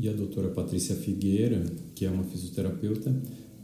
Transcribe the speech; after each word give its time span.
e 0.00 0.08
a 0.08 0.12
doutora 0.12 0.48
Patrícia 0.48 0.96
Figueira, 0.96 1.62
que 1.94 2.06
é 2.06 2.10
uma 2.10 2.24
fisioterapeuta 2.24 3.14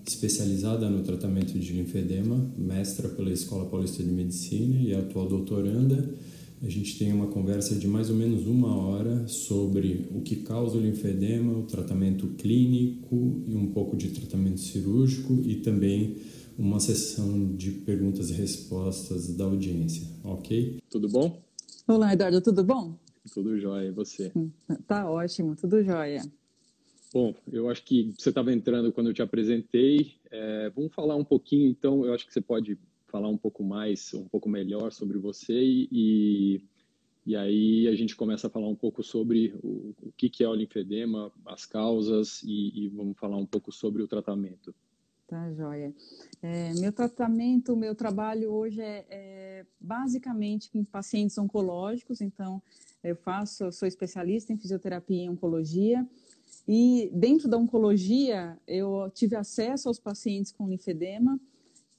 especializada 0.06 0.88
no 0.88 1.02
tratamento 1.02 1.58
de 1.58 1.72
linfedema, 1.72 2.52
mestra 2.56 3.08
pela 3.08 3.32
Escola 3.32 3.64
Paulista 3.64 4.02
de 4.02 4.10
Medicina 4.10 4.76
e 4.76 4.94
atual 4.94 5.26
doutoranda. 5.26 6.14
A 6.62 6.68
gente 6.68 6.98
tem 6.98 7.12
uma 7.12 7.26
conversa 7.26 7.74
de 7.74 7.88
mais 7.88 8.10
ou 8.10 8.16
menos 8.16 8.46
uma 8.46 8.76
hora 8.76 9.26
sobre 9.26 10.06
o 10.14 10.20
que 10.20 10.36
causa 10.36 10.76
o 10.76 10.80
linfedema, 10.80 11.58
o 11.58 11.62
tratamento 11.62 12.26
clínico 12.38 13.42
e 13.48 13.56
um 13.56 13.68
pouco 13.68 13.96
de 13.96 14.10
tratamento 14.10 14.60
cirúrgico 14.60 15.40
e 15.44 15.56
também 15.56 16.16
uma 16.58 16.80
sessão 16.80 17.54
de 17.54 17.70
perguntas 17.70 18.30
e 18.30 18.34
respostas 18.34 19.28
da 19.36 19.44
audiência, 19.44 20.06
ok? 20.22 20.78
Tudo 20.88 21.08
bom? 21.08 21.42
Olá, 21.86 22.12
Eduardo, 22.12 22.40
tudo 22.40 22.64
bom? 22.64 22.96
Tudo 23.32 23.58
jóia, 23.58 23.88
e 23.88 23.90
você? 23.90 24.32
Tá 24.86 25.08
ótimo, 25.10 25.56
tudo 25.56 25.82
jóia. 25.82 26.22
Bom, 27.12 27.34
eu 27.50 27.68
acho 27.70 27.84
que 27.84 28.12
você 28.18 28.28
estava 28.28 28.52
entrando 28.52 28.92
quando 28.92 29.08
eu 29.08 29.14
te 29.14 29.22
apresentei. 29.22 30.16
É, 30.30 30.70
vamos 30.70 30.92
falar 30.92 31.16
um 31.16 31.24
pouquinho, 31.24 31.68
então, 31.68 32.04
eu 32.04 32.12
acho 32.12 32.26
que 32.26 32.32
você 32.32 32.40
pode 32.40 32.78
falar 33.06 33.28
um 33.28 33.38
pouco 33.38 33.62
mais, 33.62 34.12
um 34.14 34.28
pouco 34.28 34.48
melhor 34.48 34.92
sobre 34.92 35.16
você 35.18 35.54
e, 35.54 36.60
e 37.24 37.36
aí 37.36 37.88
a 37.88 37.94
gente 37.94 38.14
começa 38.14 38.46
a 38.46 38.50
falar 38.50 38.68
um 38.68 38.74
pouco 38.74 39.02
sobre 39.02 39.54
o, 39.62 39.94
o 40.02 40.12
que, 40.16 40.28
que 40.28 40.44
é 40.44 40.48
o 40.48 40.54
linfedema, 40.54 41.32
as 41.46 41.64
causas 41.64 42.42
e, 42.42 42.84
e 42.84 42.88
vamos 42.88 43.16
falar 43.18 43.36
um 43.36 43.46
pouco 43.46 43.72
sobre 43.72 44.02
o 44.02 44.08
tratamento. 44.08 44.74
Tá, 45.26 45.52
joia. 45.54 45.92
É, 46.40 46.72
meu 46.74 46.92
tratamento, 46.92 47.74
meu 47.76 47.96
trabalho 47.96 48.52
hoje 48.52 48.80
é, 48.80 49.04
é, 49.10 49.66
basicamente 49.80 50.70
com 50.70 50.84
pacientes 50.84 51.36
oncológicos, 51.36 52.20
então 52.20 52.62
eu 53.08 53.16
faço, 53.16 53.70
sou 53.72 53.86
especialista 53.86 54.52
em 54.52 54.58
fisioterapia 54.58 55.24
e 55.24 55.28
oncologia, 55.28 56.06
e 56.66 57.10
dentro 57.12 57.48
da 57.48 57.56
oncologia 57.56 58.58
eu 58.66 59.10
tive 59.14 59.36
acesso 59.36 59.88
aos 59.88 59.98
pacientes 59.98 60.52
com 60.52 60.68
linfedema, 60.68 61.40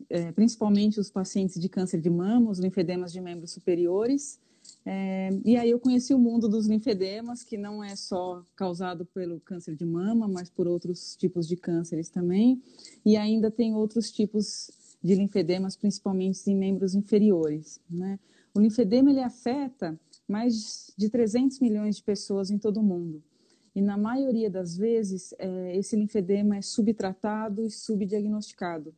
é, 0.09 0.31
principalmente 0.31 0.99
os 0.99 1.09
pacientes 1.09 1.59
de 1.59 1.69
câncer 1.69 2.01
de 2.01 2.09
mama, 2.09 2.51
os 2.51 2.59
linfedemas 2.59 3.11
de 3.11 3.19
membros 3.19 3.51
superiores, 3.51 4.39
é, 4.85 5.29
e 5.43 5.57
aí 5.57 5.69
eu 5.69 5.79
conheci 5.79 6.13
o 6.13 6.19
mundo 6.19 6.47
dos 6.47 6.67
linfedemas, 6.67 7.43
que 7.43 7.57
não 7.57 7.83
é 7.83 7.95
só 7.95 8.43
causado 8.55 9.05
pelo 9.05 9.39
câncer 9.39 9.75
de 9.75 9.85
mama, 9.85 10.27
mas 10.27 10.49
por 10.49 10.67
outros 10.67 11.15
tipos 11.15 11.47
de 11.47 11.55
cânceres 11.55 12.09
também. 12.09 12.61
E 13.05 13.17
ainda 13.17 13.51
tem 13.51 13.75
outros 13.75 14.11
tipos 14.11 14.71
de 15.03 15.15
linfedemas, 15.15 15.75
principalmente 15.75 16.49
em 16.49 16.55
membros 16.55 16.95
inferiores. 16.95 17.79
Né? 17.89 18.19
O 18.53 18.59
linfedema 18.59 19.09
ele 19.11 19.21
afeta 19.21 19.99
mais 20.27 20.93
de 20.97 21.09
300 21.09 21.59
milhões 21.59 21.97
de 21.97 22.03
pessoas 22.03 22.49
em 22.51 22.57
todo 22.57 22.79
o 22.79 22.83
mundo. 22.83 23.23
E 23.75 23.81
na 23.81 23.97
maioria 23.97 24.49
das 24.49 24.75
vezes, 24.75 25.33
é, 25.37 25.77
esse 25.77 25.95
linfedema 25.95 26.57
é 26.57 26.61
subtratado 26.61 27.63
e 27.63 27.69
subdiagnosticado. 27.69 28.93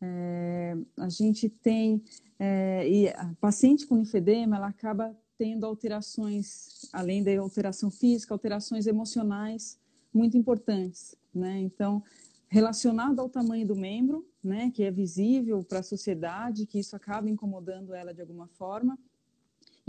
É, 0.00 0.76
a 0.96 1.08
gente 1.10 1.48
tem 1.48 2.02
é, 2.38 2.88
e 2.88 3.08
a 3.08 3.34
paciente 3.38 3.86
com 3.86 3.96
linfedema, 3.96 4.56
ela 4.56 4.68
acaba 4.68 5.14
tendo 5.36 5.66
alterações, 5.66 6.88
além 6.90 7.22
da 7.22 7.38
alteração 7.38 7.90
física, 7.90 8.32
alterações 8.32 8.86
emocionais 8.86 9.78
muito 10.12 10.38
importantes, 10.38 11.14
né? 11.34 11.60
Então, 11.60 12.02
relacionado 12.48 13.20
ao 13.20 13.28
tamanho 13.28 13.66
do 13.66 13.76
membro, 13.76 14.26
né, 14.42 14.70
que 14.70 14.82
é 14.82 14.90
visível 14.90 15.62
para 15.62 15.80
a 15.80 15.82
sociedade, 15.82 16.66
que 16.66 16.78
isso 16.78 16.96
acaba 16.96 17.28
incomodando 17.28 17.94
ela 17.94 18.12
de 18.12 18.20
alguma 18.20 18.48
forma, 18.48 18.98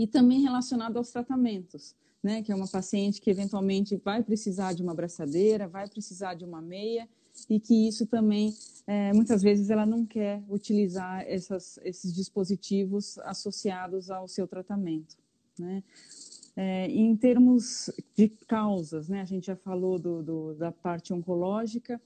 e 0.02 0.06
também 0.08 0.40
relacionado 0.40 0.96
aos 0.96 1.12
tratamentos, 1.12 1.94
né, 2.20 2.42
que 2.42 2.50
é 2.50 2.54
uma 2.56 2.66
paciente 2.66 3.20
que 3.20 3.30
eventualmente 3.30 3.94
vai 3.94 4.20
precisar 4.20 4.72
de 4.72 4.82
uma 4.82 4.90
abraçadeira, 4.90 5.68
vai 5.68 5.88
precisar 5.88 6.34
de 6.34 6.44
uma 6.44 6.60
meia, 6.60 7.08
e 7.48 7.60
que 7.60 7.86
isso 7.86 8.04
também, 8.04 8.52
é, 8.84 9.12
muitas 9.12 9.42
vezes, 9.42 9.70
ela 9.70 9.86
não 9.86 10.04
quer 10.04 10.42
utilizar 10.48 11.22
essas, 11.24 11.78
esses 11.84 12.12
dispositivos 12.12 13.16
associados 13.20 14.10
ao 14.10 14.26
seu 14.26 14.48
tratamento. 14.48 15.16
Né? 15.56 15.84
É, 16.56 16.88
em 16.88 17.14
termos 17.14 17.88
de 18.16 18.28
causas, 18.48 19.08
né, 19.08 19.20
a 19.20 19.24
gente 19.24 19.46
já 19.46 19.54
falou 19.54 20.00
do, 20.00 20.20
do, 20.20 20.54
da 20.54 20.72
parte 20.72 21.12
oncológica, 21.14 22.00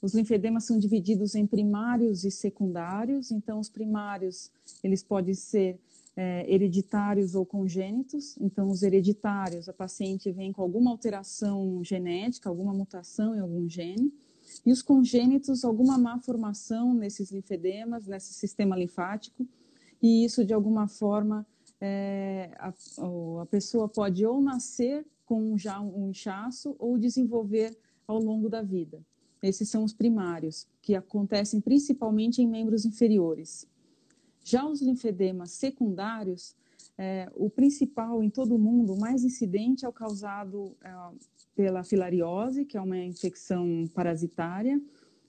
os 0.00 0.14
linfedemas 0.14 0.64
são 0.64 0.78
divididos 0.78 1.34
em 1.34 1.48
primários 1.48 2.24
e 2.24 2.30
secundários, 2.30 3.32
então 3.32 3.58
os 3.58 3.68
primários, 3.68 4.52
eles 4.84 5.02
podem 5.02 5.34
ser 5.34 5.80
é, 6.16 6.52
hereditários 6.52 7.34
ou 7.34 7.46
congênitos, 7.46 8.36
então 8.38 8.68
os 8.68 8.82
hereditários, 8.82 9.68
a 9.68 9.72
paciente 9.72 10.30
vem 10.32 10.52
com 10.52 10.62
alguma 10.62 10.90
alteração 10.90 11.82
genética, 11.84 12.48
alguma 12.48 12.74
mutação 12.74 13.34
em 13.34 13.40
algum 13.40 13.68
gene, 13.68 14.12
e 14.66 14.72
os 14.72 14.82
congênitos, 14.82 15.64
alguma 15.64 15.96
má 15.96 16.18
formação 16.18 16.92
nesses 16.92 17.30
linfedemas, 17.30 18.06
nesse 18.06 18.34
sistema 18.34 18.76
linfático, 18.76 19.46
e 20.02 20.24
isso 20.24 20.44
de 20.44 20.52
alguma 20.52 20.88
forma 20.88 21.46
é, 21.80 22.50
a, 22.58 22.72
a, 23.40 23.46
pessoa 23.46 23.88
pode 23.88 24.24
ou 24.26 24.40
nascer 24.40 25.06
com 25.24 25.56
já 25.56 25.80
um 25.80 26.10
inchaço 26.10 26.74
ou 26.78 26.98
desenvolver 26.98 27.76
ao 28.06 28.18
longo 28.18 28.48
da 28.48 28.62
vida. 28.62 29.00
Esses 29.42 29.68
são 29.70 29.84
os 29.84 29.92
primários, 29.92 30.66
que 30.82 30.94
acontecem 30.94 31.60
principalmente 31.60 32.42
em 32.42 32.46
membros 32.46 32.84
inferiores. 32.84 33.66
Já 34.50 34.66
os 34.66 34.82
linfedemas 34.82 35.52
secundários, 35.52 36.56
é, 36.98 37.30
o 37.36 37.48
principal 37.48 38.20
em 38.20 38.28
todo 38.28 38.56
o 38.56 38.58
mundo, 38.58 38.94
o 38.94 38.98
mais 38.98 39.22
incidente 39.22 39.84
é 39.84 39.88
o 39.88 39.92
causado 39.92 40.76
é, 40.82 40.90
pela 41.54 41.84
filariose, 41.84 42.64
que 42.64 42.76
é 42.76 42.80
uma 42.80 42.98
infecção 42.98 43.88
parasitária, 43.94 44.82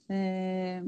é, 0.09 0.83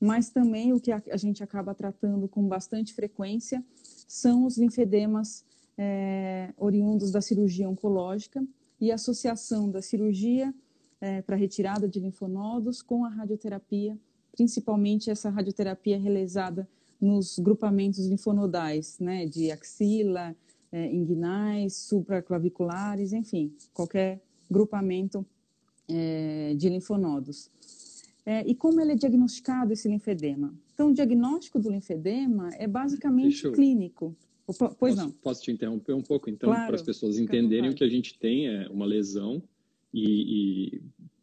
mas 0.00 0.30
também 0.30 0.72
o 0.72 0.80
que 0.80 0.90
a, 0.90 1.02
a, 1.12 1.18
gente 1.18 1.44
acaba 1.44 1.74
tratando 1.74 2.26
com 2.26 2.48
bastante 2.48 2.94
frequência 2.94 3.62
são 4.08 4.46
os 4.46 4.56
linfedemas 4.56 5.44
é, 5.76 6.54
oriundos 6.56 7.10
da 7.10 7.20
cirurgia 7.20 7.68
oncológica 7.68 8.42
e 8.80 8.90
a 8.90 8.94
associação 8.94 9.70
da 9.70 9.82
cirurgia 9.82 10.54
é, 10.98 11.20
para 11.20 11.36
retirada 11.36 11.86
de 11.86 12.00
linfonodos 12.00 12.80
com 12.80 13.04
a 13.04 13.10
radioterapia, 13.10 13.98
principalmente 14.32 15.10
essa 15.10 15.28
radioterapia 15.28 15.98
realizada 15.98 16.66
nos 17.00 17.38
grupamentos 17.38 18.06
linfonodais, 18.06 18.98
né, 18.98 19.26
de 19.26 19.50
axila, 19.50 20.34
é, 20.72 20.92
inguinais, 20.92 21.76
supraclaviculares, 21.76 23.12
enfim, 23.12 23.52
qualquer 23.72 24.20
grupamento 24.50 25.24
é, 25.88 26.54
de 26.56 26.68
linfonodos. 26.68 27.50
É, 28.24 28.44
e 28.46 28.54
como 28.54 28.80
ele 28.80 28.92
é 28.92 28.96
diagnosticado, 28.96 29.72
esse 29.72 29.88
linfedema? 29.88 30.52
Então, 30.74 30.90
o 30.90 30.94
diagnóstico 30.94 31.58
do 31.58 31.70
linfedema 31.70 32.50
é 32.54 32.66
basicamente 32.66 33.44
eu... 33.44 33.52
clínico. 33.52 34.16
Pois 34.46 34.76
posso, 34.76 34.96
não. 34.96 35.10
Posso 35.10 35.42
te 35.42 35.50
interromper 35.50 35.92
um 35.92 36.02
pouco, 36.02 36.30
então, 36.30 36.50
claro, 36.50 36.66
para 36.66 36.76
as 36.76 36.82
pessoas 36.82 37.18
entenderem 37.18 37.70
o 37.70 37.74
que 37.74 37.82
a 37.82 37.88
gente 37.88 38.16
tem 38.16 38.46
é 38.46 38.68
uma 38.68 38.86
lesão 38.86 39.42
e, 39.92 40.76
e 40.76 40.82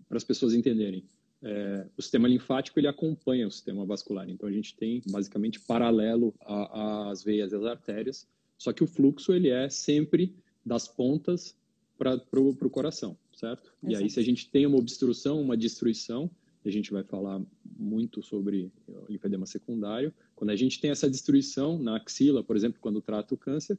para 0.09 0.17
as 0.17 0.23
pessoas 0.25 0.53
entenderem. 0.53 1.05
É, 1.43 1.85
o 1.97 2.01
sistema 2.01 2.27
linfático 2.27 2.79
ele 2.79 2.87
acompanha 2.87 3.47
o 3.47 3.51
sistema 3.51 3.85
vascular, 3.85 4.29
então 4.29 4.47
a 4.47 4.51
gente 4.51 4.75
tem 4.75 5.01
basicamente 5.07 5.59
paralelo 5.59 6.33
às 6.41 7.21
veias 7.21 7.51
e 7.51 7.55
às 7.55 7.63
artérias, 7.65 8.27
só 8.57 8.71
que 8.71 8.83
o 8.83 8.87
fluxo 8.87 9.33
ele 9.33 9.49
é 9.49 9.67
sempre 9.67 10.33
das 10.65 10.87
pontas 10.87 11.55
para 11.97 12.39
o 12.39 12.69
coração, 12.69 13.17
certo? 13.35 13.73
Exato. 13.83 13.91
E 13.91 13.95
aí, 13.95 14.09
se 14.09 14.19
a 14.19 14.23
gente 14.23 14.49
tem 14.49 14.65
uma 14.65 14.77
obstrução, 14.77 15.41
uma 15.41 15.57
destruição, 15.57 16.29
a 16.65 16.69
gente 16.69 16.91
vai 16.91 17.03
falar 17.03 17.41
muito 17.77 18.23
sobre 18.23 18.71
o 18.87 19.05
linfedema 19.11 19.45
secundário. 19.45 20.13
Quando 20.35 20.51
a 20.51 20.55
gente 20.55 20.79
tem 20.79 20.91
essa 20.91 21.09
destruição 21.09 21.77
na 21.77 21.97
axila, 21.97 22.43
por 22.43 22.55
exemplo, 22.55 22.79
quando 22.79 23.01
trata 23.01 23.33
o 23.33 23.37
câncer, 23.37 23.77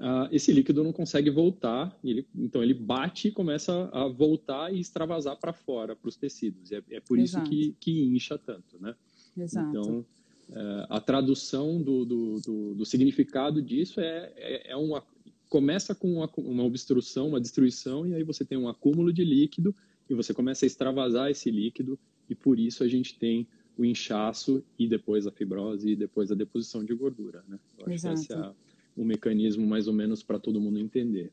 uh, 0.00 0.28
esse 0.32 0.50
líquido 0.50 0.82
não 0.82 0.92
consegue 0.92 1.30
voltar, 1.30 1.96
ele, 2.02 2.26
então 2.34 2.62
ele 2.62 2.74
bate 2.74 3.28
e 3.28 3.30
começa 3.30 3.88
a 3.92 4.08
voltar 4.08 4.72
e 4.74 4.80
extravasar 4.80 5.36
para 5.36 5.52
fora, 5.52 5.94
para 5.94 6.08
os 6.08 6.16
tecidos. 6.16 6.72
É, 6.72 6.82
é 6.90 7.00
por 7.00 7.18
Exato. 7.18 7.44
isso 7.44 7.50
que, 7.50 7.76
que 7.78 8.02
incha 8.04 8.38
tanto, 8.38 8.80
né? 8.80 8.94
Exato. 9.36 9.68
Então, 9.68 9.98
uh, 10.48 10.86
a 10.88 11.00
tradução 11.00 11.80
do, 11.82 12.04
do, 12.04 12.40
do, 12.40 12.74
do, 12.74 12.86
significado 12.86 13.62
disso 13.62 14.00
é, 14.00 14.32
é, 14.36 14.70
é 14.72 14.76
uma, 14.76 15.04
começa 15.48 15.94
com 15.94 16.12
uma, 16.14 16.30
uma 16.38 16.64
obstrução, 16.64 17.28
uma 17.28 17.40
destruição, 17.40 18.06
e 18.06 18.14
aí 18.14 18.24
você 18.24 18.44
tem 18.44 18.56
um 18.56 18.68
acúmulo 18.68 19.12
de 19.12 19.24
líquido 19.24 19.74
e 20.08 20.14
você 20.14 20.34
começa 20.34 20.64
a 20.64 20.68
extravasar 20.68 21.30
esse 21.30 21.50
líquido, 21.50 21.98
e 22.28 22.34
por 22.34 22.58
isso 22.58 22.82
a 22.82 22.88
gente 22.88 23.16
tem 23.18 23.46
o 23.76 23.84
inchaço 23.84 24.62
e 24.78 24.86
depois 24.86 25.26
a 25.26 25.30
fibrose 25.30 25.90
e 25.90 25.96
depois 25.96 26.30
a 26.30 26.34
deposição 26.34 26.84
de 26.84 26.94
gordura, 26.94 27.42
né? 27.48 27.58
Eu 27.78 27.86
acho 27.86 27.94
Exato. 27.94 28.14
que 28.14 28.22
esse 28.22 28.32
é 28.32 28.52
o 28.96 29.04
mecanismo 29.04 29.66
mais 29.66 29.86
ou 29.86 29.94
menos 29.94 30.22
para 30.22 30.38
todo 30.38 30.60
mundo 30.60 30.78
entender. 30.78 31.32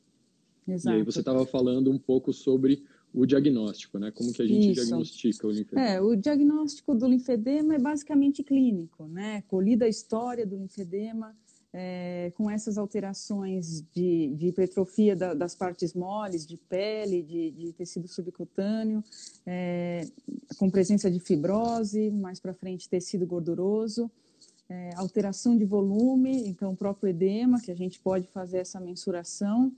Exato. 0.68 0.95
E 0.95 1.00
aí 1.00 1.04
você 1.04 1.19
estava 1.19 1.45
falando 1.45 1.92
um 1.92 1.98
pouco 1.98 2.33
sobre 2.33 2.83
o 3.13 3.25
diagnóstico, 3.25 3.98
né? 3.98 4.12
Como 4.12 4.33
que 4.33 4.42
a 4.42 4.45
gente 4.45 4.71
Isso. 4.71 4.81
diagnostica 4.81 5.48
o 5.48 5.51
linfedema? 5.51 5.88
É, 5.88 6.01
o 6.01 6.15
diagnóstico 6.15 6.94
do 6.94 7.07
linfedema 7.07 7.75
é 7.75 7.80
basicamente 7.80 8.44
clínico, 8.44 9.07
né? 9.07 9.44
Colhida 9.48 9.86
a 9.86 9.88
história 9.88 10.45
do 10.45 10.57
linfedema, 10.57 11.36
é, 11.74 12.31
com 12.36 12.50
essas 12.50 12.77
alterações 12.77 13.81
de, 13.94 14.33
de 14.36 14.48
hipertrofia 14.48 15.15
da, 15.15 15.33
das 15.33 15.56
partes 15.56 15.94
moles, 15.94 16.45
de 16.45 16.57
pele, 16.57 17.21
de, 17.24 17.51
de 17.51 17.74
tecido 17.74 18.07
subcutâneo, 18.07 19.04
é, 19.45 20.06
com 20.57 20.69
presença 20.69 21.09
de 21.09 21.19
fibrose, 21.19 22.12
mais 22.12 22.39
para 22.39 22.54
frente 22.54 22.89
tecido 22.89 23.25
gorduroso, 23.25 24.12
é, 24.69 24.91
alteração 24.95 25.57
de 25.57 25.65
volume, 25.65 26.47
então 26.47 26.73
o 26.73 26.75
próprio 26.75 27.09
edema, 27.09 27.61
que 27.61 27.71
a 27.71 27.75
gente 27.75 27.99
pode 27.99 28.27
fazer 28.27 28.57
essa 28.57 28.79
mensuração, 28.79 29.71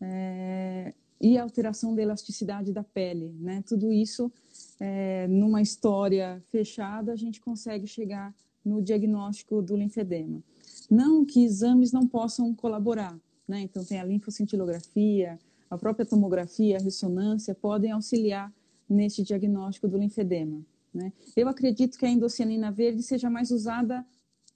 é, 0.00 0.94
e 1.20 1.36
alteração 1.36 1.94
da 1.94 2.00
elasticidade 2.00 2.72
da 2.72 2.82
pele, 2.82 3.34
né? 3.38 3.62
Tudo 3.66 3.92
isso, 3.92 4.32
é, 4.78 5.26
numa 5.28 5.60
história 5.60 6.42
fechada, 6.50 7.12
a 7.12 7.16
gente 7.16 7.40
consegue 7.40 7.86
chegar 7.86 8.34
no 8.64 8.80
diagnóstico 8.80 9.60
do 9.60 9.76
linfedema. 9.76 10.42
Não 10.90 11.24
que 11.24 11.44
exames 11.44 11.92
não 11.92 12.06
possam 12.06 12.54
colaborar, 12.54 13.18
né? 13.46 13.60
Então 13.60 13.84
tem 13.84 14.00
a 14.00 14.04
linfocintilografia, 14.04 15.38
a 15.68 15.76
própria 15.76 16.06
tomografia, 16.06 16.78
a 16.78 16.80
ressonância 16.80 17.54
podem 17.54 17.92
auxiliar 17.92 18.52
neste 18.88 19.22
diagnóstico 19.22 19.86
do 19.86 19.98
linfedema. 19.98 20.64
Né? 20.92 21.12
Eu 21.36 21.48
acredito 21.48 21.96
que 21.96 22.04
a 22.04 22.10
endocianina 22.10 22.72
verde 22.72 23.02
seja 23.02 23.30
mais 23.30 23.50
usada 23.52 24.04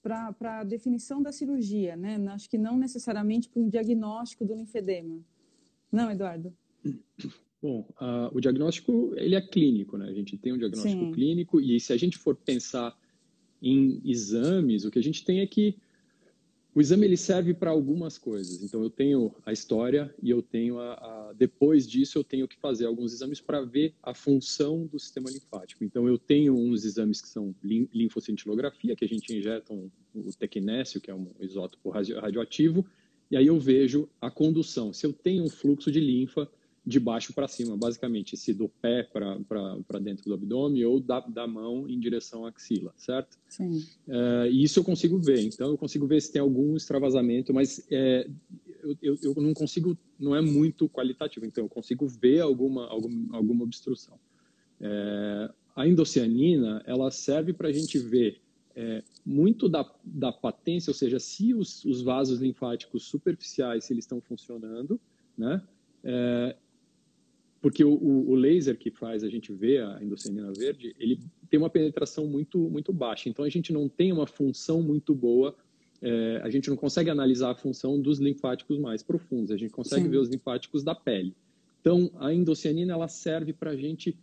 para 0.04 0.60
a 0.60 0.64
definição 0.64 1.22
da 1.22 1.32
cirurgia, 1.32 1.96
né? 1.96 2.22
Acho 2.28 2.48
que 2.48 2.58
não 2.58 2.76
necessariamente 2.76 3.48
para 3.48 3.62
um 3.62 3.68
diagnóstico 3.70 4.44
do 4.44 4.54
linfedema. 4.54 5.18
Não, 5.90 6.10
Eduardo? 6.10 6.52
Bom, 7.62 7.88
uh, 7.92 8.28
o 8.30 8.38
diagnóstico 8.38 9.14
ele 9.16 9.34
é 9.34 9.40
clínico, 9.40 9.96
né? 9.96 10.06
A 10.06 10.12
gente 10.12 10.36
tem 10.36 10.52
um 10.52 10.58
diagnóstico 10.58 11.06
Sim. 11.06 11.12
clínico 11.12 11.58
e 11.58 11.80
se 11.80 11.94
a 11.94 11.96
gente 11.96 12.18
for 12.18 12.36
pensar 12.36 12.94
em 13.62 14.02
exames, 14.04 14.84
o 14.84 14.90
que 14.90 14.98
a 14.98 15.02
gente 15.02 15.24
tem 15.24 15.40
é 15.40 15.46
que 15.46 15.78
o 16.74 16.80
exame 16.80 17.06
ele 17.06 17.16
serve 17.16 17.54
para 17.54 17.70
algumas 17.70 18.18
coisas. 18.18 18.62
Então 18.62 18.82
eu 18.82 18.90
tenho 18.90 19.32
a 19.46 19.52
história 19.52 20.12
e 20.20 20.28
eu 20.28 20.42
tenho 20.42 20.78
a, 20.80 20.94
a 20.94 21.32
depois 21.32 21.86
disso 21.86 22.18
eu 22.18 22.24
tenho 22.24 22.48
que 22.48 22.58
fazer 22.58 22.86
alguns 22.86 23.12
exames 23.12 23.40
para 23.40 23.60
ver 23.62 23.94
a 24.02 24.12
função 24.12 24.84
do 24.86 24.98
sistema 24.98 25.30
linfático. 25.30 25.84
Então 25.84 26.08
eu 26.08 26.18
tenho 26.18 26.54
uns 26.54 26.84
exames 26.84 27.20
que 27.20 27.28
são 27.28 27.54
linfocintilografia, 27.62 28.96
que 28.96 29.04
a 29.04 29.08
gente 29.08 29.36
injeta 29.36 29.72
um, 29.72 29.88
o 30.14 30.32
tecnésio, 30.32 31.00
que 31.00 31.10
é 31.10 31.14
um 31.14 31.30
isótopo 31.40 31.90
radioativo, 31.90 32.84
e 33.30 33.36
aí 33.36 33.46
eu 33.46 33.58
vejo 33.58 34.08
a 34.20 34.30
condução. 34.30 34.92
Se 34.92 35.06
eu 35.06 35.12
tenho 35.12 35.44
um 35.44 35.48
fluxo 35.48 35.92
de 35.92 36.00
linfa 36.00 36.50
de 36.86 37.00
baixo 37.00 37.32
para 37.32 37.48
cima, 37.48 37.76
basicamente, 37.76 38.36
se 38.36 38.52
do 38.52 38.68
pé 38.68 39.02
para 39.04 39.98
dentro 40.00 40.24
do 40.26 40.34
abdômen 40.34 40.84
ou 40.84 41.00
da, 41.00 41.20
da 41.20 41.46
mão 41.46 41.88
em 41.88 41.98
direção 41.98 42.44
à 42.44 42.50
axila, 42.50 42.92
certo? 42.96 43.38
Sim. 43.48 43.82
É, 44.06 44.50
e 44.50 44.62
isso 44.62 44.80
eu 44.80 44.84
consigo 44.84 45.18
ver. 45.18 45.40
Então, 45.40 45.70
eu 45.70 45.78
consigo 45.78 46.06
ver 46.06 46.20
se 46.20 46.30
tem 46.30 46.42
algum 46.42 46.76
extravasamento, 46.76 47.54
mas 47.54 47.86
é, 47.90 48.28
eu, 48.82 48.96
eu, 49.00 49.18
eu, 49.22 49.34
não 49.36 49.54
consigo, 49.54 49.96
não 50.20 50.36
é 50.36 50.42
muito 50.42 50.86
qualitativo. 50.88 51.46
Então, 51.46 51.64
eu 51.64 51.70
consigo 51.70 52.06
ver 52.06 52.40
alguma, 52.40 52.86
alguma, 52.86 53.36
alguma 53.36 53.64
obstrução. 53.64 54.18
É, 54.78 55.50
a 55.74 55.88
endocianina, 55.88 56.82
ela 56.86 57.10
serve 57.10 57.54
para 57.54 57.68
a 57.68 57.72
gente 57.72 57.98
ver 57.98 58.42
é, 58.76 59.02
muito 59.24 59.70
da, 59.70 59.90
da 60.04 60.30
patência, 60.30 60.90
ou 60.90 60.94
seja, 60.94 61.18
se 61.18 61.54
os, 61.54 61.82
os 61.86 62.02
vasos 62.02 62.40
linfáticos 62.40 63.04
superficiais 63.04 63.84
se 63.84 63.92
eles 63.94 64.04
estão 64.04 64.20
funcionando, 64.20 65.00
né? 65.38 65.62
É, 66.02 66.56
porque 67.64 67.82
o, 67.82 67.94
o, 67.94 68.34
laser 68.34 68.76
que 68.76 68.90
faz 68.90 69.24
a 69.24 69.28
gente 69.30 69.50
ver 69.50 69.82
a 69.82 69.98
endocianina 70.04 70.52
verde, 70.52 70.94
ele 71.00 71.18
tem 71.48 71.58
uma 71.58 71.70
penetração 71.70 72.26
muito 72.26 72.58
muito 72.58 72.92
baixa. 72.92 73.30
Então 73.30 73.42
a 73.42 73.48
gente 73.48 73.72
não 73.72 73.88
tem 73.88 74.12
uma 74.12 74.26
função 74.26 74.82
muito 74.82 75.14
boa. 75.14 75.56
É, 76.02 76.42
a 76.44 76.50
gente 76.50 76.68
não 76.68 76.76
consegue 76.76 77.08
analisar 77.08 77.52
a 77.52 77.54
função 77.54 77.98
dos 77.98 78.18
linfáticos 78.18 78.78
mais 78.78 79.02
profundos. 79.02 79.50
A 79.50 79.56
gente 79.56 79.70
consegue 79.70 80.02
Sim. 80.02 80.10
ver 80.10 80.18
os 80.18 80.28
linfáticos 80.28 80.84
da 80.84 80.94
pele. 80.94 81.34
Então 81.80 82.10
a 82.16 82.34
endocianina 82.34 82.92
ela 82.92 83.08
serve 83.08 83.54
para 83.54 83.70
a 83.70 83.76
gente 83.76 84.14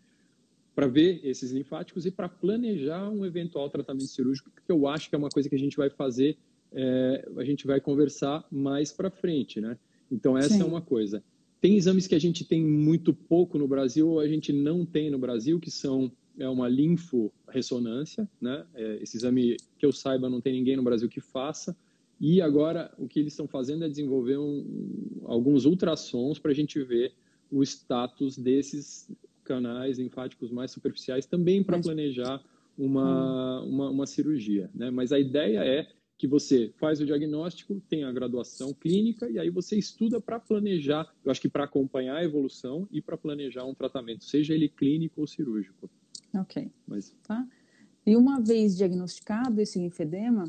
para 0.76 0.86
ver 0.86 1.20
esses 1.24 1.52
linfáticos 1.52 2.06
e 2.06 2.12
para 2.12 2.30
planejar 2.30 3.10
um 3.10 3.26
eventual 3.26 3.68
tratamento 3.72 4.06
cirúrgico, 4.06 4.52
que 4.52 4.72
eu 4.72 4.88
acho 4.88 5.10
que 5.10 5.16
é 5.16 5.18
uma 5.18 5.30
coisa 5.30 5.50
que 5.50 5.56
a 5.56 5.60
gente 5.60 5.78
vai 5.78 5.90
fazer, 5.90 6.38
é, 6.72 7.28
a 7.36 7.44
gente 7.44 7.66
vai 7.66 7.82
conversar 7.82 8.46
mais 8.52 8.92
para 8.92 9.10
frente, 9.10 9.60
né? 9.60 9.80
Então 10.12 10.38
essa 10.38 10.54
é 10.54 10.58
Sim. 10.58 10.62
é 10.62 10.66
uma 10.66 10.82
coisa. 10.82 11.24
Tem 11.62 11.78
exames 11.78 12.08
que 12.08 12.16
a 12.16 12.19
gente 12.19 12.44
tem 12.44 12.66
muito 12.66 13.13
pouco 13.13 13.58
no 13.58 13.68
Brasil 13.68 14.10
ou 14.10 14.19
a 14.19 14.28
gente 14.28 14.52
não 14.52 14.84
tem 14.84 15.12
no 15.12 15.19
Brasil, 15.19 15.60
que 15.60 15.69
são 15.69 16.12
é 16.40 16.50
uma 16.50 16.68
linforressonância, 16.68 18.28
né? 18.40 18.66
É, 18.74 19.00
esse 19.02 19.18
exame, 19.18 19.58
que 19.78 19.86
eu 19.86 19.92
saiba, 19.92 20.30
não 20.30 20.42
tem 20.42 20.54
ninguém 20.54 20.75
no 20.75 20.84
Brasil 20.84 21.08
que 21.08 21.22
faça. 21.22 21.75
E 22.19 22.42
agora, 22.42 22.92
o 22.98 23.08
que 23.08 23.19
eles 23.19 23.34
estão 23.34 23.48
fazendo 23.48 23.84
é 23.84 23.90
desenvolver 23.90 24.38
um, 24.38 25.22
alguns 25.25 25.66
ultrassons 25.66 26.40
para 26.40 26.52
a 26.52 26.54
gente 26.54 26.81
ver 26.84 27.13
o 27.52 27.62
status 27.64 28.38
desses 28.38 29.12
canais 29.44 30.00
linfáticos 30.00 30.52
mais 30.52 30.72
superficiais, 30.72 31.25
também 31.25 31.64
para 31.64 31.80
planejar 31.80 32.42
uma, 32.78 33.62
hum. 33.62 33.69
uma, 33.69 33.90
uma, 33.90 34.07
cirurgia. 34.07 34.69
Né? 34.74 34.90
Mas 34.90 35.12
a 35.12 35.19
ideia 35.19 35.60
é 35.60 35.88
que 36.21 36.27
você 36.27 36.71
faz 36.77 37.01
o 37.01 37.06
diagnóstico, 37.07 37.81
tem 37.89 38.03
a 38.03 38.12
graduação 38.12 38.71
clínica 38.75 39.27
e 39.27 39.39
aí 39.39 39.50
você 39.50 39.75
estuda 39.75 40.21
para 40.21 40.39
planejar, 40.39 41.12
eu 41.25 41.31
acho 41.31 41.41
que 41.41 41.50
para 41.50 41.63
acompanhar 41.63 42.18
a 42.18 42.23
evolução 42.23 42.88
e 42.91 43.01
para 43.01 43.18
planejar 43.18 43.65
um 43.65 43.73
tratamento, 43.73 44.23
seja 44.23 44.53
ele 44.53 44.69
clínico 44.69 45.19
ou 45.19 45.25
cirúrgico. 45.25 45.89
Ok. 46.35 46.69
Mas... 46.88 47.12
Tá. 47.23 47.44
E 48.06 48.15
uma 48.15 48.39
vez 48.39 48.77
diagnosticado 48.77 49.59
esse 49.59 49.79
linfedema, 49.79 50.47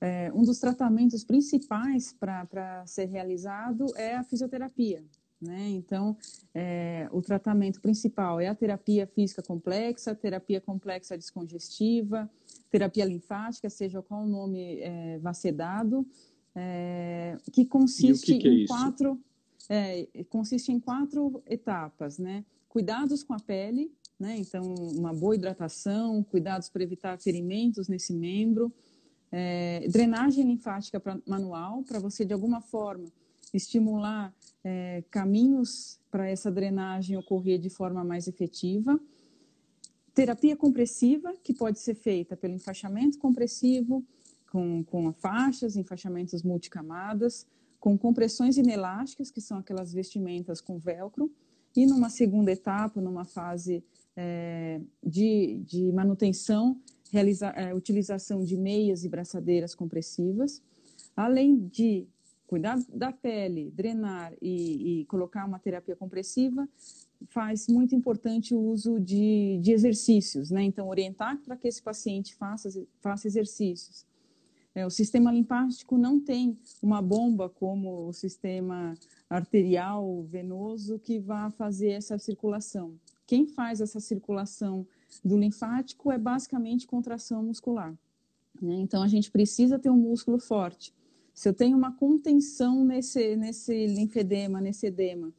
é, 0.00 0.32
um 0.34 0.42
dos 0.42 0.58
tratamentos 0.58 1.22
principais 1.22 2.12
para 2.12 2.84
ser 2.84 3.04
realizado 3.04 3.86
é 3.96 4.16
a 4.16 4.24
fisioterapia. 4.24 5.04
Né? 5.40 5.68
Então, 5.68 6.16
é, 6.52 7.08
o 7.12 7.22
tratamento 7.22 7.80
principal 7.80 8.40
é 8.40 8.48
a 8.48 8.54
terapia 8.56 9.06
física 9.06 9.40
complexa, 9.40 10.16
terapia 10.16 10.60
complexa 10.60 11.16
descongestiva, 11.16 12.28
terapia 12.70 13.04
linfática, 13.04 13.70
seja 13.70 14.02
qual 14.02 14.22
o 14.22 14.26
nome 14.26 14.80
é, 14.80 15.18
vá 15.18 15.32
ser 15.32 15.52
dado, 15.52 16.06
é, 16.54 17.36
que 17.52 17.64
consiste 17.64 18.34
que 18.34 18.38
que 18.38 18.48
é 18.48 18.52
em 18.52 18.66
quatro 18.66 19.20
é, 19.68 20.06
consiste 20.28 20.70
em 20.70 20.78
quatro 20.78 21.42
etapas, 21.46 22.18
né? 22.18 22.44
Cuidados 22.68 23.22
com 23.22 23.34
a 23.34 23.40
pele, 23.40 23.92
né? 24.18 24.36
Então, 24.38 24.62
uma 24.94 25.12
boa 25.12 25.34
hidratação, 25.34 26.22
cuidados 26.22 26.68
para 26.68 26.82
evitar 26.82 27.18
ferimentos 27.18 27.88
nesse 27.88 28.12
membro, 28.12 28.72
é, 29.30 29.86
drenagem 29.88 30.44
linfática 30.44 31.00
pra, 31.00 31.18
manual, 31.26 31.82
para 31.82 31.98
você 31.98 32.24
de 32.24 32.32
alguma 32.32 32.60
forma 32.60 33.06
estimular 33.52 34.34
é, 34.62 35.02
caminhos 35.10 35.98
para 36.10 36.28
essa 36.28 36.50
drenagem 36.50 37.16
ocorrer 37.16 37.58
de 37.58 37.70
forma 37.70 38.04
mais 38.04 38.28
efetiva. 38.28 38.98
Terapia 40.16 40.56
compressiva, 40.56 41.34
que 41.44 41.52
pode 41.52 41.78
ser 41.78 41.94
feita 41.94 42.34
pelo 42.34 42.54
enfaixamento 42.54 43.18
compressivo, 43.18 44.02
com, 44.50 44.82
com 44.82 45.12
faixas, 45.12 45.76
enfaixamentos 45.76 46.42
multicamadas, 46.42 47.46
com 47.78 47.98
compressões 47.98 48.56
inelásticas, 48.56 49.30
que 49.30 49.42
são 49.42 49.58
aquelas 49.58 49.92
vestimentas 49.92 50.62
com 50.62 50.78
velcro, 50.78 51.30
e 51.76 51.84
numa 51.84 52.08
segunda 52.08 52.50
etapa, 52.50 52.98
numa 52.98 53.26
fase 53.26 53.84
é, 54.16 54.80
de, 55.04 55.60
de 55.66 55.92
manutenção, 55.92 56.80
realiza, 57.12 57.48
é, 57.48 57.74
utilização 57.74 58.42
de 58.42 58.56
meias 58.56 59.04
e 59.04 59.10
braçadeiras 59.10 59.74
compressivas, 59.74 60.62
além 61.14 61.68
de 61.68 62.08
cuidar 62.46 62.78
da 62.88 63.12
pele, 63.12 63.70
drenar 63.70 64.32
e, 64.40 65.00
e, 65.00 65.04
colocar 65.04 65.44
uma 65.44 65.58
terapia 65.58 65.94
compressiva, 65.94 66.66
faz 67.28 67.66
muito 67.68 67.94
importante 67.94 68.54
o 68.54 68.58
uso 68.58 69.00
de, 69.00 69.58
de 69.62 69.72
exercícios, 69.72 70.50
né? 70.50 70.62
Então, 70.62 70.88
orientar 70.88 71.38
para 71.42 71.56
que 71.56 71.68
esse 71.68 71.82
paciente 71.82 72.34
faça, 72.34 72.68
faça 73.00 73.26
exercícios. 73.26 74.06
É, 74.74 74.84
o 74.84 74.90
sistema 74.90 75.32
linfático 75.32 75.96
não 75.96 76.20
tem 76.20 76.58
uma 76.82 77.00
bomba 77.00 77.48
como 77.48 78.08
o 78.08 78.12
sistema 78.12 78.94
arterial 79.28 80.22
venoso 80.24 80.98
que 80.98 81.18
vá 81.18 81.50
fazer 81.50 81.92
essa 81.92 82.18
circulação. 82.18 82.94
Quem 83.26 83.46
faz 83.46 83.80
essa 83.80 83.98
circulação 83.98 84.86
do 85.24 85.38
linfático 85.38 86.12
é 86.12 86.18
basicamente 86.18 86.86
contração 86.86 87.42
muscular. 87.42 87.96
Né? 88.60 88.74
Então, 88.74 89.02
a 89.02 89.08
gente 89.08 89.30
precisa 89.30 89.78
ter 89.78 89.88
um 89.88 89.96
músculo 89.96 90.38
forte. 90.38 90.94
Se 91.32 91.48
eu 91.48 91.54
tenho 91.54 91.76
uma 91.76 91.92
contenção 91.92 92.84
nesse, 92.84 93.34
nesse 93.36 93.86
linfedema, 93.86 94.60
nesse 94.60 94.86
edema, 94.86 95.32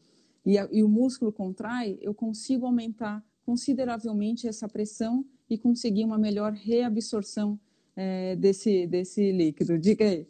e, 0.47 0.57
a, 0.57 0.67
e 0.71 0.81
o 0.81 0.87
músculo 0.87 1.31
contrai, 1.31 1.97
eu 2.01 2.13
consigo 2.13 2.65
aumentar 2.65 3.23
consideravelmente 3.45 4.47
essa 4.47 4.67
pressão 4.67 5.25
e 5.49 5.57
conseguir 5.57 6.05
uma 6.05 6.17
melhor 6.17 6.53
reabsorção 6.53 7.59
é, 7.95 8.35
desse, 8.37 8.87
desse 8.87 9.31
líquido. 9.31 9.77
Diga 9.77 10.05
aí. 10.05 10.25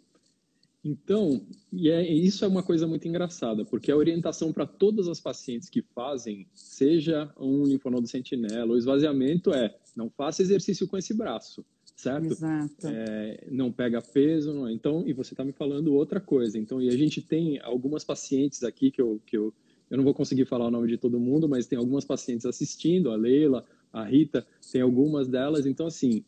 Então, 0.83 1.41
e 1.71 1.89
é, 1.89 2.09
isso 2.09 2.45
é 2.45 2.47
uma 2.47 2.63
coisa 2.63 2.87
muito 2.87 3.07
engraçada, 3.07 3.65
porque 3.65 3.91
a 3.91 3.95
orientação 3.95 4.53
para 4.53 4.65
todas 4.65 5.07
as 5.07 5.19
pacientes 5.19 5.69
que 5.69 5.81
fazem, 5.81 6.47
seja 6.53 7.31
um 7.37 7.63
linfonodo 7.63 8.07
sentinela 8.07 8.71
ou 8.71 8.77
esvaziamento, 8.77 9.53
é 9.53 9.75
não 9.95 10.09
faça 10.09 10.41
exercício 10.41 10.87
com 10.87 10.97
esse 10.97 11.13
braço, 11.13 11.65
certo? 11.95 12.31
Exato. 12.31 12.87
É, 12.87 13.47
não 13.51 13.71
pega 13.71 14.01
peso, 14.01 14.53
não, 14.53 14.69
então, 14.69 15.03
e 15.05 15.13
você 15.13 15.33
está 15.33 15.43
me 15.43 15.51
falando 15.51 15.93
outra 15.93 16.21
coisa. 16.21 16.57
Então, 16.57 16.81
e 16.81 16.87
a 16.87 16.97
gente 16.97 17.21
tem 17.21 17.59
algumas 17.59 18.03
pacientes 18.03 18.63
aqui 18.63 18.89
que 18.89 19.01
eu, 19.01 19.19
que 19.25 19.37
eu, 19.37 19.53
eu 19.89 19.97
não 19.97 20.03
vou 20.03 20.13
conseguir 20.13 20.45
falar 20.45 20.67
o 20.67 20.71
nome 20.71 20.87
de 20.87 20.97
todo 20.97 21.19
mundo, 21.19 21.47
mas 21.47 21.65
tem 21.65 21.77
algumas 21.77 22.05
pacientes 22.05 22.45
assistindo, 22.45 23.11
a 23.11 23.15
Leila, 23.15 23.63
a 23.91 24.03
Rita, 24.03 24.45
tem 24.71 24.81
algumas 24.81 25.27
delas. 25.27 25.65
Então, 25.65 25.87
assim, 25.87 26.23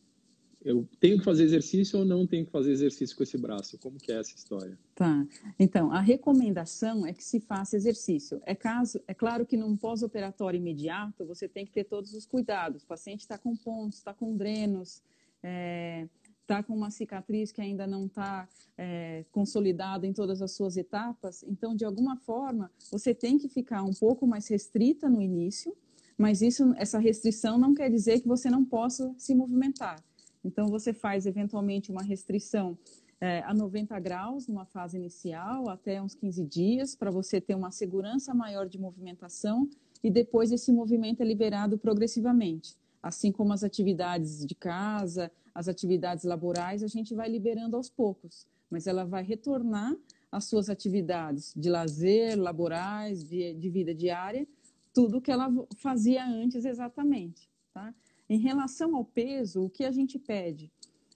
eu 0.62 0.86
tenho 0.98 1.18
que 1.18 1.24
fazer 1.24 1.44
exercício 1.44 1.98
ou 1.98 2.04
não 2.04 2.26
tenho 2.26 2.44
que 2.44 2.52
fazer 2.52 2.70
exercício 2.70 3.16
com 3.16 3.22
esse 3.22 3.38
braço? 3.38 3.78
Como 3.78 3.98
que 3.98 4.12
é 4.12 4.16
essa 4.16 4.34
história? 4.34 4.78
Tá. 4.94 5.26
Então, 5.58 5.90
a 5.90 6.00
recomendação 6.00 7.06
é 7.06 7.12
que 7.12 7.24
se 7.24 7.40
faça 7.40 7.76
exercício. 7.76 8.42
É, 8.44 8.54
caso, 8.54 9.00
é 9.08 9.14
claro 9.14 9.46
que 9.46 9.56
num 9.56 9.76
pós-operatório 9.76 10.58
imediato, 10.58 11.24
você 11.24 11.48
tem 11.48 11.64
que 11.64 11.72
ter 11.72 11.84
todos 11.84 12.12
os 12.12 12.26
cuidados. 12.26 12.82
O 12.82 12.86
paciente 12.86 13.20
está 13.20 13.38
com 13.38 13.56
pontos, 13.56 13.98
está 13.98 14.12
com 14.12 14.36
drenos, 14.36 15.02
é, 15.42 16.06
tá 16.50 16.64
com 16.64 16.74
uma 16.74 16.90
cicatriz 16.90 17.52
que 17.52 17.60
ainda 17.60 17.86
não 17.86 18.06
está 18.06 18.48
é, 18.76 19.24
consolidada 19.30 20.04
em 20.04 20.12
todas 20.12 20.42
as 20.42 20.50
suas 20.50 20.76
etapas. 20.76 21.44
Então, 21.44 21.76
de 21.76 21.84
alguma 21.84 22.16
forma, 22.16 22.72
você 22.90 23.14
tem 23.14 23.38
que 23.38 23.48
ficar 23.48 23.84
um 23.84 23.92
pouco 23.92 24.26
mais 24.26 24.48
restrita 24.48 25.08
no 25.08 25.22
início, 25.22 25.72
mas 26.18 26.42
isso, 26.42 26.74
essa 26.76 26.98
restrição 26.98 27.56
não 27.56 27.72
quer 27.72 27.88
dizer 27.88 28.18
que 28.20 28.26
você 28.26 28.50
não 28.50 28.64
possa 28.64 29.14
se 29.16 29.32
movimentar. 29.32 30.02
Então, 30.44 30.66
você 30.66 30.92
faz 30.92 31.24
eventualmente 31.24 31.92
uma 31.92 32.02
restrição 32.02 32.76
é, 33.20 33.44
a 33.44 33.54
90 33.54 33.96
graus 34.00 34.48
numa 34.48 34.64
fase 34.64 34.96
inicial, 34.96 35.68
até 35.68 36.02
uns 36.02 36.16
15 36.16 36.44
dias, 36.46 36.96
para 36.96 37.12
você 37.12 37.40
ter 37.40 37.54
uma 37.54 37.70
segurança 37.70 38.34
maior 38.34 38.68
de 38.68 38.76
movimentação 38.76 39.70
e 40.02 40.10
depois 40.10 40.50
esse 40.50 40.72
movimento 40.72 41.20
é 41.20 41.24
liberado 41.24 41.78
progressivamente. 41.78 42.74
Assim 43.00 43.30
como 43.30 43.52
as 43.52 43.62
atividades 43.62 44.44
de 44.44 44.54
casa, 44.54 45.30
as 45.54 45.68
atividades 45.68 46.24
laborais, 46.24 46.82
a 46.82 46.86
gente 46.88 47.14
vai 47.14 47.28
liberando 47.28 47.76
aos 47.76 47.90
poucos, 47.90 48.46
mas 48.70 48.86
ela 48.86 49.04
vai 49.04 49.22
retornar 49.22 49.96
às 50.30 50.44
suas 50.44 50.70
atividades 50.70 51.52
de 51.56 51.68
lazer, 51.68 52.38
laborais, 52.38 53.24
de, 53.24 53.54
de 53.54 53.70
vida 53.70 53.94
diária, 53.94 54.46
tudo 54.92 55.20
que 55.20 55.30
ela 55.30 55.48
fazia 55.76 56.24
antes 56.24 56.64
exatamente, 56.64 57.48
tá? 57.72 57.94
Em 58.28 58.38
relação 58.38 58.94
ao 58.94 59.04
peso, 59.04 59.64
o 59.64 59.70
que 59.70 59.84
a 59.84 59.90
gente 59.90 60.18
pede? 60.18 60.70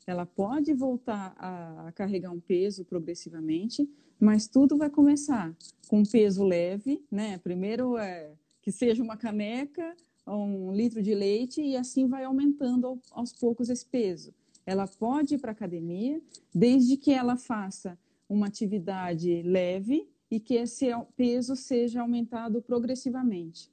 Ela 0.07 0.27
pode 0.27 0.73
voltar 0.75 1.35
a, 1.39 1.93
carregar 1.93 2.31
um 2.31 2.41
peso 2.41 2.85
progressivamente, 2.85 3.89
mas 4.19 4.49
tudo 4.49 4.77
vai 4.77 4.91
começar 4.91 5.55
com 5.89 6.03
peso 6.03 6.45
leve, 6.45 7.05
né? 7.11 7.39
Primeiro 7.39 7.97
é 7.97 8.33
que 8.61 8.73
seja 8.73 9.03
uma 9.03 9.17
caneca, 9.17 9.95
um 10.27 10.73
litro 10.73 11.03
de 11.03 11.15
leite 11.15 11.61
e 11.61 11.77
assim 11.77 12.07
vai 12.07 12.25
aumentando 12.25 13.01
aos 13.11 13.33
poucos 13.33 13.69
esse 13.69 13.87
peso. 13.87 14.35
Ela 14.65 14.87
pode 14.87 15.35
ir 15.35 15.39
para 15.39 15.53
academia 15.53 16.21
desde 16.55 16.97
que 16.97 17.13
ela 17.13 17.37
faça 17.37 17.99
uma 18.29 18.47
atividade 18.47 19.43
leve 19.43 20.09
e 20.31 20.41
que 20.41 20.55
esse 20.55 20.87
peso 21.17 21.55
seja 21.55 22.01
aumentado 22.01 22.63
progressivamente 22.63 23.71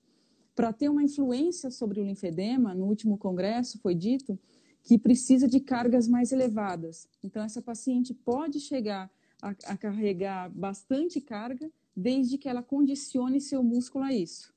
para 0.56 0.74
ter 0.74 0.90
uma 0.90 1.04
influência 1.04 1.72
sobre 1.72 2.00
o 2.00 2.04
linfedema, 2.04 2.76
no 2.76 2.86
último 2.86 3.18
congresso 3.18 3.80
foi 3.80 3.96
dito 3.96 4.38
que 4.84 4.98
precisa 4.98 5.48
de 5.48 5.60
cargas 5.60 6.08
mais 6.08 6.32
elevadas. 6.32 7.08
Então, 7.24 7.44
essa 7.44 7.62
paciente 7.62 8.14
pode 8.14 8.60
chegar 8.60 9.10
a, 9.42 9.50
a 9.50 9.78
carregar 9.78 10.50
bastante 10.50 11.22
carga, 11.22 11.72
desde 11.96 12.38
que 12.38 12.50
ela 12.50 12.64
condicione 12.64 13.40
seu 13.40 13.64
músculo 13.64 14.06
a 14.06 14.14
isso. 14.14 14.54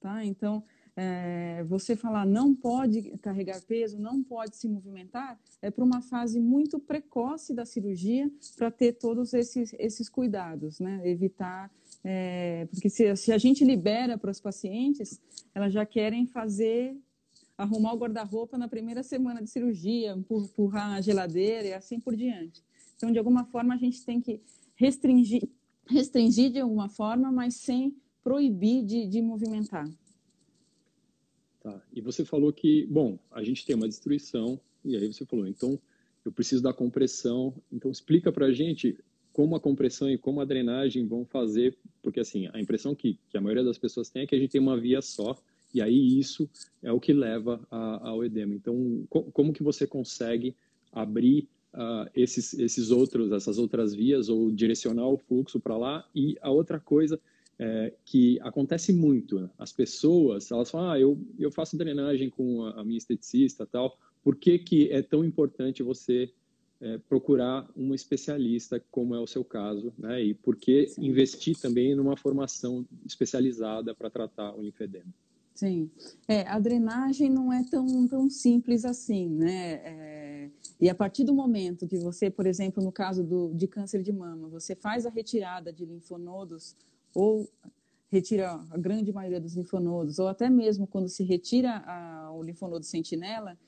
Tá? 0.00 0.24
Então, 0.24 0.62
é, 0.96 1.62
você 1.64 1.94
falar 1.94 2.24
não 2.24 2.54
pode 2.54 3.16
carregar 3.18 3.60
peso, 3.62 3.98
não 3.98 4.22
pode 4.22 4.56
se 4.56 4.66
movimentar, 4.66 5.38
é 5.60 5.70
para 5.70 5.84
uma 5.84 6.00
fase 6.00 6.40
muito 6.40 6.78
precoce 6.78 7.52
da 7.52 7.66
cirurgia 7.66 8.30
para 8.56 8.70
ter 8.70 8.94
todos 8.94 9.34
esses, 9.34 9.74
esses 9.78 10.08
cuidados, 10.08 10.80
né? 10.80 11.02
Evitar, 11.04 11.70
é, 12.02 12.66
porque 12.70 12.88
se, 12.88 13.14
se 13.16 13.30
a 13.30 13.36
gente 13.36 13.62
libera 13.62 14.16
para 14.16 14.30
os 14.30 14.40
pacientes, 14.40 15.20
elas 15.54 15.72
já 15.72 15.84
querem 15.84 16.26
fazer, 16.26 16.96
arrumar 17.58 17.92
o 17.92 17.98
guarda-roupa 17.98 18.56
na 18.56 18.66
primeira 18.66 19.02
semana 19.02 19.42
de 19.42 19.50
cirurgia, 19.50 20.12
empurrar 20.12 20.94
a 20.94 21.00
geladeira 21.02 21.68
e 21.68 21.74
assim 21.74 22.00
por 22.00 22.16
diante. 22.16 22.64
Então, 22.96 23.12
de 23.12 23.18
alguma 23.18 23.44
forma, 23.44 23.74
a 23.74 23.78
gente 23.78 24.02
tem 24.02 24.18
que 24.18 24.40
restringir, 24.74 25.46
restringir 25.86 26.50
de 26.50 26.60
alguma 26.60 26.88
forma, 26.88 27.30
mas 27.30 27.56
sem 27.56 27.94
proibir 28.24 28.82
de, 28.82 29.06
de 29.06 29.20
movimentar. 29.20 29.86
Tá. 31.66 31.82
E 31.92 32.00
você 32.00 32.24
falou 32.24 32.52
que, 32.52 32.86
bom, 32.86 33.18
a 33.28 33.42
gente 33.42 33.66
tem 33.66 33.74
uma 33.74 33.88
destruição, 33.88 34.60
e 34.84 34.94
aí 34.94 35.12
você 35.12 35.26
falou, 35.26 35.48
então 35.48 35.76
eu 36.24 36.30
preciso 36.30 36.62
da 36.62 36.72
compressão. 36.72 37.52
Então 37.72 37.90
explica 37.90 38.30
para 38.30 38.46
a 38.46 38.52
gente 38.52 38.96
como 39.32 39.56
a 39.56 39.60
compressão 39.60 40.08
e 40.08 40.16
como 40.16 40.40
a 40.40 40.44
drenagem 40.44 41.08
vão 41.08 41.24
fazer, 41.24 41.76
porque 42.04 42.20
assim, 42.20 42.48
a 42.52 42.60
impressão 42.60 42.94
que, 42.94 43.18
que 43.28 43.36
a 43.36 43.40
maioria 43.40 43.64
das 43.64 43.78
pessoas 43.78 44.08
tem 44.08 44.22
é 44.22 44.26
que 44.28 44.36
a 44.36 44.38
gente 44.38 44.52
tem 44.52 44.60
uma 44.60 44.78
via 44.78 45.02
só, 45.02 45.36
e 45.74 45.82
aí 45.82 46.16
isso 46.16 46.48
é 46.80 46.92
o 46.92 47.00
que 47.00 47.12
leva 47.12 47.60
a, 47.68 48.10
ao 48.10 48.24
edema. 48.24 48.54
Então, 48.54 49.04
co 49.10 49.24
como 49.32 49.52
que 49.52 49.64
você 49.64 49.88
consegue 49.88 50.54
abrir 50.92 51.48
uh, 51.74 52.08
esses, 52.14 52.54
esses 52.54 52.92
outros, 52.92 53.32
essas 53.32 53.58
outras 53.58 53.92
vias, 53.92 54.28
ou 54.28 54.52
direcionar 54.52 55.08
o 55.08 55.18
fluxo 55.18 55.58
para 55.58 55.76
lá? 55.76 56.08
E 56.14 56.36
a 56.40 56.48
outra 56.48 56.78
coisa 56.78 57.20
é, 57.58 57.92
que 58.04 58.38
acontece 58.40 58.92
muito. 58.92 59.40
Né? 59.40 59.50
As 59.58 59.72
pessoas, 59.72 60.50
elas 60.50 60.70
falam, 60.70 60.90
ah, 60.90 61.00
eu, 61.00 61.18
eu 61.38 61.50
faço 61.50 61.76
drenagem 61.76 62.30
com 62.30 62.64
a, 62.64 62.80
a 62.80 62.84
minha 62.84 62.98
esteticista 62.98 63.66
tal. 63.66 63.98
Por 64.22 64.36
que, 64.36 64.58
que 64.58 64.90
é 64.90 65.02
tão 65.02 65.24
importante 65.24 65.82
você 65.82 66.32
é, 66.80 66.98
procurar 67.08 67.68
um 67.76 67.94
especialista, 67.94 68.82
como 68.90 69.14
é 69.14 69.20
o 69.20 69.26
seu 69.26 69.44
caso, 69.44 69.92
né? 69.96 70.22
E 70.22 70.34
por 70.34 70.56
que 70.56 70.88
Sim. 70.88 71.06
investir 71.06 71.58
também 71.58 71.94
numa 71.94 72.16
formação 72.16 72.86
especializada 73.04 73.94
para 73.94 74.10
tratar 74.10 74.54
o 74.54 74.62
linfedema? 74.62 75.12
Sim, 75.54 75.90
é, 76.28 76.42
a 76.42 76.58
drenagem 76.58 77.30
não 77.30 77.50
é 77.50 77.64
tão, 77.64 78.06
tão 78.06 78.28
simples 78.28 78.84
assim, 78.84 79.26
né? 79.26 79.80
É, 79.84 80.50
e 80.78 80.90
a 80.90 80.94
partir 80.94 81.24
do 81.24 81.32
momento 81.32 81.88
que 81.88 81.96
você, 81.96 82.28
por 82.28 82.46
exemplo, 82.46 82.84
no 82.84 82.92
caso 82.92 83.24
do, 83.24 83.54
de 83.54 83.66
câncer 83.66 84.02
de 84.02 84.12
mama, 84.12 84.48
você 84.48 84.74
faz 84.74 85.06
a 85.06 85.10
retirada 85.10 85.72
de 85.72 85.86
linfonodos 85.86 86.76
ou 87.16 87.48
retira 88.10 88.60
a 88.70 88.76
grande 88.76 89.10
maioria 89.10 89.40
dos 89.40 89.56
linfonodos, 89.56 90.18
ou 90.18 90.28
até 90.28 90.50
mesmo 90.50 90.86
quando 90.86 91.08
se 91.08 91.24
retira 91.24 91.82
a, 91.86 92.30
o 92.30 92.42
linfonodo 92.42 92.84
sentinela, 92.84 93.58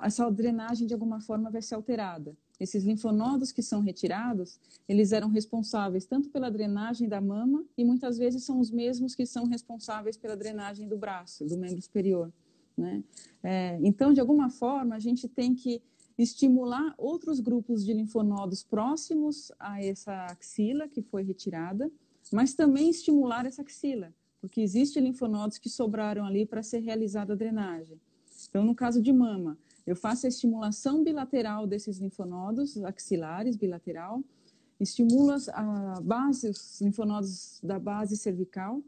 essa 0.00 0.30
drenagem 0.30 0.86
de 0.86 0.94
alguma 0.94 1.20
forma 1.20 1.50
vai 1.50 1.60
ser 1.60 1.74
alterada. 1.74 2.34
Esses 2.58 2.84
linfonodos 2.84 3.52
que 3.52 3.62
são 3.62 3.82
retirados, 3.82 4.58
eles 4.88 5.12
eram 5.12 5.28
responsáveis 5.28 6.06
tanto 6.06 6.30
pela 6.30 6.50
drenagem 6.50 7.08
da 7.08 7.20
mama 7.20 7.62
e 7.76 7.84
muitas 7.84 8.16
vezes 8.16 8.42
são 8.42 8.58
os 8.58 8.70
mesmos 8.70 9.14
que 9.14 9.26
são 9.26 9.46
responsáveis 9.46 10.16
pela 10.16 10.36
drenagem 10.36 10.88
do 10.88 10.96
braço, 10.96 11.44
do 11.44 11.58
membro 11.58 11.82
superior. 11.82 12.32
Né? 12.76 13.04
É, 13.42 13.78
então, 13.82 14.14
de 14.14 14.20
alguma 14.20 14.48
forma, 14.48 14.96
a 14.96 14.98
gente 14.98 15.28
tem 15.28 15.54
que 15.54 15.82
estimular 16.16 16.94
outros 16.96 17.38
grupos 17.38 17.84
de 17.84 17.92
linfonodos 17.92 18.64
próximos 18.64 19.52
a 19.58 19.84
essa 19.84 20.24
axila 20.24 20.88
que 20.88 21.02
foi 21.02 21.22
retirada, 21.22 21.90
mas 22.32 22.54
também 22.54 22.90
estimular 22.90 23.46
essa 23.46 23.62
axila, 23.62 24.12
porque 24.40 24.60
existem 24.60 25.02
linfonodos 25.02 25.58
que 25.58 25.68
sobraram 25.68 26.24
ali 26.24 26.46
para 26.46 26.62
ser 26.62 26.78
realizada 26.78 27.32
a 27.32 27.36
drenagem. 27.36 28.00
Então, 28.48 28.64
no 28.64 28.74
caso 28.74 29.02
de 29.02 29.12
mama, 29.12 29.58
eu 29.86 29.96
faço 29.96 30.26
a 30.26 30.28
estimulação 30.28 31.02
bilateral 31.02 31.66
desses 31.66 31.98
linfonodos 31.98 32.76
axilares, 32.84 33.56
bilateral, 33.56 34.22
estimulo 34.78 35.32
a 35.52 36.00
base, 36.02 36.48
os 36.48 36.80
linfonodos 36.80 37.58
da 37.62 37.78
base 37.78 38.16
cervical 38.16 38.82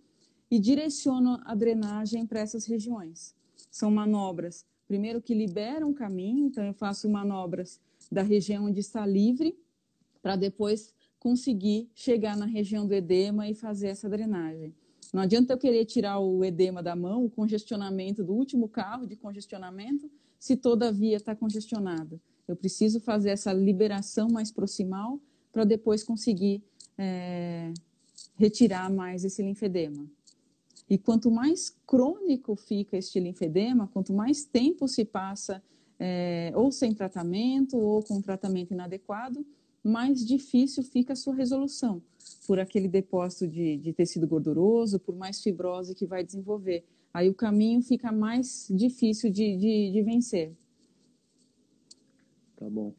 e 0.51 0.59
direciono 0.59 1.41
a 1.45 1.55
drenagem 1.55 2.27
para 2.27 2.41
essas 2.41 2.67
regiões. 2.67 3.35
São 3.71 3.91
manobras, 3.91 4.65
primeiro 4.87 5.23
que 5.23 5.35
liberam 5.35 5.91
o 5.91 5.95
caminho, 5.95 6.47
então 6.47 6.65
eu 6.65 6.75
faço 6.75 7.09
manobras 7.09 7.81
da 8.11 8.23
região 8.23 8.67
onde 8.67 8.81
está 8.81 9.07
livre, 9.07 9.57
para 10.23 10.37
depois 10.37 10.93
conseguir 11.21 11.89
chegar 11.95 12.37
na 12.37 12.47
região 12.47 12.87
do 12.87 12.95
edema 12.95 13.49
e 13.49 13.55
fazer 13.55 13.89
essa 13.89 14.09
drenagem. 14.09 14.75
Não 15.13 15.23
adianta 15.23 15.53
eu 15.53 15.59
querer 15.59 15.85
tirar 15.85 16.19
o 16.19 16.43
edema 16.43 16.83
da 16.83 16.97
mão, 16.97 17.25
o 17.25 17.31
congestionamento 17.31 18.25
do 18.25 18.33
último 18.33 18.69
carro 18.69 19.07
de 19.07 19.17
congestionamento, 19.17 20.11
se 20.39 20.57
toda 20.57 20.89
a 20.89 20.91
via 20.91 21.17
está 21.17 21.37
congestionada. 21.37 22.19
Eu 22.49 22.57
preciso 22.57 23.01
fazer 23.01 23.31
essa 23.31 23.53
liberação 23.53 24.29
mais 24.29 24.51
proximal 24.51 25.21
para 25.53 25.65
depois 25.65 26.03
conseguir 26.03 26.63
é, 26.97 27.73
retirar 28.37 28.91
mais 28.91 29.25
esse 29.25 29.43
linfedema. 29.43 30.07
E 30.89 30.97
quanto 30.97 31.31
mais 31.31 31.77
crônico 31.87 32.57
fica 32.57 32.97
este 32.97 33.21
linfedema, 33.21 33.89
quanto 33.93 34.13
mais 34.13 34.45
tempo 34.45 34.89
se 34.89 35.05
passa 35.05 35.63
é, 35.99 36.51
ou 36.55 36.73
sem 36.73 36.95
tratamento 36.95 37.77
ou 37.77 38.03
com 38.03 38.23
tratamento 38.23 38.73
inadequado, 38.73 39.45
mais 39.83 40.25
difícil 40.25 40.83
fica 40.83 41.13
a 41.13 41.17
sua 41.17 41.35
resolução, 41.35 42.03
por 42.47 42.59
aquele 42.59 42.89
depósito 42.89 43.49
de, 43.49 43.77
de 43.79 43.93
tecido 43.93 44.27
gorduroso, 44.27 44.99
por 44.99 45.17
mais 45.17 45.43
fibrose 45.43 45.95
que 45.95 46.07
vai 46.07 46.25
desenvolver. 46.25 46.85
Aí 47.13 47.29
o 47.29 47.35
caminho 47.35 47.83
fica 47.83 48.13
mais 48.13 48.69
difícil 48.71 49.31
de, 49.31 49.57
de, 49.57 49.91
de 49.93 50.03
vencer. 50.03 50.53
Tá 52.57 52.69
bom. 52.69 52.95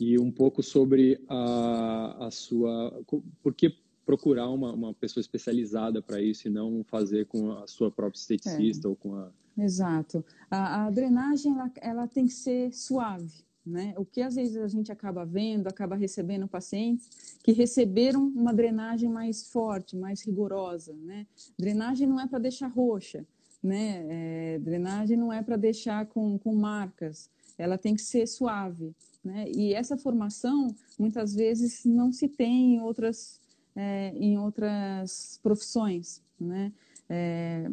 E 0.00 0.18
um 0.18 0.30
pouco 0.30 0.62
sobre 0.62 1.20
a, 1.28 2.26
a 2.26 2.30
sua. 2.30 3.00
Por 3.42 3.54
que 3.54 3.76
procurar 4.04 4.48
uma, 4.50 4.72
uma 4.72 4.94
pessoa 4.94 5.20
especializada 5.20 6.02
para 6.02 6.20
isso 6.20 6.48
e 6.48 6.50
não 6.50 6.84
fazer 6.84 7.26
com 7.26 7.52
a 7.52 7.66
sua 7.66 7.90
própria 7.90 8.18
esteticista 8.18 8.86
é. 8.86 8.90
ou 8.90 8.96
com 8.96 9.14
a. 9.14 9.30
Exato. 9.56 10.24
A, 10.50 10.86
a 10.86 10.90
drenagem 10.90 11.52
ela, 11.52 11.72
ela 11.80 12.08
tem 12.08 12.26
que 12.26 12.32
ser 12.32 12.72
suave. 12.72 13.44
Né? 13.66 13.94
O 13.96 14.04
que 14.04 14.20
às 14.20 14.34
vezes 14.34 14.56
a 14.56 14.68
gente 14.68 14.92
acaba 14.92 15.24
vendo, 15.24 15.68
acaba 15.68 15.96
recebendo 15.96 16.46
pacientes 16.46 17.38
que 17.42 17.52
receberam 17.52 18.26
uma 18.28 18.52
drenagem 18.52 19.08
mais 19.08 19.48
forte, 19.48 19.96
mais 19.96 20.20
rigorosa. 20.22 20.92
Né? 20.92 21.26
Drenagem 21.58 22.06
não 22.06 22.20
é 22.20 22.26
para 22.26 22.38
deixar 22.38 22.68
roxa, 22.68 23.26
né? 23.62 24.04
É, 24.08 24.58
drenagem 24.58 25.16
não 25.16 25.32
é 25.32 25.42
para 25.42 25.56
deixar 25.56 26.04
com, 26.06 26.38
com 26.38 26.54
marcas, 26.54 27.30
ela 27.56 27.78
tem 27.78 27.94
que 27.94 28.02
ser 28.02 28.26
suave. 28.26 28.94
Né? 29.24 29.46
E 29.48 29.72
essa 29.72 29.96
formação 29.96 30.68
muitas 30.98 31.34
vezes 31.34 31.84
não 31.84 32.12
se 32.12 32.28
tem 32.28 32.74
em 32.74 32.80
outras, 32.80 33.40
é, 33.74 34.12
em 34.14 34.38
outras 34.38 35.40
profissões. 35.42 36.20
Né? 36.38 36.70
É, 37.08 37.70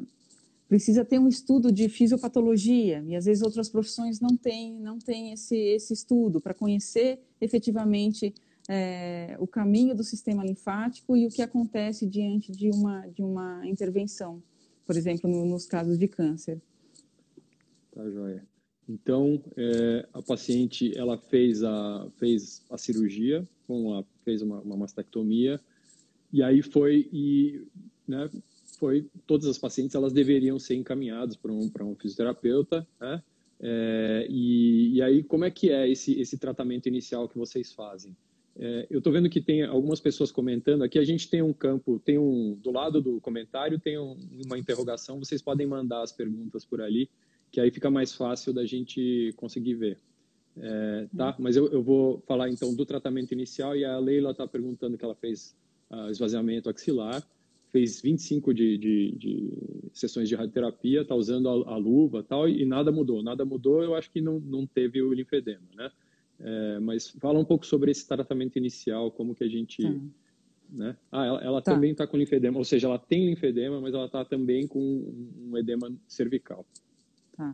precisa 0.71 1.03
ter 1.03 1.19
um 1.19 1.27
estudo 1.27 1.69
de 1.69 1.89
fisiopatologia 1.89 3.03
e 3.05 3.13
às 3.13 3.25
vezes 3.25 3.43
outras 3.43 3.67
profissões 3.67 4.21
não 4.21 4.37
têm 4.37 4.79
não 4.79 4.97
tem 4.97 5.33
esse, 5.33 5.53
esse 5.53 5.91
estudo 5.91 6.39
para 6.39 6.53
conhecer 6.53 7.19
efetivamente 7.41 8.33
é, 8.69 9.35
o 9.37 9.45
caminho 9.45 9.93
do 9.93 10.01
sistema 10.01 10.45
linfático 10.45 11.17
e 11.17 11.27
o 11.27 11.29
que 11.29 11.41
acontece 11.41 12.07
diante 12.07 12.53
de 12.53 12.69
uma 12.69 13.05
de 13.07 13.21
uma 13.21 13.67
intervenção, 13.67 14.41
por 14.85 14.95
exemplo, 14.95 15.29
no, 15.29 15.45
nos 15.45 15.65
casos 15.65 15.99
de 15.99 16.07
câncer. 16.07 16.61
Tá 17.93 18.09
joia. 18.09 18.47
Então, 18.87 19.43
é, 19.57 20.07
a 20.13 20.21
paciente 20.21 20.97
ela 20.97 21.17
fez 21.17 21.65
a 21.65 22.07
fez 22.15 22.63
a 22.69 22.77
cirurgia, 22.77 23.45
com 23.67 23.93
a, 23.93 24.05
fez 24.23 24.41
uma, 24.41 24.61
uma 24.61 24.77
mastectomia 24.77 25.59
e 26.31 26.41
aí 26.41 26.61
foi 26.61 27.09
e 27.11 27.67
né, 28.07 28.29
foi 28.81 29.07
todas 29.27 29.45
as 29.45 29.59
pacientes 29.59 29.93
elas 29.93 30.11
deveriam 30.11 30.57
ser 30.57 30.73
encaminhadas 30.73 31.35
para 31.37 31.53
um 31.53 31.71
um 31.81 31.95
fisioterapeuta, 31.95 32.87
né? 32.99 33.21
É, 33.63 34.25
e, 34.27 34.95
e, 34.95 35.01
aí 35.03 35.21
como 35.21 35.45
é 35.45 35.51
que 35.51 35.69
é 35.69 35.87
esse 35.87 36.19
esse 36.19 36.35
tratamento 36.39 36.87
inicial 36.87 37.29
que 37.29 37.37
vocês 37.37 37.71
fazem? 37.71 38.17
É, 38.57 38.87
eu 38.89 38.97
estou 38.97 39.13
vendo 39.13 39.29
que 39.29 39.39
tem 39.39 39.61
algumas 39.63 39.99
pessoas 39.99 40.31
comentando 40.31 40.83
aqui. 40.83 40.97
A 40.97 41.05
gente 41.05 41.29
tem 41.29 41.43
um 41.43 41.53
campo, 41.53 41.99
tem 41.99 42.17
um 42.17 42.55
do 42.55 42.71
lado 42.71 42.99
do 42.99 43.21
comentário 43.21 43.79
tem 43.79 43.99
um, 43.99 44.17
uma 44.47 44.57
interrogação. 44.57 45.19
Vocês 45.19 45.43
podem 45.43 45.67
mandar 45.67 46.01
as 46.01 46.11
perguntas 46.11 46.65
por 46.65 46.81
ali, 46.81 47.07
que 47.51 47.61
aí 47.61 47.69
fica 47.69 47.91
mais 47.91 48.15
fácil 48.15 48.51
da 48.51 48.65
gente 48.65 49.31
conseguir 49.37 49.75
ver. 49.75 49.99
É, 50.57 51.07
tá? 51.15 51.35
Mas 51.37 51.55
eu, 51.55 51.71
eu, 51.71 51.83
vou 51.83 52.19
falar 52.27 52.49
então 52.49 52.75
do 52.75 52.85
tratamento 52.85 53.31
inicial 53.31 53.75
e 53.75 53.85
a 53.85 53.97
Leila 53.99 54.31
está 54.31 54.47
perguntando 54.47 54.97
que 54.97 55.05
ela 55.05 55.15
fez 55.15 55.55
uh, 55.91 56.09
esvaziamento 56.09 56.67
axilar 56.67 57.23
fez 57.71 58.01
25 58.01 58.53
de, 58.53 58.77
de, 58.77 59.11
de 59.17 59.89
sessões 59.93 60.27
de 60.27 60.35
radioterapia, 60.35 61.01
está 61.01 61.15
usando 61.15 61.47
a, 61.47 61.73
a, 61.73 61.77
luva 61.77 62.21
tal, 62.21 62.47
e 62.47 62.65
nada 62.65 62.91
mudou. 62.91 63.23
Nada 63.23 63.45
mudou, 63.45 63.81
eu 63.81 63.95
acho 63.95 64.11
que 64.11 64.21
não, 64.21 64.39
não 64.39 64.67
teve 64.67 65.01
o 65.01 65.13
linfedema, 65.13 65.67
né? 65.75 65.89
É, 66.39 66.79
mas 66.79 67.09
fala 67.09 67.39
um 67.39 67.45
pouco 67.45 67.65
sobre 67.65 67.91
esse 67.91 68.07
tratamento 68.07 68.57
inicial, 68.57 69.11
como 69.11 69.33
que 69.33 69.43
a 69.43 69.47
gente... 69.47 69.81
Tá. 69.81 69.99
Né? 70.73 70.97
Ah, 71.11 71.25
ela, 71.25 71.43
ela 71.43 71.61
tá. 71.61 71.73
também 71.73 71.91
está 71.91 72.07
com 72.07 72.15
linfedema, 72.15 72.57
ou 72.57 72.63
seja, 72.63 72.87
ela 72.87 72.97
tem 72.97 73.25
linfedema, 73.25 73.81
mas 73.81 73.93
ela 73.93 74.05
está 74.05 74.23
também 74.23 74.67
com 74.67 74.79
um 74.79 75.57
edema 75.57 75.93
cervical. 76.07 76.65
Tá. 77.35 77.53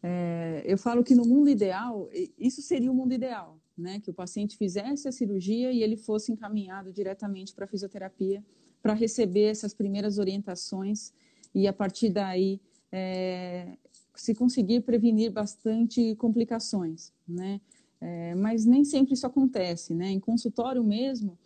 É, 0.00 0.62
eu 0.64 0.78
falo 0.78 1.02
que 1.02 1.14
no 1.14 1.24
mundo 1.24 1.48
ideal, 1.48 2.08
isso 2.38 2.62
seria 2.62 2.90
o 2.90 2.94
mundo 2.94 3.12
ideal, 3.12 3.60
né? 3.76 4.00
Que 4.00 4.10
o 4.10 4.14
paciente 4.14 4.56
fizesse 4.56 5.08
a 5.08 5.12
cirurgia 5.12 5.72
e 5.72 5.82
ele 5.82 5.96
fosse 5.96 6.32
encaminhado 6.32 6.92
diretamente 6.92 7.52
para 7.52 7.64
a 7.64 7.68
fisioterapia 7.68 8.42
para 8.82 8.94
receber 8.94 9.44
essas 9.44 9.72
primeiras 9.72 10.18
orientações 10.18 11.12
e 11.54 11.68
a 11.68 11.72
partir 11.72 12.10
daí 12.10 12.60
é, 12.90 13.76
se 14.14 14.34
conseguir 14.34 14.82
prevenir 14.82 15.30
bastante 15.30 16.14
complicações, 16.16 17.12
né? 17.26 17.60
É, 18.00 18.34
mas 18.34 18.66
nem 18.66 18.84
sempre 18.84 19.14
isso 19.14 19.26
acontece, 19.26 19.94
né? 19.94 20.10
Em 20.10 20.18
consultório 20.18 20.82
mesmo, 20.82 21.38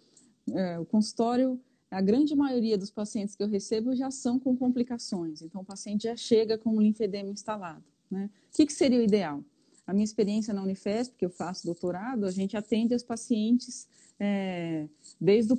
é, 0.52 0.78
o 0.78 0.86
consultório, 0.86 1.60
a 1.90 2.00
grande 2.00 2.34
maioria 2.34 2.78
dos 2.78 2.90
pacientes 2.90 3.36
que 3.36 3.42
eu 3.42 3.48
recebo 3.48 3.94
já 3.94 4.10
são 4.10 4.38
com 4.38 4.56
complicações, 4.56 5.42
então 5.42 5.60
o 5.60 5.64
paciente 5.64 6.04
já 6.04 6.16
chega 6.16 6.56
com 6.56 6.70
um 6.70 6.80
linfedema 6.80 7.30
instalado, 7.30 7.84
né? 8.10 8.30
O 8.50 8.56
que, 8.56 8.66
que 8.66 8.72
seria 8.72 8.98
o 8.98 9.02
ideal? 9.02 9.44
A 9.86 9.92
minha 9.92 10.04
experiência 10.04 10.52
na 10.52 10.62
Unifesp, 10.62 11.14
que 11.16 11.24
eu 11.24 11.30
faço 11.30 11.64
doutorado, 11.64 12.24
a 12.24 12.30
gente 12.30 12.56
atende 12.56 12.94
os 12.94 13.04
pacientes 13.04 13.86
é, 14.18 14.88
desde 15.20 15.52
o 15.52 15.56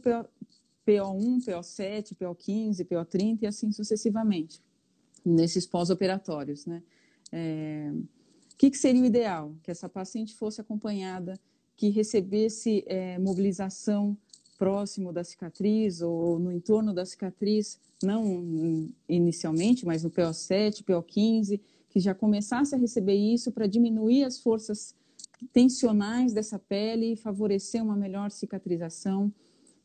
PO1, 0.87 1.45
PO7, 1.45 2.15
PO15, 2.15 2.85
PO30 2.85 3.39
e 3.41 3.47
assim 3.47 3.71
sucessivamente, 3.73 4.61
nesses 5.25 5.67
pós-operatórios, 5.67 6.65
né? 6.65 6.81
É, 7.29 7.91
o 8.53 8.57
que, 8.57 8.71
que, 8.71 8.77
seria 8.77 9.01
o 9.01 9.05
ideal? 9.05 9.53
Que 9.61 9.69
essa 9.69 9.89
paciente 9.89 10.33
fosse 10.33 10.61
acompanhada, 10.61 11.37
que 11.75 11.89
recebesse 11.89 12.83
é, 12.87 13.19
mobilização 13.19 14.17
próximo 14.57 15.13
da 15.13 15.23
cicatriz 15.23 16.01
ou 16.01 16.39
no 16.39 16.51
entorno 16.51 16.93
da 16.93 17.05
cicatriz, 17.05 17.79
não 18.01 18.89
inicialmente, 19.07 19.85
mas 19.85 20.03
no 20.03 20.09
PO7, 20.09 20.83
PO15, 20.83 21.59
que 21.89 21.99
já 21.99 22.15
começasse 22.15 22.73
a 22.73 22.77
receber 22.77 23.15
isso 23.15 23.51
para 23.51 23.67
diminuir 23.67 24.23
as 24.23 24.39
forças 24.39 24.95
tensionais 25.53 26.33
dessa 26.33 26.57
pele 26.57 27.13
e 27.13 27.15
favorecer 27.15 27.83
uma 27.83 27.95
melhor 27.95 28.31
cicatrização 28.31 29.31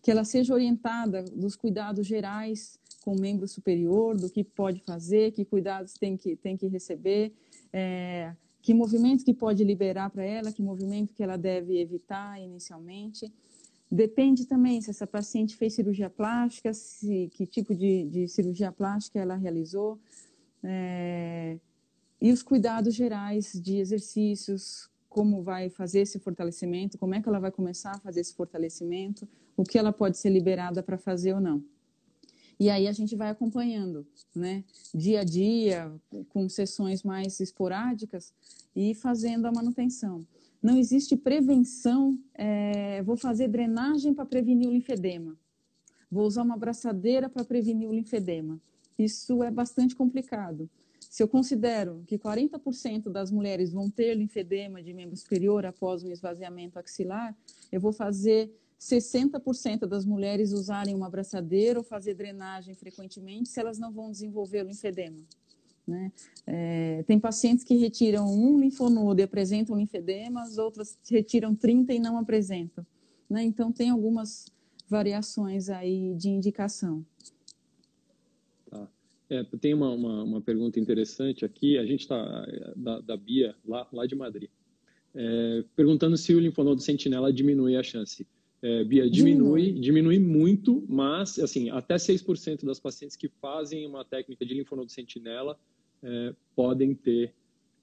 que 0.02 0.10
ela 0.10 0.24
seja 0.24 0.52
orientada 0.52 1.22
dos 1.22 1.54
cuidados 1.54 2.06
gerais 2.06 2.78
com 3.04 3.12
o 3.12 3.20
membro 3.20 3.46
superior, 3.46 4.16
do 4.16 4.28
que 4.28 4.42
pode 4.42 4.80
fazer, 4.80 5.32
que 5.32 5.44
cuidados 5.44 5.94
tem 5.94 6.16
que, 6.16 6.36
tem 6.36 6.56
que 6.56 6.66
receber, 6.66 7.32
é, 7.72 8.34
que 8.60 8.74
movimento 8.74 9.24
que 9.24 9.32
pode 9.32 9.62
liberar 9.64 10.10
para 10.10 10.24
ela, 10.24 10.52
que 10.52 10.62
movimento 10.62 11.14
que 11.14 11.22
ela 11.22 11.36
deve 11.36 11.80
evitar 11.80 12.40
inicialmente. 12.40 13.32
Depende 13.90 14.46
também 14.46 14.80
se 14.80 14.90
essa 14.90 15.06
paciente 15.06 15.56
fez 15.56 15.74
cirurgia 15.74 16.10
plástica, 16.10 16.72
se, 16.72 17.30
que 17.34 17.46
tipo 17.46 17.74
de, 17.74 18.04
de 18.04 18.28
cirurgia 18.28 18.72
plástica 18.72 19.20
ela 19.20 19.36
realizou, 19.36 20.00
é, 20.62 21.58
e 22.20 22.32
os 22.32 22.42
cuidados 22.42 22.94
gerais 22.94 23.52
de 23.60 23.78
exercícios, 23.78 24.88
como 25.12 25.42
vai 25.42 25.68
fazer 25.68 26.00
esse 26.00 26.18
fortalecimento, 26.18 26.96
como 26.96 27.14
é 27.14 27.20
que 27.20 27.28
ela 27.28 27.38
vai 27.38 27.50
começar 27.50 27.90
a 27.90 27.98
fazer 27.98 28.20
esse 28.20 28.34
fortalecimento, 28.34 29.28
o 29.54 29.62
que 29.62 29.78
ela 29.78 29.92
pode 29.92 30.16
ser 30.16 30.30
liberada 30.30 30.82
para 30.82 30.96
fazer 30.96 31.34
ou 31.34 31.40
não. 31.40 31.62
E 32.58 32.70
aí 32.70 32.88
a 32.88 32.92
gente 32.92 33.14
vai 33.14 33.28
acompanhando, 33.28 34.06
né, 34.34 34.64
dia 34.94 35.20
a 35.20 35.24
dia, 35.24 35.92
com 36.30 36.48
sessões 36.48 37.02
mais 37.02 37.40
esporádicas 37.40 38.32
e 38.74 38.94
fazendo 38.94 39.44
a 39.44 39.52
manutenção. 39.52 40.26
Não 40.62 40.78
existe 40.78 41.14
prevenção, 41.14 42.18
é, 42.32 43.02
vou 43.02 43.16
fazer 43.16 43.48
drenagem 43.48 44.14
para 44.14 44.24
prevenir 44.24 44.66
o 44.66 44.72
linfedema, 44.72 45.36
vou 46.10 46.24
usar 46.24 46.42
uma 46.42 46.54
abraçadeira 46.54 47.28
para 47.28 47.44
prevenir 47.44 47.86
o 47.86 47.92
linfedema. 47.92 48.58
Isso 48.98 49.42
é 49.42 49.50
bastante 49.50 49.94
complicado. 49.94 50.70
Se 51.12 51.22
eu 51.22 51.28
considero 51.28 52.02
que 52.06 52.18
40% 52.18 53.10
das 53.10 53.30
mulheres 53.30 53.70
vão 53.70 53.90
ter 53.90 54.14
linfedema 54.14 54.82
de 54.82 54.94
membro 54.94 55.14
superior 55.14 55.66
após 55.66 56.02
um 56.02 56.10
esvaziamento 56.10 56.78
axilar, 56.78 57.36
eu 57.70 57.78
vou 57.78 57.92
fazer 57.92 58.50
60% 58.80 59.80
das 59.80 60.06
mulheres 60.06 60.52
usarem 60.52 60.94
uma 60.94 61.08
abraçadeira 61.08 61.78
ou 61.78 61.84
fazer 61.84 62.14
drenagem 62.14 62.74
frequentemente 62.74 63.50
se 63.50 63.60
elas 63.60 63.78
não 63.78 63.92
vão 63.92 64.10
desenvolver 64.10 64.64
o 64.64 64.68
linfedema. 64.68 65.18
Né? 65.86 66.10
É, 66.46 67.02
tem 67.02 67.20
pacientes 67.20 67.62
que 67.62 67.76
retiram 67.76 68.26
um 68.32 68.58
linfonodo 68.58 69.20
e 69.20 69.24
apresentam 69.24 69.76
linfedemas, 69.76 70.56
outras 70.56 70.98
retiram 71.10 71.54
30 71.54 71.92
e 71.92 71.98
não 71.98 72.16
apresentam. 72.16 72.86
Né? 73.28 73.42
Então, 73.42 73.70
tem 73.70 73.90
algumas 73.90 74.46
variações 74.88 75.68
aí 75.68 76.14
de 76.14 76.30
indicação. 76.30 77.04
É, 79.32 79.42
tem 79.58 79.72
uma, 79.72 79.88
uma, 79.88 80.22
uma, 80.24 80.40
pergunta 80.42 80.78
interessante 80.78 81.42
aqui, 81.42 81.78
a 81.78 81.86
gente 81.86 82.00
está, 82.00 82.46
da, 82.76 83.00
da, 83.00 83.16
Bia, 83.16 83.56
lá, 83.66 83.88
lá 83.90 84.04
de 84.04 84.14
Madrid, 84.14 84.50
é, 85.14 85.64
perguntando 85.74 86.18
se 86.18 86.34
o 86.34 86.38
linfonodo 86.38 86.82
sentinela 86.82 87.32
diminui 87.32 87.74
a 87.74 87.82
chance. 87.82 88.26
É, 88.60 88.84
Bia, 88.84 89.08
diminui, 89.08 89.72
diminui, 89.72 89.80
diminui 89.80 90.18
muito, 90.18 90.84
mas, 90.86 91.38
assim, 91.38 91.70
até 91.70 91.94
6% 91.94 92.66
das 92.66 92.78
pacientes 92.78 93.16
que 93.16 93.26
fazem 93.40 93.86
uma 93.86 94.04
técnica 94.04 94.44
de 94.44 94.52
linfonodo 94.52 94.92
sentinela 94.92 95.58
é, 96.02 96.34
podem 96.54 96.94
ter 96.94 97.32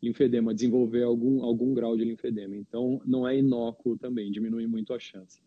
linfedema, 0.03 0.53
desenvolver 0.53 1.01
algum, 1.01 1.43
algum 1.43 1.73
grau 1.73 1.97
de 1.97 2.05
linfedema. 2.05 2.55
Então, 2.55 3.01
não 3.03 3.27
é 3.27 3.39
inócuo 3.39 3.97
também, 3.97 4.31
diminui 4.31 4.67
muito 4.67 4.93
a 4.93 4.99
chance. 4.99 5.41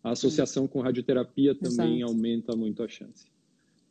A 0.00 0.12
associação 0.12 0.68
com 0.68 0.80
radioterapia 0.80 1.56
também 1.56 1.96
Exato. 1.96 2.12
aumenta 2.12 2.54
muito 2.54 2.84
a 2.84 2.88
chance. 2.88 3.26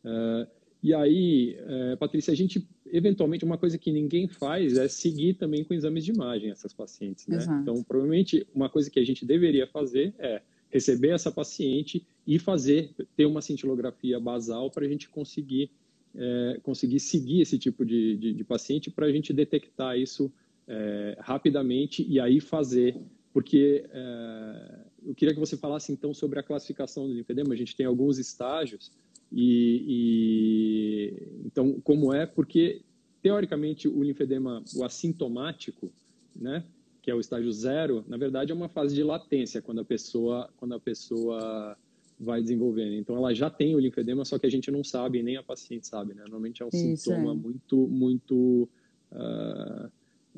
Uh, 0.06 0.59
e 0.82 0.94
aí, 0.94 1.58
uh, 1.94 1.98
Patrícia, 1.98 2.32
a 2.32 2.36
gente, 2.36 2.66
eventualmente, 2.86 3.44
uma 3.44 3.58
coisa 3.58 3.78
que 3.78 3.92
ninguém 3.92 4.28
faz 4.28 4.78
é 4.78 4.88
seguir 4.88 5.34
também 5.34 5.64
com 5.64 5.74
exames 5.74 6.06
de 6.06 6.12
imagem 6.12 6.52
essas 6.52 6.74
pacientes, 6.74 7.28
né? 7.28 7.38
Então, 7.62 7.84
provavelmente, 7.84 8.48
uma 8.56 8.70
coisa 8.70 8.90
que 8.90 9.00
a 9.00 9.06
gente 9.06 9.26
deveria 9.26 9.68
fazer 9.68 10.14
é 10.18 10.42
receber 10.70 11.10
essa 11.10 11.32
paciente 11.32 12.06
e 12.26 12.40
fazer, 12.40 12.92
ter 13.16 13.26
uma 13.26 13.42
cintilografia 13.42 14.20
basal 14.20 14.70
para 14.70 14.86
a 14.86 14.90
gente 14.90 15.10
conseguir, 15.10 15.70
é, 16.16 16.60
conseguir 16.64 17.00
seguir 17.00 17.42
esse 17.42 17.58
tipo 17.58 17.84
de, 17.84 18.16
de, 18.16 18.34
de 18.34 18.44
paciente 18.44 18.90
para 18.90 19.08
a 19.08 19.12
gente 19.12 19.34
detectar 19.34 19.98
isso 19.98 20.32
é, 20.68 21.18
rapidamente 21.20 22.06
e 22.08 22.20
aí 22.20 22.40
fazer, 22.40 22.96
porque 23.34 23.84
é, 23.92 24.80
eu 25.08 25.16
queria 25.16 25.34
que 25.34 25.40
você 25.40 25.58
falasse 25.58 25.92
então 25.92 26.14
sobre 26.14 26.40
a 26.40 26.44
classificação 26.44 27.08
do 27.08 27.14
linfedema. 27.14 27.54
A 27.54 27.58
gente 27.58 27.76
tem 27.76 27.86
alguns 27.86 28.20
estágios 28.20 28.92
e, 29.32 29.86
e 29.88 31.46
então 31.46 31.80
como 31.82 32.14
é? 32.14 32.26
Porque 32.26 32.82
teoricamente 33.22 33.88
o 33.88 34.04
linfedema, 34.04 34.64
o 34.76 34.84
assintomático, 34.84 35.92
né? 36.36 36.64
que 37.02 37.10
é 37.10 37.16
o 37.16 37.20
estágio 37.20 37.52
zero, 37.52 38.04
na 38.08 38.18
verdade 38.18 38.52
é 38.52 38.56
uma 38.56 38.70
fase 38.70 38.94
de 38.94 39.04
latência 39.04 39.62
quando 39.62 39.80
a 39.80 39.86
pessoa 39.86 40.50
quando 40.58 40.74
a 40.74 40.80
pessoa 40.80 41.78
vai 42.20 42.42
desenvolvendo. 42.42 42.96
Então 42.96 43.16
ela 43.16 43.34
já 43.34 43.50
tem 43.50 43.76
o 43.76 43.80
linfedema, 43.80 44.26
só 44.26 44.38
que 44.38 44.46
a 44.46 44.52
gente 44.52 44.70
não 44.70 44.84
sabe, 44.84 45.24
nem 45.24 45.38
a 45.38 45.44
paciente 45.44 45.88
sabe, 45.88 46.14
né? 46.14 46.22
Normalmente 46.24 46.62
é 46.62 46.66
um 46.66 46.70
Isso, 46.70 47.04
sintoma 47.04 47.32
é. 47.32 47.36
muito 47.36 47.88
muito 47.88 48.70
uh, 49.12 49.90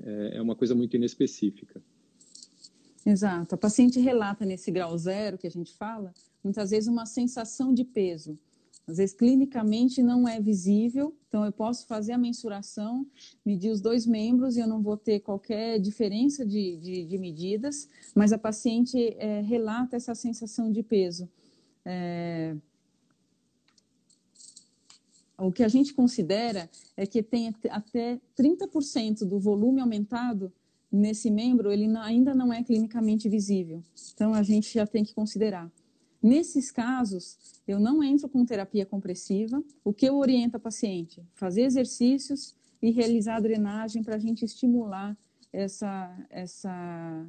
é, 0.04 0.38
é 0.38 0.42
uma 0.42 0.56
coisa 0.56 0.76
muito 0.76 0.96
inespecífica. 0.96 1.82
Exato. 3.06 3.56
A 3.56 3.58
paciente 3.58 4.00
relata 4.00 4.46
nesse 4.46 4.70
grau 4.72 4.96
zero 4.98 5.38
que 5.38 5.48
a 5.48 5.52
gente 5.52 5.74
fala, 5.74 6.14
muitas 6.44 6.70
vezes 6.70 6.88
uma 6.88 7.06
sensação 7.06 7.74
de 7.74 7.84
peso. 7.84 8.38
Às 8.92 8.98
vezes, 8.98 9.16
clinicamente 9.16 10.04
não 10.04 10.28
é 10.28 10.40
visível, 10.40 11.16
então 11.28 11.46
eu 11.46 11.52
posso 11.52 11.88
fazer 11.88 12.12
a 12.12 12.18
mensuração, 12.18 13.08
medir 13.46 13.72
os 13.72 13.80
dois 13.80 14.06
membros 14.06 14.58
e 14.58 14.60
eu 14.60 14.68
não 14.68 14.82
vou 14.82 14.98
ter 14.98 15.22
qualquer 15.22 15.80
diferença 15.80 16.46
de, 16.46 16.76
de, 16.76 17.06
de 17.06 17.18
medidas, 17.18 17.88
mas 18.14 18.34
a 18.34 18.38
paciente 18.38 19.16
é, 19.18 19.40
relata 19.40 19.96
essa 19.96 20.14
sensação 20.14 20.70
de 20.70 20.84
peso. 20.84 21.30
É... 21.86 22.54
O 25.38 25.54
que 25.54 25.64
a 25.64 25.70
gente 25.70 25.94
considera 25.94 26.70
é 26.98 27.08
que 27.08 27.24
tem 27.24 27.56
até 27.70 28.20
30% 28.38 29.26
do 29.26 29.40
volume 29.40 29.80
aumentado 29.80 30.52
nesse 30.92 31.32
membro, 31.32 31.72
ele 31.72 31.88
ainda 31.98 32.36
não 32.36 32.52
é 32.52 32.62
clinicamente 32.62 33.30
visível. 33.30 33.82
Então, 34.14 34.34
a 34.34 34.44
gente 34.44 34.74
já 34.74 34.86
tem 34.86 35.04
que 35.06 35.16
considerar. 35.16 35.72
Nesses 36.22 36.70
casos, 36.70 37.38
eu 37.68 37.80
não 37.80 38.04
entro 38.04 38.30
com 38.30 38.46
terapia 38.46 38.86
compressiva. 38.86 39.64
O 39.84 39.92
que 39.92 40.06
eu 40.06 40.18
oriento 40.18 40.58
a 40.58 40.60
paciente? 40.60 41.24
Fazer 41.34 41.62
exercícios 41.62 42.56
e 42.82 42.92
realizar 42.92 43.38
a 43.38 43.40
drenagem 43.40 44.04
para 44.04 44.16
a 44.16 44.20
gente 44.20 44.46
estimular 44.46 45.18
essa, 45.52 46.16
essa, 46.30 47.28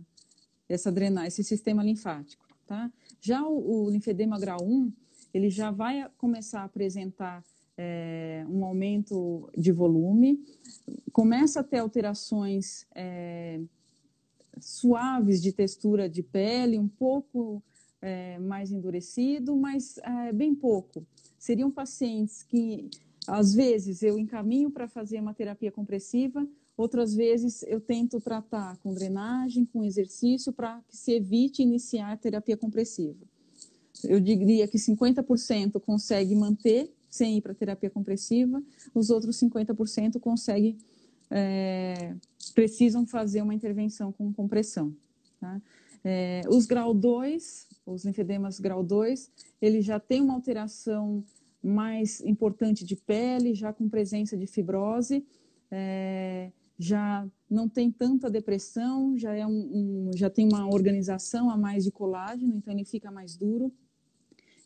essa 0.68 0.92
drenagem, 0.92 1.28
esse 1.28 1.44
sistema 1.44 1.82
linfático. 1.82 2.46
Tá? 2.66 2.90
Já 3.20 3.42
o, 3.46 3.84
o 3.84 3.90
linfedema 3.90 4.38
grau 4.38 4.62
1, 4.62 4.92
ele 5.32 5.48
já 5.48 5.70
vai 5.70 6.08
começar 6.18 6.60
a 6.60 6.64
apresentar 6.64 7.42
é, 7.76 8.44
um 8.48 8.64
aumento 8.64 9.50
de 9.56 9.72
volume, 9.72 10.44
começa 11.12 11.60
a 11.60 11.64
ter 11.64 11.78
alterações 11.78 12.86
é, 12.94 13.60
suaves 14.60 15.42
de 15.42 15.52
textura 15.52 16.08
de 16.08 16.22
pele, 16.22 16.78
um 16.78 16.88
pouco 16.88 17.62
é, 18.02 18.38
mais 18.38 18.72
endurecido, 18.72 19.56
mas 19.56 19.96
é, 19.98 20.32
bem 20.32 20.54
pouco. 20.54 21.06
Seriam 21.38 21.70
pacientes 21.70 22.42
que, 22.42 22.90
às 23.26 23.54
vezes, 23.54 24.02
eu 24.02 24.18
encaminho 24.18 24.70
para 24.70 24.88
fazer 24.88 25.20
uma 25.20 25.32
terapia 25.32 25.70
compressiva, 25.70 26.46
outras 26.76 27.14
vezes 27.14 27.62
eu 27.62 27.80
tento 27.80 28.20
tratar 28.20 28.76
com 28.78 28.92
drenagem, 28.92 29.64
com 29.64 29.84
exercício, 29.84 30.52
para 30.52 30.80
que 30.88 30.96
se 30.96 31.12
evite 31.12 31.62
iniciar 31.62 32.18
terapia 32.18 32.56
compressiva. 32.56 33.18
Eu 34.04 34.18
diria 34.18 34.66
que 34.66 34.78
50% 34.78 35.80
consegue 35.80 36.34
manter 36.34 36.92
sem 37.08 37.36
ir 37.36 37.42
para 37.42 37.54
terapia 37.54 37.90
compressiva, 37.90 38.62
os 38.94 39.10
outros 39.10 39.38
50% 39.38 40.18
conseguem, 40.18 40.78
é, 41.30 42.14
precisam 42.54 43.06
fazer 43.06 43.42
uma 43.42 43.54
intervenção 43.54 44.10
com 44.10 44.32
compressão. 44.32 44.96
Tá? 45.38 45.60
É, 46.02 46.40
os 46.48 46.64
grau 46.64 46.94
2, 46.94 47.68
os 47.86 48.04
linfedemas 48.04 48.60
grau 48.60 48.82
2, 48.82 49.30
ele 49.60 49.80
já 49.80 49.98
tem 49.98 50.20
uma 50.20 50.34
alteração 50.34 51.24
mais 51.62 52.20
importante 52.20 52.84
de 52.84 52.96
pele, 52.96 53.54
já 53.54 53.72
com 53.72 53.88
presença 53.88 54.36
de 54.36 54.46
fibrose, 54.46 55.24
é, 55.70 56.50
já 56.78 57.26
não 57.48 57.68
tem 57.68 57.90
tanta 57.90 58.28
depressão, 58.28 59.16
já, 59.16 59.34
é 59.34 59.46
um, 59.46 59.50
um, 59.50 60.10
já 60.16 60.28
tem 60.28 60.48
uma 60.48 60.66
organização 60.66 61.50
a 61.50 61.56
mais 61.56 61.84
de 61.84 61.92
colágeno, 61.92 62.54
então 62.56 62.72
ele 62.74 62.84
fica 62.84 63.10
mais 63.10 63.36
duro. 63.36 63.72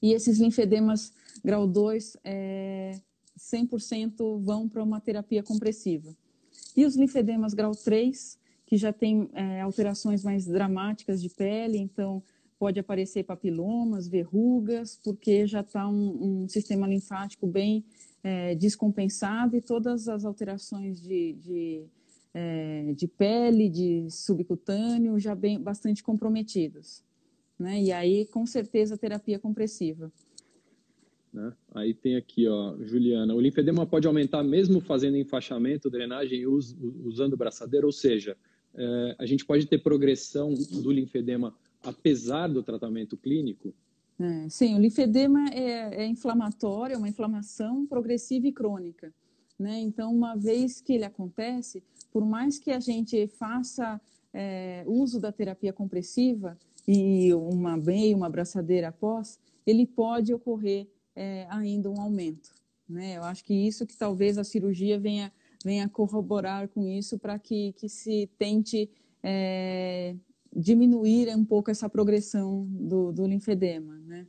E 0.02 0.12
esses 0.12 0.38
linfedemas 0.38 1.12
grau 1.44 1.66
2, 1.66 2.16
é, 2.24 2.92
100% 3.38 4.40
vão 4.40 4.68
para 4.68 4.82
uma 4.82 5.00
terapia 5.00 5.42
compressiva. 5.42 6.16
E 6.76 6.84
os 6.84 6.96
linfedemas 6.96 7.54
grau 7.54 7.72
3, 7.72 8.38
que 8.66 8.76
já 8.76 8.92
tem 8.92 9.28
é, 9.32 9.60
alterações 9.60 10.24
mais 10.24 10.46
dramáticas 10.46 11.20
de 11.20 11.28
pele, 11.28 11.78
então 11.78 12.22
pode 12.58 12.80
aparecer 12.80 13.24
papilomas, 13.24 14.08
verrugas, 14.08 14.98
porque 15.02 15.46
já 15.46 15.60
está 15.60 15.88
um, 15.88 16.42
um, 16.44 16.48
sistema 16.48 16.86
linfático 16.86 17.46
bem 17.46 17.84
é, 18.22 18.54
descompensado 18.54 19.56
e 19.56 19.60
todas 19.60 20.08
as 20.08 20.24
alterações 20.24 21.00
de, 21.00 21.34
de, 21.34 21.84
é, 22.32 22.92
de 22.94 23.06
pele, 23.06 23.68
de 23.68 24.10
subcutâneo, 24.10 25.18
já 25.18 25.34
bem 25.34 25.60
bastante 25.60 26.02
comprometidos. 26.02 27.04
Né? 27.58 27.82
E 27.82 27.92
aí, 27.92 28.26
com 28.26 28.46
certeza, 28.46 28.96
terapia 28.96 29.38
compressiva. 29.38 30.10
Né? 31.32 31.52
Aí 31.74 31.92
tem 31.92 32.16
aqui, 32.16 32.48
ó, 32.48 32.76
Juliana, 32.82 33.34
o 33.34 33.40
linfedema 33.40 33.86
pode 33.86 34.06
aumentar 34.06 34.42
mesmo 34.42 34.80
fazendo 34.80 35.18
enfaixamento, 35.18 35.90
drenagem 35.90 36.40
e 36.40 36.46
usando 36.46 37.36
braçadeira, 37.36 37.84
ou 37.84 37.92
seja, 37.92 38.36
é, 38.74 39.16
a 39.18 39.26
gente 39.26 39.44
pode 39.44 39.66
ter 39.66 39.78
progressão 39.78 40.54
do 40.54 40.90
linfedema 40.90 41.54
apesar 41.86 42.48
do 42.48 42.62
tratamento 42.62 43.16
clínico? 43.16 43.72
É, 44.18 44.48
sim, 44.48 44.74
o 44.74 44.78
linfedema 44.78 45.48
é, 45.50 46.02
é 46.02 46.06
inflamatório, 46.06 46.94
é 46.94 46.98
uma 46.98 47.08
inflamação 47.08 47.86
progressiva 47.86 48.46
e 48.46 48.52
crônica. 48.52 49.12
Né? 49.58 49.80
Então, 49.80 50.14
uma 50.14 50.34
vez 50.34 50.80
que 50.80 50.92
ele 50.94 51.04
acontece, 51.04 51.82
por 52.12 52.24
mais 52.24 52.58
que 52.58 52.70
a 52.70 52.80
gente 52.80 53.26
faça 53.26 54.00
é, 54.32 54.84
uso 54.86 55.20
da 55.20 55.32
terapia 55.32 55.72
compressiva 55.72 56.58
e 56.86 57.32
uma 57.34 57.76
meia, 57.76 58.16
uma 58.16 58.26
abraçadeira 58.26 58.88
após, 58.88 59.38
ele 59.66 59.86
pode 59.86 60.32
ocorrer 60.32 60.86
é, 61.14 61.46
ainda 61.50 61.90
um 61.90 62.00
aumento. 62.00 62.54
Né? 62.88 63.16
Eu 63.16 63.24
acho 63.24 63.44
que 63.44 63.54
isso 63.54 63.86
que 63.86 63.96
talvez 63.96 64.38
a 64.38 64.44
cirurgia 64.44 64.98
venha, 64.98 65.32
venha 65.64 65.88
corroborar 65.88 66.68
com 66.68 66.86
isso 66.86 67.18
para 67.18 67.38
que, 67.38 67.72
que 67.72 67.88
se 67.88 68.30
tente 68.38 68.90
é, 69.22 70.14
diminuir 70.56 71.28
um 71.36 71.44
pouco 71.44 71.70
essa 71.70 71.88
progressão 71.88 72.66
do, 72.70 73.12
do 73.12 73.26
linfedema, 73.26 73.98
né? 73.98 74.26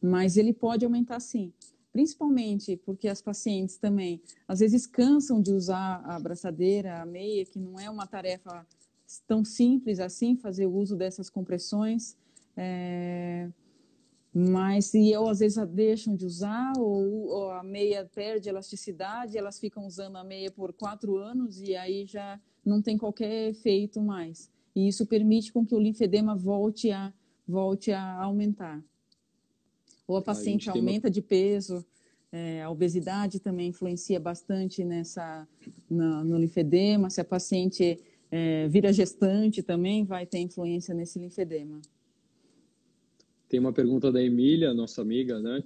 Mas 0.00 0.36
ele 0.36 0.52
pode 0.52 0.84
aumentar 0.84 1.20
sim, 1.20 1.52
principalmente 1.90 2.76
porque 2.76 3.08
as 3.08 3.22
pacientes 3.22 3.78
também 3.78 4.20
às 4.46 4.60
vezes 4.60 4.86
cansam 4.86 5.40
de 5.40 5.52
usar 5.52 6.02
a 6.04 6.16
abraçadeira, 6.16 7.00
a 7.00 7.06
meia, 7.06 7.46
que 7.46 7.58
não 7.58 7.80
é 7.80 7.88
uma 7.88 8.06
tarefa 8.06 8.66
tão 9.26 9.44
simples 9.44 9.98
assim 10.00 10.36
fazer 10.36 10.66
o 10.66 10.74
uso 10.74 10.96
dessas 10.96 11.30
compressões. 11.30 12.16
É... 12.56 13.50
Mas 14.32 14.86
se 14.86 15.16
ou 15.16 15.28
às 15.28 15.40
vezes 15.40 15.58
deixam 15.68 16.14
de 16.14 16.24
usar, 16.24 16.72
ou, 16.78 17.26
ou, 17.26 17.50
a 17.50 17.64
meia 17.64 18.08
perde 18.14 18.48
elasticidade, 18.48 19.36
elas 19.36 19.58
ficam 19.58 19.84
usando 19.86 20.16
a 20.16 20.22
meia 20.22 20.52
por 20.52 20.72
quatro 20.72 21.16
anos 21.16 21.60
e 21.60 21.74
aí 21.74 22.06
já 22.06 22.40
não 22.64 22.80
tem 22.80 22.96
qualquer 22.96 23.48
efeito 23.48 24.00
mais 24.00 24.48
e 24.80 24.88
isso 24.88 25.04
permite 25.06 25.52
com 25.52 25.64
que 25.64 25.74
o 25.74 25.78
linfedema 25.78 26.34
volte 26.34 26.90
a, 26.90 27.12
volte 27.46 27.92
a 27.92 28.22
aumentar. 28.22 28.82
Ou 30.08 30.16
a 30.16 30.22
paciente 30.22 30.70
a 30.70 30.72
aumenta 30.72 31.08
uma... 31.08 31.10
de 31.10 31.20
peso, 31.20 31.84
é, 32.32 32.62
a 32.62 32.70
obesidade 32.70 33.40
também 33.40 33.68
influencia 33.68 34.18
bastante 34.18 34.84
nessa, 34.84 35.46
no, 35.88 36.24
no 36.24 36.38
linfedema. 36.38 37.10
Se 37.10 37.20
a 37.20 37.24
paciente 37.24 38.00
é, 38.30 38.68
vira 38.68 38.92
gestante, 38.92 39.62
também 39.62 40.04
vai 40.04 40.24
ter 40.24 40.38
influência 40.38 40.94
nesse 40.94 41.18
linfedema. 41.18 41.80
Tem 43.50 43.58
uma 43.58 43.72
pergunta 43.72 44.12
da 44.12 44.22
Emília, 44.22 44.72
nossa 44.72 45.02
amiga, 45.02 45.40
né, 45.40 45.60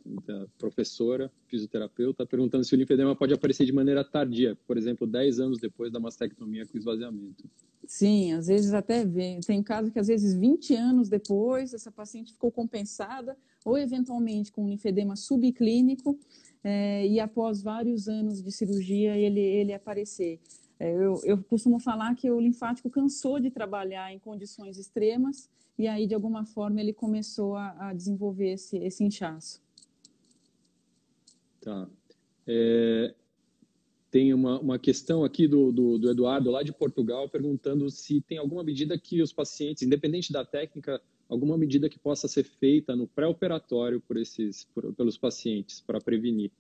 professora, 0.57 1.31
fisioterapeuta, 1.47 2.25
perguntando 2.25 2.65
se 2.65 2.75
o 2.75 2.79
linfedema 2.79 3.15
pode 3.15 3.35
aparecer 3.35 3.67
de 3.67 3.75
maneira 3.75 4.03
tardia, 4.03 4.57
por 4.67 4.79
exemplo, 4.79 5.07
10 5.07 5.39
anos 5.39 5.59
depois 5.59 5.93
da 5.93 6.01
mastectomia 6.01 6.65
com 6.65 6.79
esvaziamento. 6.79 7.45
Sim, 7.87 8.33
às 8.33 8.47
vezes 8.47 8.73
até 8.73 9.05
vem. 9.05 9.39
Tem 9.41 9.63
caso 9.63 9.91
que 9.91 9.99
às 9.99 10.07
vezes 10.07 10.33
20 10.33 10.75
anos 10.75 11.11
depois 11.11 11.75
essa 11.75 11.93
paciente 11.93 12.33
ficou 12.33 12.51
compensada 12.51 13.37
ou 13.63 13.77
eventualmente 13.77 14.51
com 14.51 14.65
um 14.65 14.69
linfedema 14.71 15.15
subclínico 15.15 16.19
é, 16.65 17.07
e 17.07 17.21
após 17.21 17.61
vários 17.61 18.09
anos 18.09 18.43
de 18.43 18.51
cirurgia 18.51 19.15
ele, 19.15 19.41
ele 19.41 19.75
aparecer. 19.75 20.41
É, 20.81 20.91
eu, 20.91 21.21
eu 21.23 21.37
costumo 21.45 21.79
falar 21.79 22.15
que 22.15 22.31
o 22.31 22.41
linfático 22.41 22.89
cansou 22.89 23.39
de 23.39 23.51
trabalhar 23.51 24.11
em 24.11 24.19
condições 24.19 24.79
extremas 24.79 25.51
e 25.79 25.87
aí, 25.87 26.07
de 26.07 26.15
alguma 26.15 26.45
forma, 26.45 26.81
ele 26.81 26.93
começou 26.93 27.57
a, 27.57 27.89
a 27.89 27.93
desenvolver 27.93 28.53
esse, 28.53 28.77
esse 28.79 29.03
inchaço. 29.03 29.63
Tá. 31.61 31.89
É, 32.47 33.15
tem 34.11 34.33
uma, 34.33 34.61
uma 34.61 34.79
questão 34.79 35.25
aqui 35.25 35.49
do, 35.49 35.73
do, 35.73 35.99
do, 35.99 36.11
Eduardo, 36.11 36.51
lá 36.51 36.63
de 36.63 36.73
Portugal, 36.73 37.29
perguntando 37.29 37.91
se 37.91 38.21
tem 38.21 38.39
alguma 38.39 38.63
medida 38.63 38.97
que 38.99 39.21
os 39.21 39.33
pacientes, 39.33 39.83
independente 39.83 40.33
da 40.33 40.45
técnica, 40.45 41.01
alguma 41.29 41.59
medida 41.59 41.89
que 41.89 41.99
possa 41.99 42.29
ser 42.29 42.45
feita 42.45 42.95
no 42.95 43.09
pré-operatório 43.09 44.01
por 44.01 44.17
esses, 44.17 44.65
por, 44.75 44.93
pelos 44.95 45.19
pacientes 45.19 45.81
para 45.81 46.01
prevenir 46.01 46.53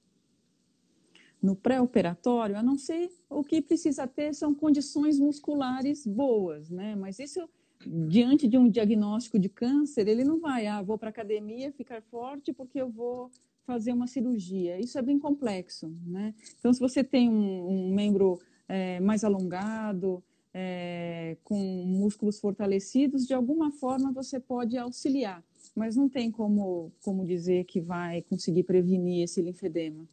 no 1.45 1.55
pré-operatório, 1.55 2.57
a 2.57 2.63
não 2.63 2.79
ser 2.79 3.11
o 3.29 3.45
que 3.45 3.61
precisa 3.61 4.07
ter 4.07 4.35
são 4.35 4.55
condições 4.55 5.19
musculares 5.19 6.07
boas, 6.07 6.71
né? 6.71 6.97
Mas 6.97 7.19
isso, 7.19 7.47
diante 7.87 8.49
de 8.49 8.59
um 8.59 8.69
diagnóstico 8.69 9.39
de 9.39 9.49
câncer, 9.49 10.09
ele 10.09 10.25
não 10.25 10.41
vai, 10.41 10.67
ah, 10.67 10.83
vou 10.83 10.99
para 10.99 11.11
academia 11.11 11.73
ficar 11.73 12.03
forte 12.03 12.53
porque 12.53 12.81
eu 12.81 12.91
vou 12.91 13.31
fazer 13.67 13.93
uma 13.93 14.07
cirurgia. 14.07 14.79
Isso 14.79 14.99
é 14.99 15.03
bem 15.03 15.19
complexo, 15.19 15.93
né? 16.07 16.35
Então, 16.59 16.73
se 16.73 16.81
você 16.81 17.03
tem 17.03 17.29
um, 17.29 17.69
um 17.69 17.95
membro 17.95 18.41
é, 18.69 19.01
mais 19.01 19.25
alongado, 19.25 20.23
é, 20.53 21.37
com 21.43 21.59
músculos 21.85 22.39
fortalecidos, 22.39 23.27
de 23.27 23.35
alguma 23.35 23.73
forma 23.73 24.13
você 24.13 24.39
pode 24.39 24.79
auxiliar, 24.79 25.43
mas 25.75 25.97
não 25.97 26.09
tem 26.09 26.31
como, 26.31 26.93
como 27.03 27.25
dizer 27.25 27.65
que 27.65 27.81
vai 27.81 28.23
conseguir 28.23 28.63
prevenir 28.63 29.25
esse 29.25 29.43
linfedema. 29.43 30.09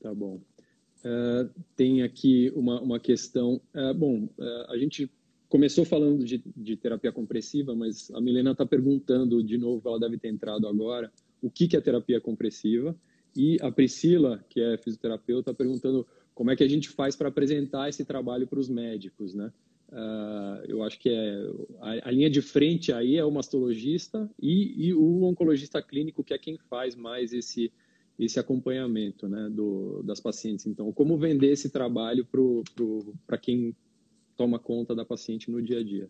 Tá 0.00 0.12
bom. 0.14 0.40
Uh, 1.04 1.48
tem 1.76 2.02
aqui 2.02 2.52
uma, 2.54 2.80
uma 2.80 3.00
questão. 3.00 3.60
Uh, 3.74 3.94
bom, 3.94 4.24
uh, 4.38 4.70
a 4.70 4.76
gente 4.76 5.10
começou 5.50 5.84
falando 5.84 6.24
de, 6.24 6.40
de 6.56 6.76
terapia 6.76 7.10
compressiva, 7.10 7.74
mas 7.74 8.08
a 8.12 8.20
Milena 8.20 8.52
está 8.52 8.64
perguntando 8.64 9.42
de 9.42 9.58
novo, 9.58 9.86
ela 9.86 9.98
deve 9.98 10.16
ter 10.16 10.28
entrado 10.28 10.66
agora, 10.66 11.12
o 11.42 11.50
que, 11.50 11.66
que 11.66 11.76
é 11.76 11.80
terapia 11.80 12.20
compressiva. 12.20 12.96
E 13.36 13.58
a 13.60 13.70
Priscila, 13.70 14.44
que 14.48 14.60
é 14.60 14.78
fisioterapeuta, 14.78 15.50
está 15.50 15.54
perguntando 15.54 16.06
como 16.34 16.50
é 16.50 16.56
que 16.56 16.62
a 16.62 16.68
gente 16.68 16.88
faz 16.88 17.16
para 17.16 17.28
apresentar 17.28 17.88
esse 17.88 18.04
trabalho 18.04 18.46
para 18.46 18.60
os 18.60 18.68
médicos, 18.68 19.34
né? 19.34 19.52
Uh, 19.88 20.64
eu 20.68 20.84
acho 20.84 21.00
que 21.00 21.08
é 21.08 21.50
a, 21.80 22.08
a, 22.08 22.10
linha 22.12 22.30
de 22.30 22.40
frente 22.40 22.92
aí 22.92 23.16
é 23.16 23.24
o 23.24 23.30
mastologista 23.30 24.30
e, 24.40 24.86
e, 24.86 24.94
o 24.94 25.24
oncologista 25.24 25.82
clínico, 25.82 26.22
que 26.22 26.32
é 26.32 26.38
quem 26.38 26.56
faz 26.56 26.94
mais 26.94 27.32
esse, 27.32 27.72
esse 28.16 28.38
acompanhamento 28.38 29.28
né, 29.28 29.50
do, 29.50 30.00
das 30.04 30.20
pacientes. 30.20 30.64
Então, 30.64 30.92
como 30.92 31.18
vender 31.18 31.50
esse 31.50 31.70
trabalho 31.70 32.24
para 33.26 33.36
quem 33.36 33.74
toma 34.40 34.58
conta 34.58 34.94
da 34.94 35.04
paciente 35.04 35.50
no 35.50 35.60
dia 35.60 35.80
a 35.80 35.84
dia? 35.84 36.08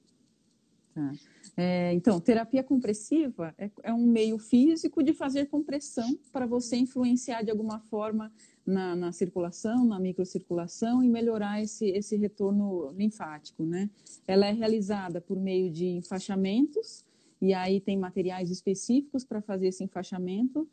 Tá. 0.94 1.12
É, 1.56 1.92
então, 1.92 2.20
terapia 2.20 2.62
compressiva 2.62 3.52
é, 3.58 3.68
é, 3.82 3.92
um 3.92 4.06
meio 4.06 4.38
físico 4.38 5.02
de 5.02 5.12
fazer 5.12 5.46
compressão 5.46 6.16
para 6.32 6.46
você 6.46 6.76
influenciar 6.76 7.42
de 7.42 7.50
alguma 7.50 7.80
forma 7.80 8.32
na, 8.64 8.94
na, 8.94 9.10
circulação, 9.10 9.84
na 9.84 9.98
microcirculação 9.98 11.02
e 11.02 11.08
melhorar 11.08 11.60
esse, 11.60 11.86
esse 11.86 12.16
retorno 12.16 12.92
linfático, 12.92 13.64
né? 13.64 13.90
Ela 14.28 14.46
é 14.46 14.52
realizada 14.52 15.20
por 15.20 15.36
meio 15.36 15.68
de 15.68 15.86
enfaixamentos, 15.86 17.04
e 17.42 17.52
aí 17.52 17.80
tem 17.80 17.98
materiais 17.98 18.48
específicos 18.48 19.24
para 19.24 19.42
fazer 19.42 19.68
esse 19.68 19.82
enfaixamento, 19.82 20.68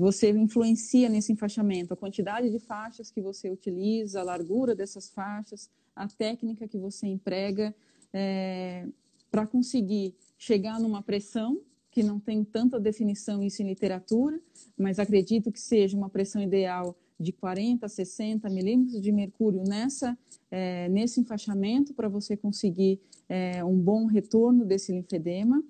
você 0.00 0.30
influencia 0.30 1.10
nesse 1.10 1.30
enfaixamento 1.30 1.92
a 1.92 1.96
quantidade 1.96 2.48
de 2.48 2.58
faixas 2.58 3.10
que 3.10 3.20
você 3.20 3.50
utiliza, 3.50 4.20
a 4.20 4.22
largura 4.22 4.74
dessas 4.74 5.10
faixas, 5.10 5.68
a 5.94 6.08
técnica 6.08 6.66
que 6.66 6.78
você 6.78 7.06
emprega 7.06 7.74
é, 8.10 8.88
para 9.30 9.46
conseguir 9.46 10.14
chegar 10.38 10.80
numa 10.80 11.02
pressão 11.02 11.60
que 11.90 12.02
não 12.02 12.18
tem 12.18 12.42
tanta 12.42 12.80
definição 12.80 13.42
isso 13.42 13.62
em 13.62 13.66
literatura, 13.66 14.40
mas 14.78 14.98
acredito 14.98 15.52
que 15.52 15.60
seja 15.60 15.96
uma 15.96 16.08
pressão 16.08 16.40
ideal 16.40 16.96
de 17.18 17.32
40 17.32 17.84
a 17.84 17.88
60 17.88 18.48
milímetros 18.48 19.02
de 19.02 19.12
mercúrio 19.12 19.62
nessa, 19.64 20.16
é, 20.50 20.88
nesse 20.88 21.20
enfaixamento 21.20 21.92
para 21.92 22.08
você 22.08 22.38
conseguir 22.38 22.98
é, 23.28 23.62
um 23.62 23.76
bom 23.76 24.06
retorno 24.06 24.64
desse 24.64 24.92
linfedema. 24.92 25.62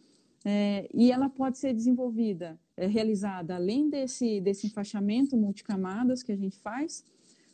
É, 0.44 0.88
e 0.94 1.10
ela 1.10 1.28
pode 1.28 1.58
ser 1.58 1.74
desenvolvida 1.74 2.58
é, 2.80 2.86
realizada, 2.86 3.56
além 3.56 3.90
desse, 3.90 4.40
desse 4.40 4.66
enfaixamento 4.66 5.36
multicamadas 5.36 6.22
que 6.22 6.32
a 6.32 6.36
gente 6.36 6.58
faz, 6.58 7.04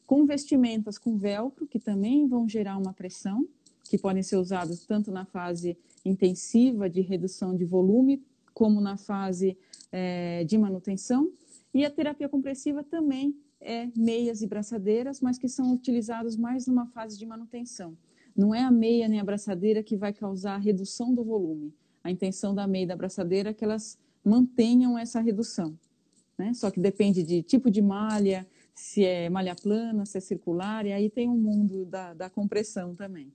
com 0.07 0.25
vestimentas 0.25 0.99
com 0.99 1.17
velcro, 1.17 1.67
que 1.67 1.81
também 1.81 2.29
vão 2.29 2.49
gerar 2.49 2.79
uma 2.79 2.93
pressão, 2.93 3.45
que 3.91 3.99
podem 3.99 4.23
ser 4.23 4.37
usadas 4.37 4.87
tanto 4.87 5.11
na 5.11 5.25
fase 5.25 5.77
intensiva 6.05 6.89
de 6.89 7.01
redução 7.01 7.57
de 7.57 7.65
volume, 7.65 8.23
como 8.55 8.81
na 8.81 8.97
fase 8.97 9.59
é, 9.91 10.45
de 10.45 10.57
manutenção. 10.57 11.33
E 11.75 11.85
a 11.85 11.91
terapia 11.91 12.29
compressiva 12.29 12.85
também 12.85 13.35
é 13.61 13.89
meias 13.97 14.43
e 14.43 14.47
braçadeiras, 14.47 15.21
mas 15.21 15.39
que 15.39 15.49
são 15.49 15.73
utilizados 15.73 16.37
mais 16.37 16.69
numa 16.69 16.87
fase 16.87 17.19
de 17.19 17.27
manutenção. 17.27 17.97
Não 18.37 18.55
é 18.55 18.61
a 18.61 18.71
meia 18.71 19.09
nem 19.09 19.19
a 19.19 19.25
braçadeira 19.25 19.83
que 19.83 19.97
vai 19.97 20.13
causar 20.13 20.55
a 20.55 20.59
redução 20.59 21.13
do 21.13 21.25
volume. 21.25 21.75
A 22.05 22.13
intenção 22.13 22.55
da 22.55 22.65
meia 22.65 22.85
e 22.85 22.87
da 22.87 22.95
braçadeira 22.95 23.51
é 23.51 23.53
que 23.53 23.65
elas 23.65 23.99
mantenham 24.27 24.99
essa 24.99 25.21
redução. 25.21 25.79
Né? 26.37 26.53
Só 26.53 26.71
que 26.71 26.81
depende 26.81 27.23
de 27.23 27.43
tipo 27.43 27.71
de 27.71 27.81
malha, 27.81 28.47
se 28.75 29.05
é 29.05 29.31
malha 29.31 29.55
plana, 29.55 30.05
se 30.05 30.19
é 30.19 30.21
circular, 30.21 30.85
e 30.85 30.93
aí 30.93 31.09
tem 31.09 31.29
um 31.29 31.37
mundo 31.37 31.87
da, 31.87 32.13
da 32.13 32.29
compressão 32.29 32.95
também. 32.95 33.33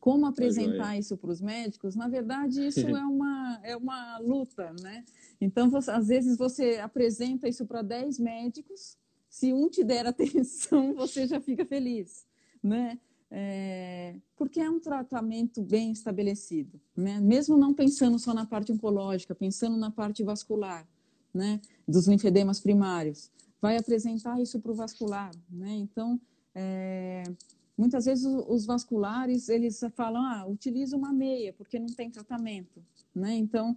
Como 0.00 0.24
apresentar 0.24 0.96
isso 0.96 1.16
para 1.16 1.30
os 1.30 1.40
médicos? 1.40 1.96
Na 1.96 2.06
verdade, 2.06 2.64
isso 2.64 2.86
é 2.86 3.04
uma, 3.04 3.60
é 3.64 3.76
uma 3.76 4.18
luta, 4.18 4.72
né? 4.80 5.04
Então, 5.40 5.68
você, 5.68 5.90
às 5.90 6.06
vezes 6.06 6.38
você 6.38 6.78
apresenta 6.78 7.48
isso 7.48 7.66
para 7.66 7.82
10 7.82 8.20
médicos, 8.20 8.96
se 9.28 9.52
um 9.52 9.68
te 9.68 9.82
der 9.82 10.06
atenção, 10.06 10.94
você 10.94 11.26
já 11.26 11.40
fica 11.40 11.66
feliz, 11.66 12.24
né? 12.62 12.98
É, 13.30 14.14
porque 14.36 14.60
é 14.60 14.70
um 14.70 14.78
tratamento 14.78 15.62
bem 15.62 15.90
estabelecido, 15.90 16.80
né? 16.96 17.20
mesmo 17.20 17.56
não 17.56 17.74
pensando 17.74 18.18
só 18.18 18.32
na 18.32 18.46
parte 18.46 18.72
oncológica, 18.72 19.34
pensando 19.34 19.76
na 19.76 19.90
parte 19.90 20.22
vascular, 20.22 20.86
né? 21.34 21.60
dos 21.86 22.06
linfedemas 22.06 22.60
primários, 22.60 23.30
vai 23.60 23.76
apresentar 23.76 24.40
isso 24.40 24.60
para 24.60 24.70
o 24.70 24.74
vascular, 24.74 25.32
né? 25.50 25.72
então 25.74 26.20
é, 26.54 27.24
muitas 27.76 28.04
vezes 28.04 28.24
os 28.24 28.64
vasculares 28.64 29.48
eles 29.48 29.80
falam, 29.94 30.22
ah, 30.22 30.46
utiliza 30.46 30.96
uma 30.96 31.12
meia 31.12 31.52
porque 31.52 31.78
não 31.78 31.88
tem 31.88 32.10
tratamento, 32.10 32.82
né? 33.14 33.34
então 33.34 33.76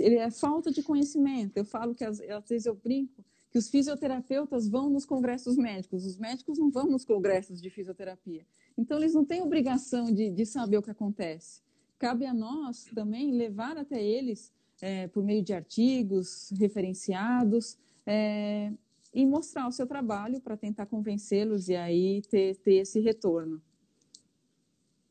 é 0.00 0.30
falta 0.32 0.72
de 0.72 0.82
conhecimento, 0.82 1.56
eu 1.56 1.64
falo 1.64 1.94
que 1.94 2.04
às, 2.04 2.20
às 2.20 2.48
vezes 2.48 2.66
eu 2.66 2.74
brinco 2.74 3.24
que 3.54 3.58
os 3.58 3.68
fisioterapeutas 3.68 4.66
vão 4.66 4.90
nos 4.90 5.06
congressos 5.06 5.56
médicos, 5.56 6.04
os 6.04 6.16
médicos 6.16 6.58
não 6.58 6.72
vão 6.72 6.86
nos 6.86 7.04
congressos 7.04 7.62
de 7.62 7.70
fisioterapia. 7.70 8.44
Então, 8.76 8.98
eles 8.98 9.14
não 9.14 9.24
têm 9.24 9.42
obrigação 9.42 10.12
de, 10.12 10.30
de 10.30 10.44
saber 10.44 10.78
o 10.78 10.82
que 10.82 10.90
acontece. 10.90 11.62
Cabe 11.98 12.26
a 12.26 12.34
nós 12.34 12.84
também 12.94 13.36
levar 13.36 13.76
até 13.76 14.02
eles, 14.02 14.52
é, 14.82 15.06
por 15.08 15.24
meio 15.24 15.42
de 15.42 15.52
artigos 15.52 16.50
referenciados, 16.58 17.78
é, 18.06 18.72
e 19.14 19.24
mostrar 19.24 19.68
o 19.68 19.72
seu 19.72 19.86
trabalho 19.86 20.40
para 20.40 20.56
tentar 20.56 20.86
convencê-los 20.86 21.68
e 21.68 21.76
aí 21.76 22.20
ter, 22.22 22.56
ter 22.56 22.74
esse 22.74 23.00
retorno. 23.00 23.62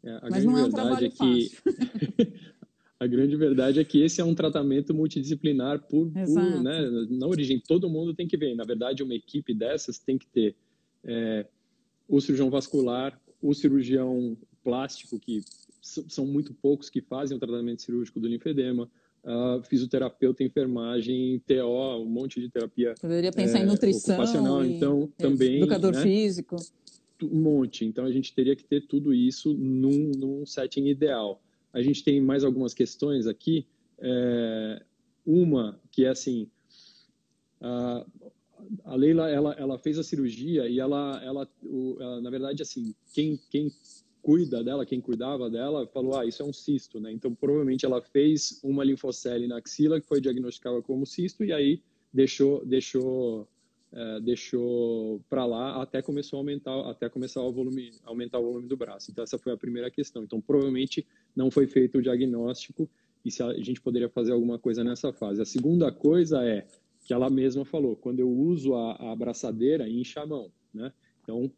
É, 0.04 0.30
Mas 0.30 0.44
não 0.44 0.58
é 0.58 0.64
um 0.66 0.70
trabalho 0.70 1.08
é 1.08 1.10
que... 1.10 1.52
A 3.00 3.08
grande 3.08 3.36
verdade 3.36 3.82
é 3.82 3.84
que 3.84 4.02
esse 4.02 4.22
é 4.22 4.24
um 4.24 4.34
tratamento 4.34 4.94
multidisciplinar 4.94 5.78
por, 5.90 6.10
por 6.10 6.64
né, 6.64 6.90
na 7.10 7.28
origem. 7.28 7.60
Todo 7.60 7.90
mundo 7.90 8.14
tem 8.14 8.26
que 8.26 8.38
ver. 8.38 8.56
Na 8.56 8.64
verdade, 8.64 9.04
uma 9.04 9.14
equipe 9.14 9.54
dessas 9.54 10.00
tem 10.00 10.18
que 10.18 10.26
ter 10.26 10.56
é, 11.04 11.46
o 12.08 12.22
cirurgião 12.22 12.50
vascular, 12.50 13.20
o 13.44 13.54
cirurgião 13.54 14.38
plástico, 14.64 15.20
que 15.20 15.44
são 15.82 16.26
muito 16.26 16.54
poucos 16.54 16.90
que 16.90 17.02
fazem 17.02 17.36
o 17.36 17.40
tratamento 17.40 17.82
cirúrgico 17.82 18.20
do 18.20 18.28
linfedema, 18.28 18.90
a 19.26 19.62
fisioterapeuta, 19.64 20.44
enfermagem, 20.44 21.40
TO, 21.46 22.02
um 22.02 22.06
monte 22.06 22.40
de 22.40 22.50
terapia. 22.50 22.96
Poderia 23.00 23.32
pensar 23.32 23.60
é, 23.60 23.64
em 23.64 23.66
nutrição. 23.66 24.64
E, 24.64 24.74
então, 24.74 25.10
também. 25.18 25.58
Educador 25.58 25.94
né, 25.94 26.02
físico. 26.02 26.56
Um 27.22 27.42
monte. 27.42 27.86
Então, 27.86 28.06
a 28.06 28.12
gente 28.12 28.34
teria 28.34 28.56
que 28.56 28.64
ter 28.64 28.88
tudo 28.88 29.14
isso 29.14 29.54
num, 29.54 30.12
num 30.18 30.46
setting 30.46 30.88
ideal. 30.88 31.42
A 31.74 31.82
gente 31.82 32.04
tem 32.04 32.22
mais 32.22 32.44
algumas 32.44 32.74
questões 32.74 33.28
aqui. 33.28 33.68
É, 34.00 34.82
uma 35.26 35.80
que 35.92 36.06
é 36.06 36.10
assim, 36.10 36.50
a, 37.62 38.06
a 38.86 38.96
Leila 38.96 39.30
ela, 39.30 39.54
ela 39.54 39.78
fez 39.78 39.98
a 39.98 40.04
cirurgia 40.04 40.68
e 40.68 40.80
ela, 40.80 41.22
ela, 41.24 41.50
o, 41.64 41.98
ela, 42.00 42.22
na 42.22 42.30
verdade 42.30 42.62
assim 42.62 42.94
quem, 43.14 43.40
quem 43.50 43.72
cuida 44.24 44.64
dela, 44.64 44.86
quem 44.86 45.02
cuidava 45.02 45.50
dela, 45.50 45.86
falou, 45.86 46.18
ah, 46.18 46.26
isso 46.26 46.42
é 46.42 46.46
um 46.46 46.54
cisto, 46.54 46.98
né? 46.98 47.12
Então, 47.12 47.36
provavelmente 47.36 47.86
ela 47.86 48.02
fez 48.02 48.62
uma 48.64 48.82
linfocele 48.82 49.48
na 49.48 49.58
axila 49.58 50.00
que 50.00 50.08
foi 50.08 50.22
diagnosticada 50.22 50.82
como 50.82 51.06
cisto 51.06 51.44
e 51.44 51.52
aí 51.52 51.82
deixou, 52.12 52.66
deixou, 52.66 53.46
é, 53.92 54.22
deixou 54.22 55.22
para 55.30 55.46
lá 55.46 55.82
até 55.82 56.02
começou 56.02 56.38
a 56.38 56.40
aumentar, 56.40 56.90
até 56.90 57.10
começar 57.10 57.42
o 57.42 57.52
volume, 57.52 57.92
aumentar 58.06 58.40
o 58.40 58.44
volume 58.44 58.68
do 58.68 58.78
braço. 58.78 59.12
Então, 59.12 59.26
essa 59.26 59.38
foi 59.38 59.52
a 59.52 59.58
primeira 59.58 59.92
questão. 59.92 60.24
Então, 60.24 60.40
provavelmente 60.40 61.06
não 61.36 61.52
foi 61.52 61.68
feito 61.68 61.98
o 61.98 62.02
diagnóstico 62.02 62.90
e 63.26 63.32
se 63.32 63.44
a 63.44 63.54
gente 63.56 63.82
poderia 63.82 64.08
fazer 64.10 64.32
alguma 64.32 64.58
coisa 64.58 64.86
nessa 64.86 65.12
fase. 65.12 65.42
A 65.42 65.46
segunda 65.46 65.92
coisa 65.92 66.42
é 66.46 66.66
que 67.04 67.14
ela 67.14 67.30
mesma 67.30 67.66
falou, 67.66 67.96
quando 67.96 68.20
eu 68.20 68.30
uso 68.30 68.76
a, 68.76 68.94
a 68.94 69.12
abraçadeira, 69.12 69.90
incha 69.90 70.22
a 70.22 70.26
mão, 70.26 70.50
né? 70.74 70.92
Então, 71.22 71.52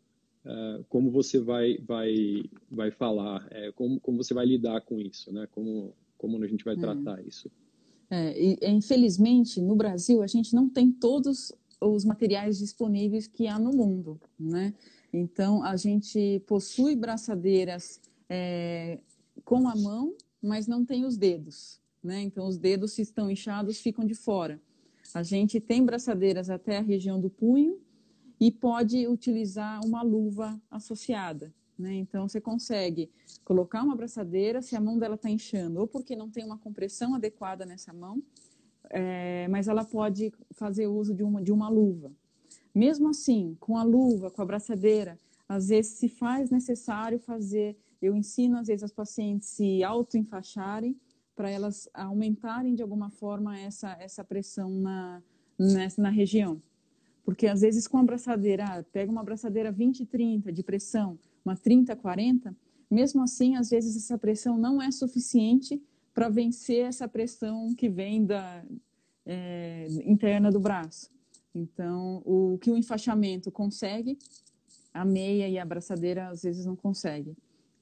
uh, 0.46 0.84
como 0.90 1.12
você 1.12 1.40
vai 1.40 1.78
vai 1.78 2.44
vai 2.70 2.92
falar, 2.92 3.48
é, 3.52 3.72
como 3.72 4.00
como 4.00 4.24
você 4.24 4.34
vai 4.34 4.46
lidar 4.46 4.82
com 4.82 5.00
isso, 5.00 5.32
né? 5.32 5.48
Como 5.52 5.94
como 6.18 6.42
a 6.44 6.48
gente 6.48 6.64
vai 6.64 6.76
é. 6.76 6.78
tratar 6.78 7.26
isso? 7.26 7.52
É, 8.10 8.40
e, 8.40 8.58
infelizmente, 8.70 9.62
no 9.62 9.76
Brasil, 9.76 10.22
a 10.22 10.28
gente 10.28 10.54
não 10.54 10.70
tem 10.70 10.92
todos 10.92 11.52
os 11.82 12.06
materiais 12.06 12.58
disponíveis 12.58 13.28
que 13.28 13.48
há 13.48 13.60
no 13.60 13.72
mundo, 13.72 14.20
né? 14.40 14.74
Então, 15.12 15.64
a 15.64 15.76
gente 15.76 16.42
possui 16.46 16.96
braçadeiras 16.96 18.02
é, 18.30 19.00
com 19.44 19.68
a 19.68 19.76
mão, 19.76 20.16
mas 20.42 20.68
não 20.68 20.86
tem 20.86 21.06
os 21.06 21.18
dedos, 21.18 21.80
né? 22.04 22.22
Então, 22.22 22.48
os 22.48 22.58
dedos, 22.58 22.94
se 22.94 23.02
estão 23.02 23.30
inchados, 23.30 23.80
ficam 23.80 24.06
de 24.06 24.16
fora. 24.16 24.60
A 25.14 25.24
gente 25.24 25.60
tem 25.60 25.86
braçadeiras 25.86 26.50
até 26.50 26.78
a 26.78 26.82
região 26.82 27.20
do 27.20 27.30
punho, 27.30 27.80
e 28.40 28.52
pode 28.52 29.08
utilizar 29.08 29.84
uma 29.86 30.02
luva 30.02 30.60
associada. 30.70 31.54
Né? 31.78 31.96
Então, 31.96 32.28
você 32.28 32.40
consegue 32.40 33.10
colocar 33.44 33.84
uma 33.84 33.94
abraçadeira 33.94 34.62
se 34.62 34.76
a 34.76 34.82
mão 34.82 34.98
dela 34.98 35.16
está 35.16 35.30
inchando, 35.30 35.80
ou 35.80 35.88
porque 35.88 36.16
não 36.16 36.30
tem 36.30 36.46
uma 36.46 36.58
compressão 36.58 37.16
adequada 37.16 37.66
nessa 37.66 37.94
mão, 37.94 38.22
é, 38.90 39.48
mas 39.50 39.68
ela 39.68 39.84
pode 39.84 40.32
fazer 40.52 40.88
uso 40.88 41.14
de 41.14 41.24
uma, 41.24 41.42
de 41.42 41.52
uma 41.52 41.70
luva. 41.70 42.12
Mesmo 42.74 43.10
assim, 43.10 43.56
com 43.60 43.78
a 43.78 43.84
luva, 43.84 44.30
com 44.30 44.42
a 44.42 44.44
abraçadeira, 44.44 45.18
às 45.48 45.68
vezes 45.70 45.94
se 45.94 46.10
faz 46.10 46.50
necessário 46.50 47.20
fazer, 47.20 47.78
eu 48.02 48.16
ensino 48.16 48.58
às 48.58 48.68
vezes 48.68 48.84
as 48.84 48.92
pacientes 48.92 49.50
se 49.50 49.84
auto-enfaixarem 49.84 50.96
para 51.36 51.50
elas 51.50 51.90
aumentarem 51.94 52.74
de 52.74 52.82
alguma 52.82 53.10
forma 53.10 53.60
essa, 53.60 53.96
essa 54.00 54.24
pressão 54.24 54.70
na, 54.70 55.22
nessa, 55.60 56.02
na 56.02 56.10
região. 56.10 56.62
Porque 57.24 57.48
às 57.48 57.62
vezes 57.62 57.88
com 57.88 57.98
a 57.98 58.02
abraçadeira, 58.02 58.66
ah, 58.66 58.84
pega 58.84 59.12
uma 59.12 59.22
abraçadeira 59.22 59.72
20, 59.72 60.06
30 60.06 60.52
de 60.52 60.64
pressão, 60.64 61.20
uma 61.44 61.56
30, 61.56 61.96
40, 61.96 62.56
mesmo 62.90 63.22
assim, 63.24 63.56
às 63.56 63.70
vezes 63.70 63.96
essa 63.96 64.18
pressão 64.18 64.58
não 64.58 64.82
é 64.82 64.92
suficiente 64.92 65.82
para 66.14 66.30
vencer 66.30 66.86
essa 66.86 67.08
pressão 67.08 67.74
que 67.76 67.90
vem 67.90 68.26
da 68.26 68.64
é, 69.26 69.88
interna 70.06 70.52
do 70.52 70.60
braço. 70.60 71.10
Então, 71.54 72.22
o 72.26 72.58
que 72.62 72.72
o 72.72 72.78
enfaixamento 72.78 73.52
consegue, 73.52 74.18
a 74.94 75.04
meia 75.04 75.50
e 75.50 75.58
a 75.58 75.64
abraçadeira 75.64 76.30
às 76.30 76.44
vezes 76.44 76.66
não 76.66 76.76
conseguem. 76.76 77.36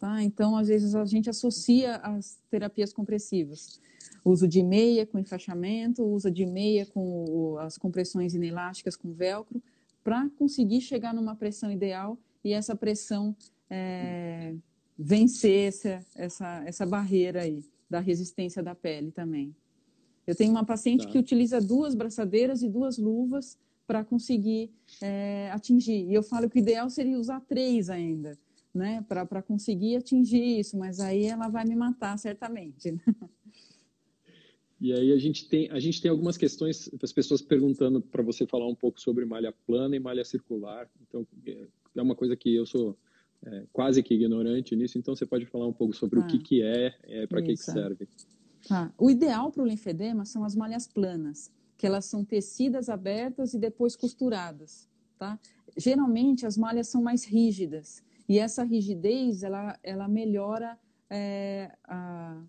Tá? 0.03 0.21
Então, 0.21 0.57
às 0.57 0.67
vezes 0.67 0.95
a 0.95 1.05
gente 1.05 1.29
associa 1.29 1.95
as 1.95 2.37
terapias 2.51 2.91
compressivas 2.91 3.79
uso 4.25 4.45
de 4.49 4.61
meia 4.61 5.05
com 5.05 5.17
enfaixamento, 5.17 6.03
uso 6.03 6.29
de 6.29 6.45
meia 6.45 6.85
com 6.85 7.57
as 7.59 7.77
compressões 7.77 8.33
inelásticas 8.33 8.97
com 8.97 9.13
velcro, 9.13 9.63
para 10.03 10.29
conseguir 10.37 10.81
chegar 10.81 11.13
numa 11.13 11.37
pressão 11.37 11.71
ideal 11.71 12.17
e 12.43 12.51
essa 12.51 12.75
pressão 12.75 13.33
é, 13.69 14.53
vencer 14.99 15.69
essa, 15.69 16.05
essa, 16.15 16.63
essa 16.65 16.85
barreira 16.85 17.43
aí 17.43 17.63
da 17.89 18.01
resistência 18.01 18.61
da 18.61 18.75
pele 18.75 19.09
também. 19.09 19.55
Eu 20.27 20.35
tenho 20.35 20.51
uma 20.51 20.65
paciente 20.65 21.05
tá. 21.05 21.11
que 21.13 21.17
utiliza 21.17 21.61
duas 21.61 21.95
braçadeiras 21.95 22.61
e 22.61 22.67
duas 22.67 22.97
luvas 22.97 23.57
para 23.87 24.03
conseguir 24.03 24.69
é, 25.01 25.49
atingir. 25.53 26.09
E 26.09 26.13
eu 26.13 26.23
falo 26.23 26.49
que 26.49 26.57
o 26.57 26.59
ideal 26.59 26.89
seria 26.89 27.17
usar 27.17 27.39
três 27.39 27.89
ainda, 27.89 28.37
né, 28.73 29.05
para 29.07 29.41
conseguir 29.41 29.97
atingir 29.97 30.59
isso, 30.59 30.77
mas 30.77 30.99
aí 30.99 31.25
ela 31.25 31.47
vai 31.47 31.63
me 31.63 31.75
matar 31.75 32.17
certamente. 32.17 32.91
Né? 32.91 33.01
E 34.81 34.91
aí 34.91 35.11
a 35.13 35.17
gente 35.17 35.47
tem, 35.47 35.69
a 35.69 35.79
gente 35.79 36.01
tem 36.01 36.09
algumas 36.09 36.35
questões 36.35 36.89
das 36.99 37.13
pessoas 37.13 37.41
perguntando 37.41 38.01
para 38.01 38.23
você 38.23 38.45
falar 38.45 38.67
um 38.67 38.75
pouco 38.75 38.99
sobre 38.99 39.23
malha 39.25 39.53
plana 39.65 39.95
e 39.95 39.99
malha 39.99 40.25
circular. 40.25 40.89
Então, 41.07 41.25
é 41.95 42.01
uma 42.01 42.15
coisa 42.15 42.35
que 42.35 42.53
eu 42.53 42.65
sou 42.65 42.97
é, 43.45 43.63
quase 43.71 44.01
que 44.01 44.13
ignorante 44.13 44.75
nisso, 44.75 44.97
então 44.97 45.15
você 45.15 45.25
pode 45.25 45.45
falar 45.45 45.67
um 45.67 45.73
pouco 45.73 45.93
sobre 45.93 46.19
ah, 46.19 46.23
o 46.23 46.27
que, 46.27 46.39
que 46.39 46.61
é, 46.63 46.95
é 47.03 47.27
para 47.27 47.41
que, 47.41 47.53
que 47.53 47.57
serve. 47.57 48.07
Tá. 48.67 48.93
O 48.97 49.09
ideal 49.09 49.51
para 49.51 49.63
o 49.63 49.65
linfedema 49.65 50.25
são 50.25 50.43
as 50.43 50.55
malhas 50.55 50.87
planas, 50.87 51.51
que 51.77 51.85
elas 51.85 52.05
são 52.05 52.25
tecidas 52.25 52.89
abertas 52.89 53.53
e 53.53 53.59
depois 53.59 53.95
costuradas. 53.95 54.89
Tá? 55.17 55.39
Geralmente 55.77 56.45
as 56.45 56.57
malhas 56.57 56.87
são 56.87 57.01
mais 57.01 57.23
rígidas 57.23 58.03
e 58.27 58.39
essa 58.39 58.63
rigidez 58.63 59.43
ela, 59.43 59.77
ela 59.83 60.07
melhora 60.07 60.77
é, 61.09 61.71
a, 61.83 62.41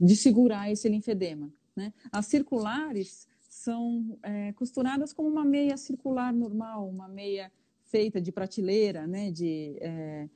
de 0.00 0.16
segurar 0.16 0.70
esse 0.70 0.88
linfedema. 0.88 1.52
Né? 1.74 1.92
As 2.12 2.26
circulares 2.26 3.28
são 3.48 4.18
é, 4.22 4.52
costuradas 4.52 5.12
como 5.12 5.28
uma 5.28 5.44
meia 5.44 5.76
circular 5.76 6.32
normal, 6.32 6.88
uma 6.88 7.08
meia 7.08 7.50
feita 7.84 8.20
de 8.20 8.30
prateleira, 8.30 9.06
né? 9.06 9.30
de, 9.30 9.76
é, 9.80 10.28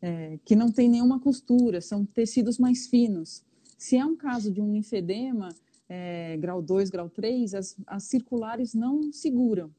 é, 0.00 0.38
que 0.44 0.56
não 0.56 0.70
tem 0.70 0.88
nenhuma 0.88 1.20
costura, 1.20 1.80
são 1.80 2.04
tecidos 2.04 2.58
mais 2.58 2.86
finos. 2.86 3.44
Se 3.76 3.96
é 3.96 4.04
um 4.04 4.16
caso 4.16 4.50
de 4.50 4.60
um 4.60 4.72
linfedema 4.72 5.48
é, 5.88 6.36
grau 6.38 6.62
2, 6.62 6.88
grau 6.88 7.10
3, 7.10 7.54
as, 7.54 7.76
as 7.86 8.04
circulares 8.04 8.74
não 8.74 9.12
seguram. 9.12 9.70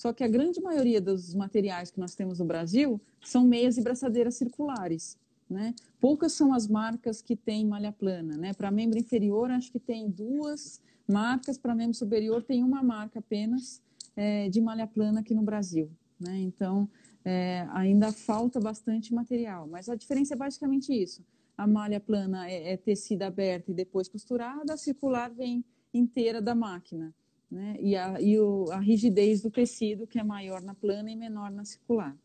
Só 0.00 0.14
que 0.14 0.24
a 0.24 0.28
grande 0.28 0.62
maioria 0.62 0.98
dos 0.98 1.34
materiais 1.34 1.90
que 1.90 2.00
nós 2.00 2.14
temos 2.14 2.38
no 2.38 2.46
Brasil 2.46 2.98
são 3.22 3.44
meias 3.44 3.76
e 3.76 3.82
braçadeiras 3.82 4.34
circulares. 4.34 5.18
Né? 5.46 5.74
Poucas 6.00 6.32
são 6.32 6.54
as 6.54 6.66
marcas 6.66 7.20
que 7.20 7.36
têm 7.36 7.66
malha 7.66 7.92
plana. 7.92 8.34
Né? 8.34 8.54
Para 8.54 8.70
membro 8.70 8.98
inferior, 8.98 9.50
acho 9.50 9.70
que 9.70 9.78
tem 9.78 10.08
duas 10.08 10.80
marcas, 11.06 11.58
para 11.58 11.74
membro 11.74 11.92
superior, 11.92 12.42
tem 12.42 12.64
uma 12.64 12.82
marca 12.82 13.18
apenas 13.18 13.82
é, 14.16 14.48
de 14.48 14.58
malha 14.58 14.86
plana 14.86 15.20
aqui 15.20 15.34
no 15.34 15.42
Brasil. 15.42 15.90
Né? 16.18 16.38
Então, 16.38 16.88
é, 17.22 17.66
ainda 17.70 18.10
falta 18.10 18.58
bastante 18.58 19.12
material, 19.12 19.68
mas 19.70 19.90
a 19.90 19.94
diferença 19.94 20.32
é 20.32 20.36
basicamente 20.36 20.94
isso. 20.94 21.22
A 21.58 21.66
malha 21.66 22.00
plana 22.00 22.50
é, 22.50 22.72
é 22.72 22.76
tecida 22.78 23.26
aberta 23.26 23.70
e 23.70 23.74
depois 23.74 24.08
costurada, 24.08 24.72
a 24.72 24.78
circular 24.78 25.28
vem 25.28 25.62
inteira 25.92 26.40
da 26.40 26.54
máquina. 26.54 27.14
Né? 27.50 27.76
E, 27.80 27.96
a, 27.96 28.20
e 28.20 28.38
o, 28.38 28.70
a 28.70 28.78
rigidez 28.78 29.42
do 29.42 29.50
tecido, 29.50 30.06
que 30.06 30.18
é 30.18 30.22
maior 30.22 30.62
na 30.62 30.74
plana 30.74 31.10
e 31.10 31.16
menor 31.16 31.50
na 31.50 31.64
circular. 31.64 32.16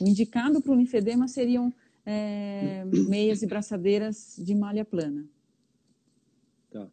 O 0.00 0.06
indicado 0.06 0.60
para 0.60 0.72
o 0.72 0.76
linfedema 0.76 1.26
seriam 1.26 1.72
é, 2.04 2.84
meias 3.08 3.42
e 3.42 3.46
braçadeiras 3.46 4.36
de 4.38 4.54
malha 4.54 4.84
plana. 4.84 5.26
Tá. 6.70 6.88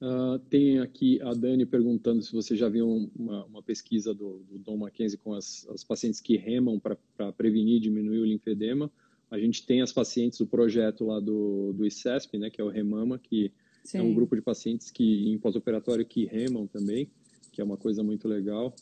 Uh, 0.00 0.38
tem 0.48 0.78
aqui 0.78 1.20
a 1.22 1.34
Dani 1.34 1.66
perguntando 1.66 2.22
se 2.22 2.32
você 2.32 2.56
já 2.56 2.68
viu 2.68 3.10
uma, 3.16 3.44
uma 3.46 3.62
pesquisa 3.62 4.14
do, 4.14 4.38
do 4.48 4.58
Dom 4.58 4.76
Mackenzie 4.76 5.18
com 5.18 5.34
as, 5.34 5.66
as 5.70 5.82
pacientes 5.82 6.20
que 6.20 6.36
remam 6.36 6.78
para 6.78 7.32
prevenir 7.32 7.76
e 7.76 7.80
diminuir 7.80 8.20
o 8.20 8.24
linfedema. 8.24 8.90
A 9.30 9.38
gente 9.38 9.66
tem 9.66 9.82
as 9.82 9.92
pacientes 9.92 10.38
do 10.38 10.46
projeto 10.46 11.04
lá 11.04 11.20
do, 11.20 11.72
do 11.72 11.84
ICESP, 11.84 12.38
né, 12.38 12.48
que 12.48 12.60
é 12.60 12.64
o 12.64 12.68
Remama, 12.68 13.18
que 13.18 13.52
Sim. 13.88 13.98
é 13.98 14.02
um 14.02 14.12
grupo 14.12 14.36
de 14.36 14.42
pacientes 14.42 14.90
que 14.90 15.30
em 15.32 15.38
pós-operatório 15.38 16.04
que 16.04 16.26
remam 16.26 16.66
também, 16.66 17.08
que 17.50 17.58
é 17.58 17.64
uma 17.64 17.78
coisa 17.78 18.02
muito 18.02 18.28
legal. 18.28 18.74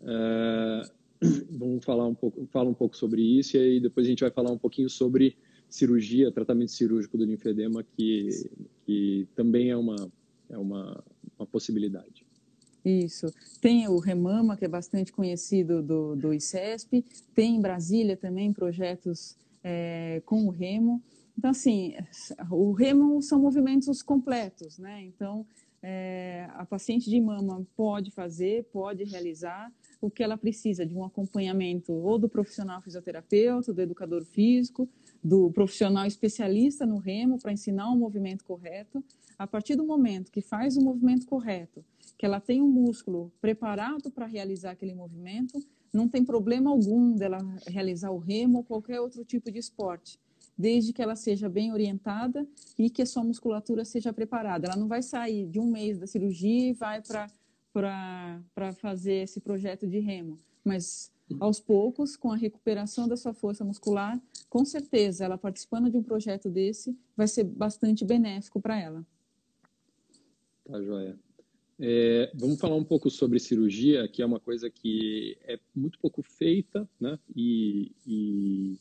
Uh, 0.00 0.90
vamos 1.52 1.84
falar 1.84 2.06
um 2.06 2.14
pouco, 2.14 2.46
fala 2.46 2.70
um 2.70 2.74
pouco 2.74 2.96
sobre 2.96 3.20
isso 3.20 3.58
e 3.58 3.60
aí 3.60 3.80
depois 3.80 4.06
a 4.06 4.08
gente 4.08 4.20
vai 4.20 4.30
falar 4.30 4.50
um 4.50 4.56
pouquinho 4.56 4.88
sobre 4.88 5.36
cirurgia, 5.68 6.32
tratamento 6.32 6.70
cirúrgico 6.70 7.18
do 7.18 7.26
linfedema, 7.26 7.84
que, 7.94 8.30
que 8.86 9.28
também 9.36 9.68
é 9.68 9.76
uma, 9.76 10.10
é 10.48 10.56
uma, 10.56 11.04
uma 11.38 11.46
possibilidade. 11.46 12.24
Isso. 12.82 13.26
Tem 13.60 13.86
o 13.86 13.98
Remama, 13.98 14.56
que 14.56 14.64
é 14.64 14.68
bastante 14.68 15.12
conhecido 15.12 15.82
do, 15.82 16.16
do 16.16 16.32
ICESP, 16.32 17.04
tem 17.34 17.56
em 17.56 17.60
Brasília 17.60 18.16
também 18.16 18.50
projetos 18.50 19.36
é, 19.62 20.22
com 20.24 20.46
o 20.46 20.50
Remo. 20.50 21.02
Então, 21.36 21.50
assim, 21.50 21.94
o 22.50 22.72
Remo 22.72 23.20
são 23.20 23.40
movimentos 23.40 24.02
completos, 24.02 24.78
né? 24.78 25.02
Então, 25.02 25.46
é, 25.86 26.48
a 26.54 26.64
paciente 26.64 27.10
de 27.10 27.20
mama 27.20 27.66
pode 27.76 28.10
fazer, 28.10 28.64
pode 28.72 29.04
realizar, 29.04 29.70
o 30.00 30.10
que 30.10 30.22
ela 30.22 30.38
precisa 30.38 30.86
de 30.86 30.94
um 30.94 31.04
acompanhamento 31.04 31.92
ou 31.92 32.18
do 32.18 32.28
profissional 32.28 32.80
fisioterapeuta, 32.80 33.72
do 33.72 33.82
educador 33.82 34.24
físico, 34.24 34.88
do 35.22 35.50
profissional 35.50 36.06
especialista 36.06 36.86
no 36.86 36.96
remo 36.96 37.38
para 37.38 37.52
ensinar 37.52 37.90
o 37.90 37.96
movimento 37.96 38.44
correto. 38.44 39.04
A 39.38 39.46
partir 39.46 39.76
do 39.76 39.84
momento 39.84 40.32
que 40.32 40.40
faz 40.40 40.76
o 40.76 40.82
movimento 40.82 41.26
correto, 41.26 41.84
que 42.16 42.24
ela 42.24 42.40
tem 42.40 42.62
um 42.62 42.68
músculo 42.68 43.30
preparado 43.40 44.10
para 44.10 44.24
realizar 44.24 44.70
aquele 44.70 44.94
movimento, 44.94 45.58
não 45.92 46.08
tem 46.08 46.24
problema 46.24 46.70
algum 46.70 47.14
dela 47.14 47.38
realizar 47.66 48.10
o 48.10 48.18
remo 48.18 48.58
ou 48.58 48.64
qualquer 48.64 49.00
outro 49.00 49.24
tipo 49.24 49.50
de 49.50 49.58
esporte, 49.58 50.18
desde 50.56 50.92
que 50.92 51.02
ela 51.02 51.16
seja 51.16 51.48
bem 51.48 51.72
orientada 51.72 52.46
e 52.78 52.88
que 52.88 53.02
a 53.02 53.06
sua 53.06 53.24
musculatura 53.24 53.84
seja 53.84 54.12
preparada. 54.12 54.66
Ela 54.66 54.76
não 54.76 54.88
vai 54.88 55.02
sair 55.02 55.46
de 55.46 55.58
um 55.58 55.70
mês 55.70 55.98
da 55.98 56.06
cirurgia 56.06 56.70
e 56.70 56.72
vai 56.72 57.02
para 57.02 58.72
fazer 58.74 59.24
esse 59.24 59.40
projeto 59.40 59.86
de 59.86 59.98
remo, 59.98 60.38
mas 60.64 61.12
aos 61.40 61.58
poucos, 61.58 62.16
com 62.16 62.30
a 62.30 62.36
recuperação 62.36 63.08
da 63.08 63.16
sua 63.16 63.32
força 63.32 63.64
muscular, 63.64 64.20
com 64.48 64.64
certeza, 64.64 65.24
ela 65.24 65.38
participando 65.38 65.90
de 65.90 65.96
um 65.96 66.02
projeto 66.02 66.50
desse 66.50 66.96
vai 67.16 67.26
ser 67.26 67.44
bastante 67.44 68.04
benéfico 68.04 68.60
para 68.60 68.78
ela. 68.78 69.06
Tá, 70.64 70.80
joia. 70.82 71.18
É, 71.78 72.30
vamos 72.34 72.60
falar 72.60 72.76
um 72.76 72.84
pouco 72.84 73.10
sobre 73.10 73.40
cirurgia, 73.40 74.06
que 74.06 74.22
é 74.22 74.26
uma 74.26 74.38
coisa 74.38 74.70
que 74.70 75.36
é 75.42 75.58
muito 75.74 75.98
pouco 75.98 76.22
feita, 76.22 76.88
né? 77.00 77.18
E, 77.34 77.90
e, 78.06 78.78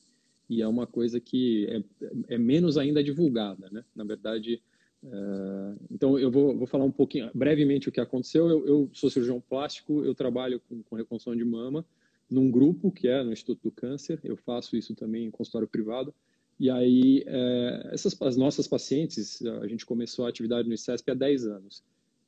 e 0.54 0.62
é 0.62 0.68
uma 0.68 0.86
coisa 0.86 1.20
que 1.20 1.66
é, 1.68 2.36
é, 2.36 2.38
menos 2.38 2.78
ainda 2.78 3.04
divulgada, 3.04 3.70
né? 3.72 3.84
Na 3.96 4.04
verdade, 4.04 4.62
é, 5.04 5.76
então 5.92 6.18
eu 6.20 6.32
vou, 6.32 6.56
vou, 6.58 6.68
falar 6.68 6.86
um 6.86 6.92
pouquinho, 6.92 7.30
brevemente, 7.34 7.90
o 7.90 7.92
que 7.92 8.00
aconteceu. 8.00 8.48
Eu, 8.48 8.68
eu 8.68 8.90
sou 8.94 9.10
cirurgião 9.10 9.42
plástico, 9.42 10.04
eu 10.04 10.14
trabalho 10.14 10.62
com, 10.70 10.84
com 10.84 10.96
reconstrução 10.96 11.36
de 11.36 11.44
mama 11.44 11.86
num 12.30 12.50
grupo 12.50 12.92
que 12.92 13.08
é 13.08 13.24
no 13.24 13.34
Instituto 13.34 13.64
do 13.64 13.72
Câncer. 13.72 14.20
Eu 14.24 14.38
faço 14.38 14.76
isso 14.76 14.96
também 14.96 15.26
em 15.26 15.32
consultório 15.32 15.68
privado. 15.68 16.14
E 16.60 16.70
aí, 16.70 17.24
é, 17.26 17.90
essas, 17.92 18.20
as 18.22 18.38
nossas 18.38 18.68
pacientes, 18.68 19.42
a 19.62 19.68
gente 19.68 19.86
começou 19.86 20.26
a 20.26 20.30
atividade 20.30 20.68
no 20.68 20.74
ICESP 20.74 21.12
há 21.12 21.14
10 21.14 21.48
anos. 21.48 21.84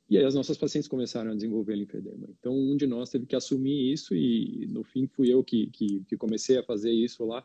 E 0.08 0.16
aí 0.16 0.24
as 0.24 0.34
nossas 0.34 0.56
pacientes 0.56 0.88
começaram 0.88 1.32
a 1.32 1.34
desenvolver 1.34 1.74
linfedema. 1.74 2.28
Então, 2.38 2.56
um 2.56 2.76
de 2.76 2.86
nós 2.86 3.10
teve 3.10 3.26
que 3.26 3.34
assumir 3.34 3.92
isso 3.92 4.14
e, 4.14 4.66
no 4.68 4.84
fim, 4.84 5.06
fui 5.06 5.32
eu 5.32 5.42
que, 5.42 5.66
que, 5.68 6.04
que 6.08 6.16
comecei 6.16 6.58
a 6.58 6.62
fazer 6.62 6.92
isso 6.92 7.24
lá. 7.24 7.44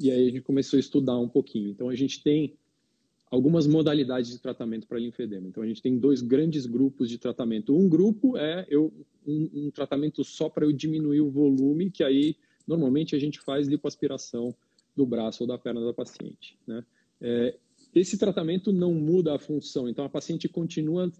E 0.00 0.10
aí 0.10 0.28
a 0.28 0.30
gente 0.30 0.40
começou 0.40 0.76
a 0.76 0.80
estudar 0.80 1.18
um 1.18 1.28
pouquinho. 1.28 1.68
Então, 1.68 1.88
a 1.90 1.94
gente 1.94 2.22
tem 2.22 2.54
algumas 3.30 3.66
modalidades 3.66 4.30
de 4.30 4.38
tratamento 4.38 4.86
para 4.86 4.98
linfedema. 4.98 5.46
Então, 5.46 5.62
a 5.62 5.66
gente 5.66 5.82
tem 5.82 5.98
dois 5.98 6.22
grandes 6.22 6.64
grupos 6.64 7.08
de 7.08 7.18
tratamento. 7.18 7.76
Um 7.76 7.88
grupo 7.88 8.36
é 8.38 8.66
eu, 8.68 8.92
um, 9.26 9.50
um 9.66 9.70
tratamento 9.70 10.24
só 10.24 10.48
para 10.48 10.64
eu 10.64 10.72
diminuir 10.72 11.20
o 11.20 11.30
volume, 11.30 11.90
que 11.90 12.02
aí, 12.02 12.34
normalmente, 12.66 13.14
a 13.14 13.18
gente 13.18 13.38
faz 13.38 13.68
lipoaspiração 13.68 14.54
do 14.96 15.04
braço 15.04 15.42
ou 15.42 15.46
da 15.46 15.58
perna 15.58 15.84
da 15.84 15.92
paciente. 15.92 16.58
Né? 16.66 16.84
É, 17.20 17.54
esse 17.94 18.16
tratamento 18.16 18.72
não 18.72 18.94
muda 18.94 19.34
a 19.34 19.38
função, 19.38 19.88
então 19.88 20.04
a 20.04 20.08
paciente 20.08 20.48
continua 20.48 21.12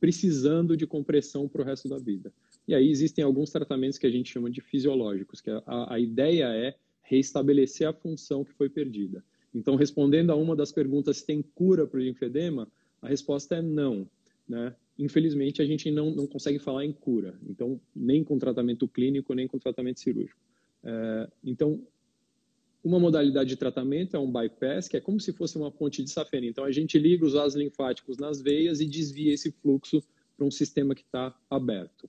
precisando 0.00 0.76
de 0.76 0.86
compressão 0.86 1.48
para 1.48 1.62
o 1.62 1.64
resto 1.64 1.88
da 1.88 1.98
vida. 1.98 2.32
E 2.66 2.74
aí 2.74 2.88
existem 2.88 3.24
alguns 3.24 3.50
tratamentos 3.50 3.98
que 3.98 4.06
a 4.06 4.10
gente 4.10 4.32
chama 4.32 4.50
de 4.50 4.60
fisiológicos, 4.60 5.40
que 5.40 5.50
a, 5.50 5.94
a 5.94 6.00
ideia 6.00 6.46
é 6.46 6.74
restabelecer 7.08 7.88
a 7.88 7.92
função 7.92 8.44
que 8.44 8.52
foi 8.52 8.68
perdida. 8.68 9.24
Então, 9.54 9.76
respondendo 9.76 10.30
a 10.30 10.36
uma 10.36 10.54
das 10.54 10.70
perguntas 10.70 11.18
se 11.18 11.26
tem 11.26 11.42
cura 11.42 11.86
para 11.86 11.98
o 11.98 12.02
linfedema, 12.02 12.68
a 13.00 13.08
resposta 13.08 13.56
é 13.56 13.62
não. 13.62 14.08
Né? 14.48 14.74
Infelizmente, 14.98 15.62
a 15.62 15.64
gente 15.64 15.90
não, 15.90 16.10
não 16.10 16.26
consegue 16.26 16.58
falar 16.58 16.84
em 16.84 16.92
cura, 16.92 17.38
então, 17.48 17.80
nem 17.94 18.22
com 18.22 18.38
tratamento 18.38 18.86
clínico, 18.86 19.34
nem 19.34 19.46
com 19.46 19.58
tratamento 19.58 20.00
cirúrgico. 20.00 20.40
É, 20.84 21.28
então, 21.44 21.80
uma 22.82 23.00
modalidade 23.00 23.48
de 23.48 23.56
tratamento 23.56 24.16
é 24.16 24.18
um 24.18 24.30
bypass, 24.30 24.88
que 24.88 24.96
é 24.96 25.00
como 25.00 25.20
se 25.20 25.32
fosse 25.32 25.56
uma 25.56 25.70
ponte 25.70 26.02
de 26.02 26.10
safena. 26.10 26.46
Então, 26.46 26.64
a 26.64 26.70
gente 26.70 26.98
liga 26.98 27.24
os 27.24 27.32
vasos 27.32 27.56
linfáticos 27.56 28.18
nas 28.18 28.40
veias 28.40 28.80
e 28.80 28.86
desvia 28.86 29.32
esse 29.32 29.50
fluxo 29.50 30.02
para 30.36 30.46
um 30.46 30.50
sistema 30.50 30.94
que 30.94 31.02
está 31.02 31.34
aberto. 31.50 32.08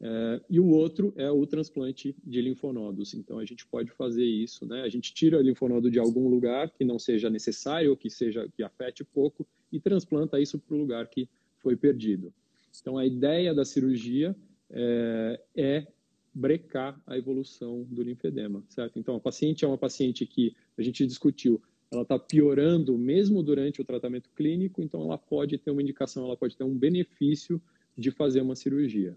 É, 0.00 0.40
e 0.50 0.60
o 0.60 0.66
outro 0.66 1.12
é 1.16 1.30
o 1.30 1.46
transplante 1.46 2.14
de 2.24 2.42
linfonodos. 2.42 3.14
Então, 3.14 3.38
a 3.38 3.44
gente 3.44 3.66
pode 3.66 3.90
fazer 3.92 4.24
isso, 4.24 4.66
né? 4.66 4.82
A 4.82 4.88
gente 4.88 5.12
tira 5.14 5.38
o 5.38 5.42
linfonodo 5.42 5.90
de 5.90 5.98
algum 5.98 6.28
lugar 6.28 6.70
que 6.70 6.84
não 6.84 6.98
seja 6.98 7.30
necessário 7.30 7.90
ou 7.90 7.96
que 7.96 8.10
seja 8.10 8.48
que 8.54 8.62
afete 8.62 9.02
pouco 9.04 9.46
e 9.72 9.80
transplanta 9.80 10.38
isso 10.40 10.58
para 10.58 10.74
o 10.74 10.78
lugar 10.78 11.08
que 11.08 11.28
foi 11.58 11.76
perdido. 11.76 12.32
Então, 12.80 12.98
a 12.98 13.06
ideia 13.06 13.54
da 13.54 13.64
cirurgia 13.64 14.36
é, 14.70 15.40
é 15.56 15.86
brecar 16.32 17.00
a 17.06 17.16
evolução 17.16 17.84
do 17.84 18.02
linfedema, 18.02 18.62
certo? 18.68 18.98
Então, 18.98 19.16
a 19.16 19.20
paciente 19.20 19.64
é 19.64 19.68
uma 19.68 19.78
paciente 19.78 20.26
que 20.26 20.54
a 20.76 20.82
gente 20.82 21.06
discutiu, 21.06 21.60
ela 21.90 22.02
está 22.02 22.18
piorando 22.18 22.98
mesmo 22.98 23.42
durante 23.42 23.80
o 23.80 23.84
tratamento 23.84 24.28
clínico, 24.36 24.82
então 24.82 25.02
ela 25.02 25.16
pode 25.16 25.56
ter 25.56 25.70
uma 25.70 25.80
indicação, 25.80 26.26
ela 26.26 26.36
pode 26.36 26.54
ter 26.54 26.64
um 26.64 26.76
benefício 26.76 27.60
de 27.96 28.10
fazer 28.10 28.42
uma 28.42 28.54
cirurgia, 28.54 29.16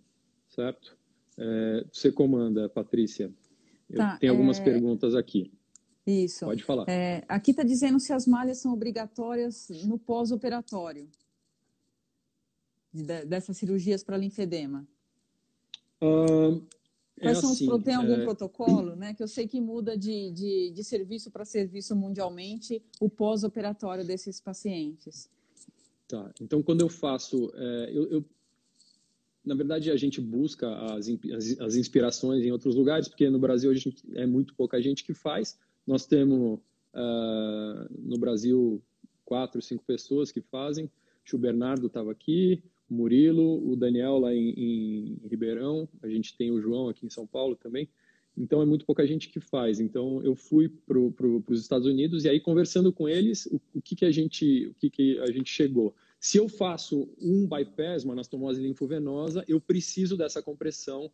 certo? 0.60 0.97
É, 1.38 1.86
você 1.91 2.12
comanda, 2.12 2.68
Patrícia. 2.68 3.32
Tá, 3.95 4.18
tem 4.18 4.30
algumas 4.30 4.60
é... 4.60 4.64
perguntas 4.64 5.16
aqui. 5.16 5.51
Isso. 6.05 6.45
Pode 6.45 6.64
falar. 6.64 6.86
É, 6.89 7.24
aqui 7.30 7.51
está 7.51 7.64
dizendo 7.64 7.99
se 7.99 8.12
as 8.12 8.28
malhas 8.28 8.57
são 8.57 8.74
obrigatórias 8.74 9.70
no 9.86 9.97
pós-operatório 9.97 11.07
dessas 13.28 13.55
cirurgias 13.55 14.03
para 14.03 14.18
linfedema. 14.18 14.86
Uh, 16.01 16.66
Quais 17.22 17.38
é 17.38 17.41
são 17.41 17.51
assim, 17.51 17.72
os, 17.72 17.84
tem 17.84 17.93
algum 17.95 18.16
é... 18.16 18.24
protocolo, 18.24 18.95
né? 18.95 19.14
Que 19.14 19.24
eu 19.24 19.28
sei 19.28 19.47
que 19.47 19.62
muda 19.62 19.97
de, 19.97 20.32
de, 20.32 20.72
de 20.72 20.84
serviço 20.84 21.30
para 21.32 21.45
serviço 21.45 21.95
mundialmente 21.95 22.84
o 22.99 23.10
pós-operatório 23.10 24.05
desses 24.05 24.41
pacientes. 24.41 25.30
Tá. 26.07 26.34
Então, 26.41 26.64
quando 26.64 26.82
eu 26.82 26.89
faço, 26.89 27.51
é, 27.53 27.91
eu, 27.93 28.10
eu, 28.10 28.26
na 29.50 29.56
verdade, 29.56 29.89
a 29.89 29.97
gente 29.97 30.22
busca 30.22 30.70
as, 30.93 31.10
as, 31.10 31.60
as, 31.60 31.76
inspirações 31.76 32.45
em 32.45 32.52
outros 32.52 32.76
lugares, 32.76 33.08
porque 33.08 33.28
no 33.32 33.39
Brasil 33.39 33.72
a 33.72 33.74
gente, 33.74 33.95
é 34.14 34.28
muito 34.28 34.54
pouca 34.54 34.80
gente 34.80 35.04
que 35.04 35.12
faz. 35.12 35.58
Nós 35.88 36.06
temos 36.06 36.60
uh, 36.93 37.89
no 37.97 38.16
Brasil 38.20 38.80
quatro, 39.26 39.60
cinco 39.60 39.84
pessoas 39.84 40.32
que 40.32 40.39
fazem. 40.39 40.88
O 41.34 41.38
Bernardo 41.38 41.88
estava 41.88 42.12
aqui, 42.12 42.64
Murilo, 42.89 43.72
o 43.72 43.76
Daniel 43.76 44.20
lá 44.20 44.34
em, 44.34 44.50
em, 44.50 45.18
Ribeirão, 45.28 45.88
a 46.02 46.08
gente 46.08 46.36
tem 46.36 46.52
o 46.52 46.60
João 46.60 46.89
aqui 46.89 47.06
em 47.06 47.10
São 47.10 47.26
Paulo 47.26 47.56
também. 47.56 47.88
Então 48.36 48.62
é 48.62 48.66
muito 48.66 48.86
pouca 48.86 49.06
gente 49.06 49.30
que 49.30 49.39
faz. 49.39 49.80
Então 49.80 50.24
eu 50.24 50.36
fui 50.36 50.70
para 50.70 51.00
pro, 51.12 51.43
os 51.47 51.62
Estados 51.62 51.88
Unidos 51.88 52.24
e 52.26 52.30
aí 52.30 52.39
conversando 52.39 52.91
com 52.91 53.08
eles, 53.08 53.45
o, 53.47 53.62
o, 53.76 53.82
que, 53.82 53.95
que 53.95 54.06
a 54.06 54.12
gente, 54.12 54.68
o 54.68 54.74
que, 54.76 54.89
que 54.89 55.20
a 55.20 55.32
gente 55.32 55.52
chegou. 55.52 55.95
Se 56.20 56.38
eu 56.38 56.49
faço 56.49 57.09
um 57.22 57.47
bypass, 57.47 58.03
uma 58.03 58.13
anastomose 58.13 58.61
linfovenosa, 58.61 59.43
eu 59.47 59.59
preciso 59.59 60.17
dessa 60.17 60.41
compressão 60.41 61.11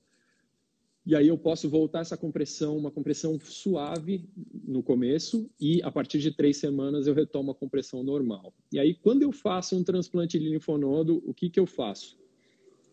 e 1.06 1.16
aí 1.16 1.28
eu 1.28 1.38
posso 1.38 1.70
voltar 1.70 2.00
essa 2.00 2.18
compressão, 2.18 2.76
uma 2.76 2.90
compressão 2.90 3.40
suave 3.40 4.28
no 4.68 4.82
começo 4.82 5.48
e 5.62 5.80
a 5.84 5.92
partir 5.92 6.18
de 6.18 6.32
três 6.32 6.58
semanas 6.58 7.06
eu 7.06 7.14
retomo 7.14 7.52
a 7.52 7.56
compressão 7.56 8.04
normal. 8.04 8.52
E 8.72 8.80
aí 8.80 8.96
quando 8.96 9.22
eu 9.22 9.32
faço 9.32 9.78
um 9.78 9.84
transplante 9.84 10.40
de 10.40 10.50
linfonodo, 10.50 11.22
o 11.24 11.32
que, 11.32 11.48
que 11.48 11.60
eu 11.60 11.68
faço? 11.68 12.18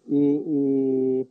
O, 0.06 0.18
o, 0.18 1.28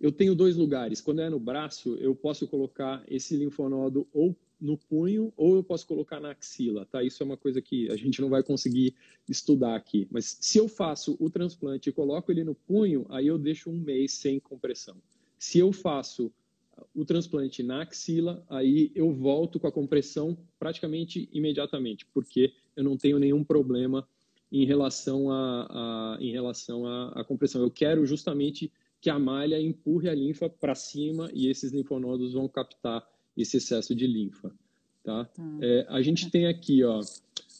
eu 0.00 0.10
tenho 0.10 0.34
dois 0.34 0.56
lugares. 0.56 1.00
Quando 1.00 1.20
é 1.20 1.30
no 1.30 1.38
braço, 1.38 1.94
eu 1.96 2.16
posso 2.16 2.48
colocar 2.48 3.04
esse 3.06 3.36
linfonodo 3.36 4.08
ou 4.12 4.34
no 4.60 4.76
punho 4.76 5.32
ou 5.36 5.56
eu 5.56 5.62
posso 5.62 5.86
colocar 5.86 6.20
na 6.20 6.30
axila, 6.30 6.84
tá? 6.86 7.02
Isso 7.02 7.22
é 7.22 7.26
uma 7.26 7.36
coisa 7.36 7.62
que 7.62 7.90
a 7.90 7.96
gente 7.96 8.20
não 8.20 8.28
vai 8.28 8.42
conseguir 8.42 8.94
estudar 9.28 9.76
aqui. 9.76 10.08
Mas 10.10 10.36
se 10.40 10.58
eu 10.58 10.68
faço 10.68 11.16
o 11.20 11.30
transplante 11.30 11.88
e 11.88 11.92
coloco 11.92 12.32
ele 12.32 12.44
no 12.44 12.54
punho, 12.54 13.06
aí 13.08 13.26
eu 13.26 13.38
deixo 13.38 13.70
um 13.70 13.78
mês 13.78 14.12
sem 14.12 14.40
compressão. 14.40 14.96
Se 15.38 15.58
eu 15.58 15.72
faço 15.72 16.32
o 16.94 17.04
transplante 17.04 17.62
na 17.62 17.82
axila, 17.82 18.44
aí 18.48 18.90
eu 18.94 19.12
volto 19.12 19.58
com 19.58 19.66
a 19.66 19.72
compressão 19.72 20.36
praticamente 20.58 21.28
imediatamente, 21.32 22.06
porque 22.06 22.52
eu 22.76 22.84
não 22.84 22.96
tenho 22.96 23.18
nenhum 23.18 23.42
problema 23.42 24.06
em 24.50 24.64
relação 24.64 25.30
a 25.30 26.16
em 26.20 26.32
relação 26.32 26.86
à 26.86 27.24
compressão. 27.24 27.62
Eu 27.62 27.70
quero 27.70 28.06
justamente 28.06 28.72
que 29.00 29.10
a 29.10 29.18
malha 29.18 29.60
empurre 29.60 30.08
a 30.08 30.14
linfa 30.14 30.48
para 30.48 30.74
cima 30.74 31.30
e 31.32 31.48
esses 31.48 31.72
linfonodos 31.72 32.32
vão 32.32 32.48
captar 32.48 33.06
esse 33.40 33.56
excesso 33.56 33.94
de 33.94 34.06
linfa. 34.06 34.52
Tá? 35.02 35.24
tá. 35.24 35.42
É, 35.62 35.86
a 35.88 36.02
gente 36.02 36.30
tem 36.30 36.46
aqui 36.46 36.84
ó, 36.84 37.00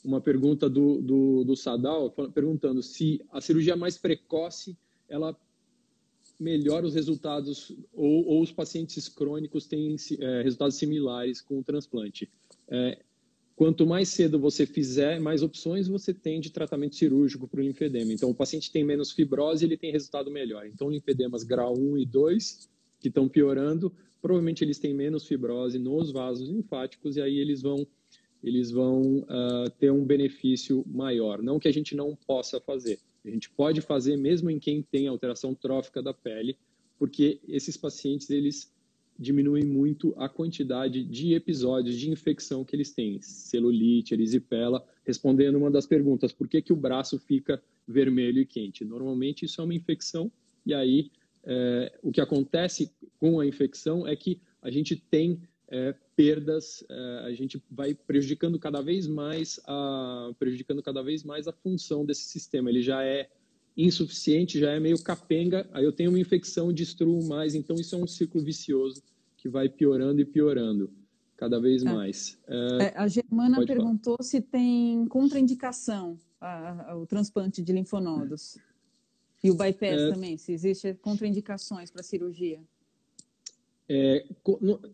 uma 0.05 0.21
pergunta 0.21 0.69
do, 0.69 1.01
do, 1.01 1.45
do 1.45 1.57
Sadal 1.57 2.11
perguntando 2.35 2.83
se 2.83 3.25
a 3.31 3.41
cirurgia 3.41 3.77
mais 3.77 3.97
precoce 3.97 4.77
ela 5.09 5.37
melhor 6.39 6.85
os 6.85 6.95
resultados, 6.95 7.73
ou, 7.93 8.25
ou 8.27 8.43
os 8.43 8.53
pacientes 8.53 9.09
crônicos 9.09 9.67
têm 9.67 9.97
é, 10.21 10.43
resultados 10.43 10.77
similares 10.77 11.41
com 11.41 11.59
o 11.59 11.65
transplante. 11.65 12.31
É, 12.69 12.99
quanto 13.57 13.85
mais 13.85 14.09
cedo 14.09 14.39
você 14.39 14.65
fizer, 14.65 15.21
mais 15.21 15.43
opções 15.43 15.89
você 15.89 16.15
tem 16.15 16.41
de 16.41 16.51
tratamento 16.51 16.95
cirúrgico 16.95 17.49
para 17.49 17.61
o 17.61 17.63
linfedema. 17.63 18.13
Então, 18.13 18.31
o 18.31 18.35
paciente 18.35 18.71
tem 18.71 18.85
menos 18.85 19.11
fibrose, 19.11 19.65
ele 19.65 19.77
tem 19.77 19.91
resultado 19.91 20.31
melhor. 20.31 20.67
Então, 20.67 20.89
linfedemas 20.89 21.43
grau 21.43 21.77
1 21.77 21.99
e 21.99 22.07
2, 22.07 22.69
que 23.01 23.09
estão 23.09 23.29
piorando, 23.29 23.93
provavelmente 24.21 24.65
eles 24.65 24.79
têm 24.79 24.95
menos 24.95 25.27
fibrose 25.27 25.79
nos 25.79 26.11
vasos 26.11 26.49
linfáticos 26.49 27.17
e 27.17 27.21
aí 27.21 27.39
eles 27.39 27.63
vão 27.63 27.87
eles 28.43 28.71
vão 28.71 29.19
uh, 29.19 29.69
ter 29.81 29.91
um 29.91 30.05
benefício 30.05 30.85
maior. 30.87 31.43
Não 31.43 31.59
que 31.59 31.67
a 31.67 31.73
gente 31.73 31.97
não 31.97 32.15
possa 32.15 32.61
fazer. 32.61 33.01
A 33.25 33.31
gente 33.31 33.51
pode 33.51 33.81
fazer 33.81 34.17
mesmo 34.17 34.49
em 34.49 34.61
quem 34.61 34.81
tem 34.81 35.09
alteração 35.09 35.57
trófica 35.57 36.01
da 36.01 36.15
pele, 36.15 36.57
porque 36.99 37.41
esses 37.49 37.77
pacientes 37.77 38.31
eles 38.31 38.73
diminuem 39.19 39.65
muito 39.65 40.15
a 40.17 40.29
quantidade 40.29 41.03
de 41.03 41.35
episódios 41.35 41.97
de 41.97 42.09
infecção 42.09 42.65
que 42.65 42.77
eles 42.77 42.93
têm, 42.93 43.21
celulite, 43.21 44.15
erisipela, 44.15 44.87
respondendo 45.05 45.57
uma 45.57 45.71
das 45.71 45.87
perguntas, 45.87 46.33
por 46.33 46.47
que, 46.47 46.63
que 46.63 46.73
o 46.73 46.77
braço 46.77 47.19
fica 47.19 47.61
vermelho 47.87 48.41
e 48.41 48.47
quente? 48.47 48.85
Normalmente 48.85 49.45
isso 49.45 49.61
é 49.61 49.65
uma 49.65 49.75
infecção 49.75 50.31
e 50.65 50.73
aí 50.73 51.11
é, 51.45 51.99
o 52.03 52.11
que 52.11 52.21
acontece 52.21 52.93
com 53.19 53.41
a 53.41 53.47
infecção 53.47 54.07
é 54.07 54.15
que 54.15 54.41
a 54.63 54.71
gente 54.71 54.97
tem 54.97 55.41
é, 55.71 55.95
perdas, 56.17 56.85
é, 56.89 57.23
a 57.27 57.33
gente 57.33 57.63
vai 57.71 57.95
prejudicando 57.95 58.59
cada 58.59 58.81
vez 58.81 59.07
mais 59.07 59.61
a 59.67 60.31
prejudicando 60.39 60.83
cada 60.83 61.03
vez 61.03 61.23
mais 61.23 61.47
a 61.47 61.53
função 61.53 62.05
desse 62.05 62.25
sistema. 62.25 62.71
Ele 62.71 62.83
já 62.83 63.05
é 63.05 63.29
insuficiente, 63.77 64.59
já 64.59 64.73
é 64.73 64.81
meio 64.81 65.01
capenga, 65.03 65.69
aí 65.73 65.85
eu 65.85 65.93
tenho 65.93 66.11
uma 66.11 66.19
infecção, 66.19 66.73
destruo 66.73 67.25
mais, 67.29 67.55
então 67.55 67.77
isso 67.77 67.95
é 67.95 67.99
um 67.99 68.07
ciclo 68.07 68.43
vicioso 68.43 69.03
que 69.37 69.49
vai 69.49 69.69
piorando 69.69 70.21
e 70.21 70.25
piorando 70.25 70.91
cada 71.37 71.61
vez 71.61 71.85
é. 71.85 71.93
mais. 71.93 72.37
É, 72.49 72.85
é 72.85 72.99
a 72.99 73.07
Germana 73.07 73.65
perguntou 73.65 74.17
falar. 74.17 74.29
se 74.29 74.41
tem 74.41 75.07
contraindicação 75.07 76.19
a, 76.41 76.91
a, 76.91 76.97
o 76.97 77.07
transplante 77.07 77.63
de 77.63 77.73
linfonodos. 77.73 78.59
E 79.43 79.51
o 79.51 79.55
bypass 79.55 80.01
é. 80.01 80.11
também, 80.11 80.37
se 80.37 80.53
existe 80.53 80.95
contraindicações 80.95 81.91
para 81.91 82.03
cirurgia. 82.03 82.61
É, 83.91 84.27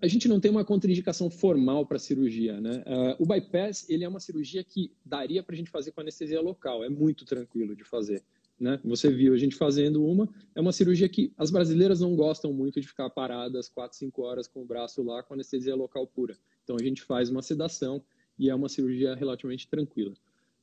a 0.01 0.07
gente 0.07 0.29
não 0.29 0.39
tem 0.39 0.51
uma 0.51 0.65
contraindicação 0.65 1.29
formal 1.29 1.85
para 1.85 1.99
cirurgia, 1.99 2.61
né? 2.61 2.85
Uh, 2.87 3.25
o 3.25 3.27
bypass 3.27 3.89
ele 3.89 4.05
é 4.05 4.09
uma 4.09 4.21
cirurgia 4.21 4.63
que 4.63 4.93
daria 5.05 5.43
para 5.43 5.55
a 5.55 5.59
gente 5.59 5.71
fazer 5.71 5.91
com 5.91 6.01
anestesia 6.01 6.41
local, 6.41 6.85
é 6.85 6.89
muito 6.89 7.25
tranquilo 7.25 7.75
de 7.75 7.83
fazer. 7.83 8.23
Né? 8.59 8.79
Você 8.85 9.11
viu 9.11 9.35
a 9.35 9.37
gente 9.37 9.57
fazendo 9.57 10.05
uma, 10.05 10.29
é 10.55 10.61
uma 10.61 10.73
cirurgia 10.73 11.09
que 11.09 11.33
as 11.37 11.51
brasileiras 11.51 12.01
não 12.01 12.15
gostam 12.15 12.53
muito 12.53 12.81
de 12.81 12.87
ficar 12.87 13.11
paradas 13.11 13.69
4, 13.69 13.99
5 13.99 14.23
horas 14.23 14.47
com 14.47 14.63
o 14.63 14.65
braço 14.65 15.03
lá 15.03 15.25
com 15.25 15.35
anestesia 15.35 15.75
local 15.75 16.07
pura. 16.07 16.39
Então 16.63 16.77
a 16.79 16.83
gente 16.83 17.03
faz 17.03 17.29
uma 17.31 17.43
sedação 17.43 18.01
e 18.39 18.49
é 18.49 18.55
uma 18.55 18.69
cirurgia 18.69 19.15
relativamente 19.17 19.67
tranquila. 19.67 20.15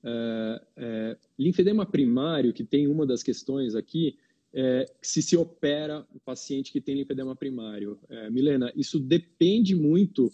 É, 0.03 0.61
é, 0.77 1.17
linfedema 1.37 1.85
primário, 1.85 2.53
que 2.53 2.63
tem 2.63 2.87
uma 2.87 3.05
das 3.05 3.21
questões 3.21 3.75
aqui, 3.75 4.17
é, 4.53 4.85
se 5.01 5.21
se 5.21 5.37
opera 5.37 6.05
o 6.13 6.19
paciente 6.19 6.71
que 6.71 6.81
tem 6.81 6.95
linfedema 6.95 7.35
primário. 7.35 7.99
Milena, 8.31 8.71
isso 8.75 8.99
depende 8.99 9.75
muito 9.75 10.31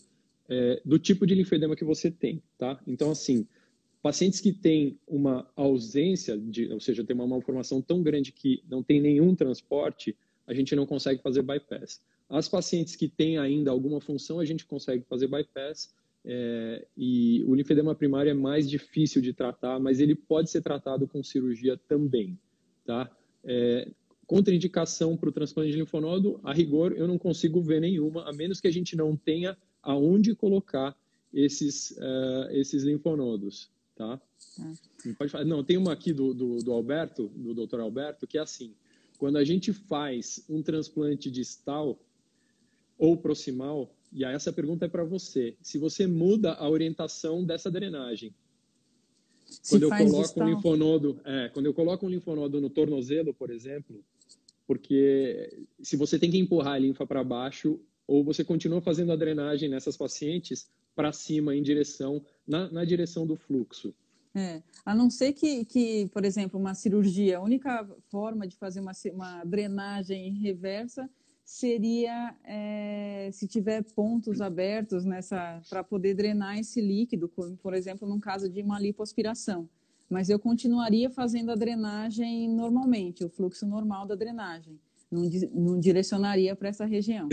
do 0.85 0.97
tipo 0.97 1.27
de 1.27 1.35
linfedema 1.35 1.75
que 1.75 1.83
você 1.83 2.09
tem, 2.09 2.41
tá? 2.57 2.81
Então, 2.87 3.11
assim, 3.11 3.45
pacientes 4.01 4.39
que 4.39 4.53
têm 4.53 4.97
uma 5.05 5.45
ausência, 5.55 6.37
de, 6.37 6.71
ou 6.71 6.79
seja, 6.79 7.03
tem 7.03 7.13
uma 7.13 7.27
malformação 7.27 7.81
tão 7.81 8.01
grande 8.01 8.31
que 8.31 8.63
não 8.69 8.81
tem 8.81 9.01
nenhum 9.01 9.35
transporte, 9.35 10.15
a 10.47 10.53
gente 10.53 10.73
não 10.75 10.85
consegue 10.85 11.21
fazer 11.21 11.41
bypass. 11.41 12.01
As 12.29 12.47
pacientes 12.47 12.95
que 12.95 13.07
têm 13.07 13.37
ainda 13.37 13.69
alguma 13.69 13.99
função, 13.99 14.39
a 14.39 14.45
gente 14.45 14.65
consegue 14.65 15.03
fazer 15.07 15.27
bypass. 15.27 15.93
É, 16.29 16.85
e 16.97 17.41
o 17.47 17.55
linfedema 17.55 17.95
primário 17.95 18.29
é 18.29 18.33
mais 18.33 18.69
difícil 18.69 19.21
de 19.21 19.31
tratar, 19.31 19.79
mas 19.79 20.01
ele 20.01 20.13
pode 20.13 20.51
ser 20.51 20.61
tratado 20.61 21.07
com 21.07 21.23
cirurgia 21.23 21.79
também, 21.87 22.37
tá? 22.85 23.09
É, 23.45 23.89
Contraindicação 24.27 25.15
para 25.15 25.29
o 25.29 25.31
transplante 25.31 25.71
de 25.71 25.77
linfonodo, 25.77 26.37
a 26.43 26.51
rigor, 26.51 26.91
eu 26.91 27.07
não 27.07 27.17
consigo 27.17 27.61
ver 27.61 27.79
nenhuma, 27.79 28.29
a 28.29 28.33
menos 28.33 28.59
que 28.59 28.67
a 28.67 28.71
gente 28.71 28.93
não 28.93 29.15
tenha 29.15 29.57
aonde 29.81 30.35
colocar 30.35 30.93
esses, 31.33 31.91
uh, 31.91 32.51
esses 32.51 32.83
linfonodos, 32.83 33.71
tá? 33.95 34.19
É. 35.05 35.13
Pode 35.13 35.31
falar. 35.31 35.45
Não, 35.45 35.63
tem 35.63 35.77
uma 35.77 35.93
aqui 35.93 36.11
do, 36.11 36.33
do, 36.33 36.57
do 36.57 36.73
Alberto, 36.73 37.29
do 37.29 37.53
Dr. 37.53 37.79
Alberto, 37.79 38.27
que 38.27 38.37
é 38.37 38.41
assim, 38.41 38.75
quando 39.17 39.37
a 39.37 39.45
gente 39.45 39.71
faz 39.71 40.43
um 40.49 40.61
transplante 40.61 41.31
distal 41.31 41.97
ou 42.97 43.15
proximal, 43.15 43.95
e 44.11 44.23
aí 44.25 44.33
essa 44.33 44.51
pergunta 44.53 44.85
é 44.85 44.89
para 44.89 45.03
você, 45.03 45.55
se 45.61 45.77
você 45.77 46.07
muda 46.07 46.53
a 46.53 46.69
orientação 46.69 47.43
dessa 47.43 47.69
drenagem, 47.69 48.33
quando 49.69 49.83
eu 49.83 49.89
coloco 49.89 50.43
um 50.43 50.49
linfonodo, 50.49 51.21
é, 51.23 51.49
quando 51.49 51.65
eu 51.65 51.73
coloco 51.73 52.05
um 52.05 52.09
linfonodo 52.09 52.59
no 52.59 52.69
tornozelo, 52.69 53.33
por 53.33 53.49
exemplo, 53.49 54.03
porque 54.65 55.65
se 55.81 55.95
você 55.95 56.19
tem 56.19 56.29
que 56.29 56.37
empurrar 56.37 56.73
a 56.73 56.79
linfa 56.79 57.05
para 57.05 57.23
baixo, 57.23 57.79
ou 58.05 58.23
você 58.23 58.43
continua 58.43 58.81
fazendo 58.81 59.11
a 59.11 59.15
drenagem 59.15 59.69
nessas 59.69 59.95
pacientes 59.95 60.69
para 60.95 61.11
cima, 61.11 61.55
em 61.55 61.61
direção, 61.61 62.23
na, 62.45 62.69
na 62.71 62.83
direção 62.83 63.25
do 63.25 63.35
fluxo. 63.35 63.93
É, 64.35 64.61
a 64.85 64.93
não 64.93 65.09
ser 65.09 65.33
que, 65.33 65.65
que, 65.65 66.07
por 66.07 66.23
exemplo, 66.23 66.59
uma 66.59 66.73
cirurgia, 66.73 67.37
a 67.37 67.41
única 67.41 67.87
forma 68.09 68.47
de 68.47 68.55
fazer 68.55 68.79
uma, 68.79 68.91
uma 69.13 69.43
drenagem 69.43 70.33
reversa 70.33 71.09
seria 71.47 72.35
é, 72.43 73.29
se 73.31 73.47
tiver 73.47 73.81
pontos 73.95 74.41
abertos 74.41 75.05
nessa 75.05 75.61
para 75.69 75.83
poder 75.83 76.13
drenar 76.13 76.59
esse 76.59 76.81
líquido, 76.81 77.27
por 77.29 77.73
exemplo, 77.73 78.07
num 78.07 78.19
caso 78.19 78.49
de 78.49 78.61
uma 78.61 78.79
lipoaspiração 78.79 79.67
mas 80.09 80.29
eu 80.29 80.39
continuaria 80.39 81.09
fazendo 81.09 81.51
a 81.51 81.55
drenagem 81.55 82.49
normalmente, 82.49 83.23
o 83.23 83.29
fluxo 83.29 83.67
normal 83.67 84.05
da 84.05 84.15
drenagem. 84.15 84.79
Não, 85.11 85.23
não 85.53 85.79
direcionaria 85.79 86.55
para 86.55 86.69
essa 86.69 86.85
região. 86.85 87.27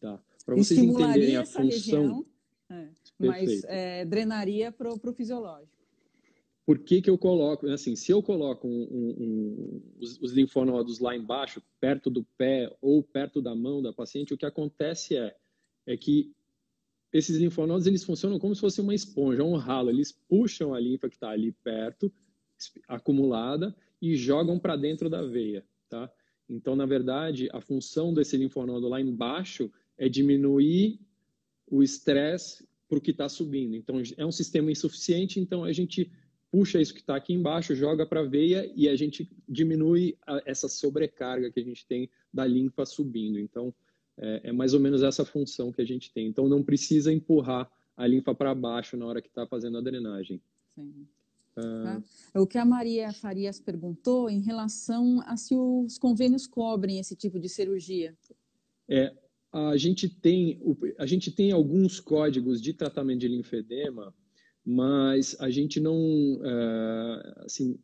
Tá. 0.00 0.20
Para 0.44 0.56
vocês 0.56 0.80
entenderem 0.80 1.36
a 1.36 1.44
função. 1.44 1.64
Região, 1.64 2.26
é, 2.68 2.88
mas 3.18 3.64
é, 3.64 4.04
drenaria 4.04 4.72
para 4.72 4.92
o 4.92 5.12
fisiológico. 5.12 5.81
Por 6.72 6.78
que, 6.78 7.02
que 7.02 7.10
eu 7.10 7.18
coloco? 7.18 7.68
Assim, 7.68 7.94
se 7.94 8.10
eu 8.10 8.22
coloco 8.22 8.66
um, 8.66 8.82
um, 8.90 9.14
um, 9.20 9.82
os, 10.00 10.18
os 10.22 10.32
linfonodos 10.32 11.00
lá 11.00 11.14
embaixo, 11.14 11.62
perto 11.78 12.08
do 12.08 12.24
pé 12.38 12.74
ou 12.80 13.02
perto 13.02 13.42
da 13.42 13.54
mão 13.54 13.82
da 13.82 13.92
paciente, 13.92 14.32
o 14.32 14.38
que 14.38 14.46
acontece 14.46 15.14
é, 15.14 15.36
é 15.84 15.98
que 15.98 16.32
esses 17.12 17.36
linfonodos 17.36 17.86
eles 17.86 18.02
funcionam 18.02 18.38
como 18.38 18.54
se 18.54 18.62
fosse 18.62 18.80
uma 18.80 18.94
esponja, 18.94 19.44
um 19.44 19.54
ralo. 19.54 19.90
Eles 19.90 20.12
puxam 20.12 20.72
a 20.72 20.80
linfa 20.80 21.10
que 21.10 21.16
está 21.16 21.28
ali 21.28 21.52
perto, 21.52 22.10
acumulada, 22.88 23.76
e 24.00 24.16
jogam 24.16 24.58
para 24.58 24.74
dentro 24.74 25.10
da 25.10 25.20
veia, 25.20 25.66
tá? 25.90 26.10
Então, 26.48 26.74
na 26.74 26.86
verdade, 26.86 27.50
a 27.52 27.60
função 27.60 28.14
desse 28.14 28.38
linfonodo 28.38 28.88
lá 28.88 28.98
embaixo 28.98 29.70
é 29.98 30.08
diminuir 30.08 30.98
o 31.70 31.82
estresse 31.82 32.66
para 32.88 32.96
o 32.96 33.00
que 33.00 33.10
está 33.10 33.28
subindo. 33.28 33.76
Então, 33.76 34.00
é 34.16 34.24
um 34.24 34.32
sistema 34.32 34.72
insuficiente, 34.72 35.38
então 35.38 35.64
a 35.64 35.72
gente 35.72 36.10
puxa 36.52 36.78
isso 36.78 36.92
que 36.92 37.00
está 37.00 37.16
aqui 37.16 37.32
embaixo, 37.32 37.74
joga 37.74 38.04
para 38.04 38.20
a 38.20 38.26
veia 38.26 38.70
e 38.76 38.86
a 38.86 38.94
gente 38.94 39.28
diminui 39.48 40.18
a, 40.26 40.42
essa 40.44 40.68
sobrecarga 40.68 41.50
que 41.50 41.58
a 41.58 41.64
gente 41.64 41.86
tem 41.86 42.10
da 42.32 42.46
linfa 42.46 42.84
subindo. 42.84 43.38
Então, 43.38 43.74
é, 44.18 44.42
é, 44.44 44.52
mais 44.52 44.74
ou 44.74 44.80
menos 44.80 45.02
essa 45.02 45.24
função 45.24 45.72
que 45.72 45.80
a 45.80 45.84
gente 45.86 46.12
tem. 46.12 46.26
Então, 46.26 46.46
não 46.50 46.62
precisa 46.62 47.10
empurrar 47.10 47.72
a 47.96 48.06
linfa 48.06 48.34
para 48.34 48.54
baixo 48.54 48.98
na 48.98 49.06
hora 49.06 49.22
que 49.22 49.28
está 49.28 49.46
fazendo 49.46 49.78
a 49.78 49.80
drenagem. 49.80 50.42
Sim. 50.74 51.06
Uh... 51.56 52.40
O 52.42 52.46
que 52.46 52.58
a 52.58 52.64
Maria 52.66 53.12
Farias 53.14 53.58
perguntou 53.58 54.28
em 54.28 54.40
relação 54.40 55.22
a 55.24 55.36
se 55.38 55.54
os 55.54 55.96
convênios 55.98 56.46
cobrem 56.46 56.98
esse 56.98 57.16
tipo 57.16 57.40
de 57.40 57.48
cirurgia. 57.48 58.14
É, 58.88 59.14
a 59.50 59.76
gente 59.78 60.06
tem, 60.06 60.60
a 60.98 61.06
gente 61.06 61.30
tem 61.30 61.50
alguns 61.50 61.98
códigos 61.98 62.60
de 62.60 62.74
tratamento 62.74 63.20
de 63.20 63.28
linfedema, 63.28 64.14
mas 64.64 65.36
a 65.40 65.50
gente 65.50 65.80
não, 65.80 65.96
uh, 66.34 67.44
assim, 67.44 67.78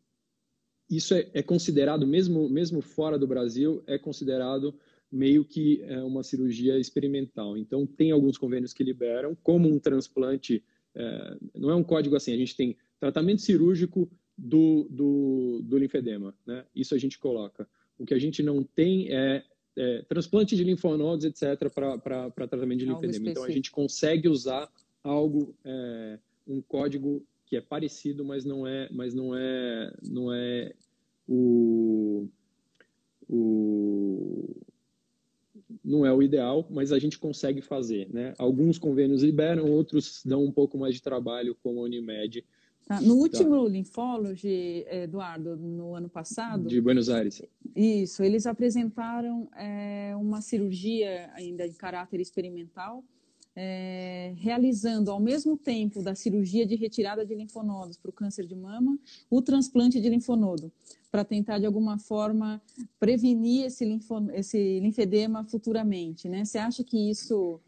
isso 0.88 1.14
é, 1.14 1.28
é, 1.34 1.42
considerado 1.42 2.06
mesmo 2.06 2.48
mesmo 2.48 2.80
fora 2.80 3.18
do 3.18 3.26
Brasil 3.26 3.82
é 3.86 3.98
considerado 3.98 4.74
meio 5.10 5.44
que 5.44 5.82
é 5.84 6.02
uma 6.02 6.22
cirurgia 6.22 6.78
experimental. 6.78 7.56
Então, 7.56 7.86
tem 7.86 8.10
alguns 8.10 8.36
convênios 8.36 8.72
que 8.72 8.84
liberam, 8.84 9.36
como 9.42 9.68
um 9.68 9.78
transplante, 9.78 10.62
é, 10.94 11.36
não 11.54 11.70
é 11.70 11.74
um 11.74 11.82
código 11.82 12.14
assim, 12.14 12.32
a 12.32 12.36
gente 12.36 12.56
tem 12.56 12.76
tratamento 13.00 13.40
cirúrgico 13.40 14.10
do, 14.36 14.86
do, 14.90 15.60
do 15.64 15.78
linfedema, 15.78 16.34
né? 16.46 16.64
Isso 16.74 16.94
a 16.94 16.98
gente 16.98 17.18
coloca. 17.18 17.66
O 17.98 18.04
que 18.04 18.14
a 18.14 18.18
gente 18.18 18.42
não 18.42 18.62
tem 18.62 19.12
é, 19.12 19.42
é 19.76 20.02
transplante 20.02 20.54
de 20.54 20.62
linfonodos, 20.62 21.24
etc., 21.24 21.70
para 21.72 22.30
tratamento 22.30 22.80
de 22.80 22.86
linfedema. 22.86 23.30
Então, 23.30 23.44
a 23.44 23.50
gente 23.50 23.70
consegue 23.70 24.28
usar 24.28 24.70
algo, 25.02 25.56
é, 25.64 26.18
um 26.48 26.62
código 26.62 27.22
que 27.46 27.56
é 27.56 27.60
parecido, 27.60 28.24
mas 28.24 28.44
não 28.44 28.66
é, 28.66 28.88
mas 28.90 29.14
não 29.14 29.36
é, 29.36 29.92
não 30.02 30.32
é 30.32 30.72
o, 31.26 32.26
o 33.28 34.56
não 35.84 36.04
é 36.04 36.12
o 36.12 36.22
ideal, 36.22 36.66
mas 36.70 36.92
a 36.92 36.98
gente 36.98 37.18
consegue 37.18 37.60
fazer. 37.60 38.08
Né? 38.12 38.34
Alguns 38.38 38.78
convênios 38.78 39.22
liberam, 39.22 39.70
outros 39.70 40.22
dão 40.24 40.44
um 40.44 40.52
pouco 40.52 40.76
mais 40.78 40.94
de 40.94 41.02
trabalho, 41.02 41.56
como 41.62 41.80
a 41.80 41.82
Unimed. 41.84 42.44
Tá. 42.86 43.00
No 43.00 43.16
último 43.16 43.64
tá. 43.64 43.70
Linfology, 43.70 44.84
Eduardo, 44.88 45.56
no 45.56 45.94
ano 45.94 46.08
passado. 46.08 46.68
De 46.68 46.80
Buenos 46.80 47.08
Aires. 47.08 47.42
Isso, 47.74 48.22
eles 48.22 48.46
apresentaram 48.46 49.48
é, 49.56 50.14
uma 50.16 50.40
cirurgia 50.40 51.30
ainda 51.34 51.66
em 51.66 51.72
caráter 51.72 52.20
experimental 52.20 53.04
é, 53.60 54.34
realizando 54.36 55.10
ao 55.10 55.18
mesmo 55.18 55.56
tempo 55.56 56.00
da 56.00 56.14
cirurgia 56.14 56.64
de 56.64 56.76
retirada 56.76 57.26
de 57.26 57.34
linfonodos 57.34 57.96
para 57.96 58.08
o 58.08 58.12
câncer 58.12 58.46
de 58.46 58.54
mama, 58.54 58.96
o 59.28 59.42
transplante 59.42 60.00
de 60.00 60.08
linfonodo, 60.08 60.70
para 61.10 61.24
tentar 61.24 61.58
de 61.58 61.66
alguma 61.66 61.98
forma 61.98 62.62
prevenir 63.00 63.64
esse, 63.64 63.84
linfo, 63.84 64.30
esse 64.32 64.78
linfedema 64.78 65.42
futuramente, 65.42 66.28
né? 66.28 66.44
Você 66.44 66.56
acha 66.56 66.84
que 66.84 67.10
isso 67.10 67.60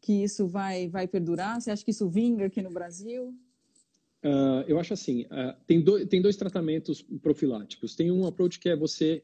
que 0.00 0.24
isso 0.24 0.48
vai 0.48 0.88
vai 0.88 1.06
perdurar? 1.06 1.60
Você 1.60 1.70
acha 1.70 1.84
que 1.84 1.92
isso 1.92 2.08
vinga 2.08 2.46
aqui 2.46 2.60
no 2.60 2.70
Brasil? 2.70 3.32
Uh, 4.24 4.66
eu 4.66 4.80
acho 4.80 4.94
assim, 4.94 5.26
uh, 5.26 5.54
tem, 5.64 5.80
do, 5.80 6.04
tem 6.06 6.20
dois 6.20 6.36
tratamentos 6.36 7.02
profiláticos. 7.22 7.94
Tem 7.94 8.10
um 8.10 8.26
approach 8.26 8.58
que 8.58 8.68
é 8.68 8.74
você 8.74 9.22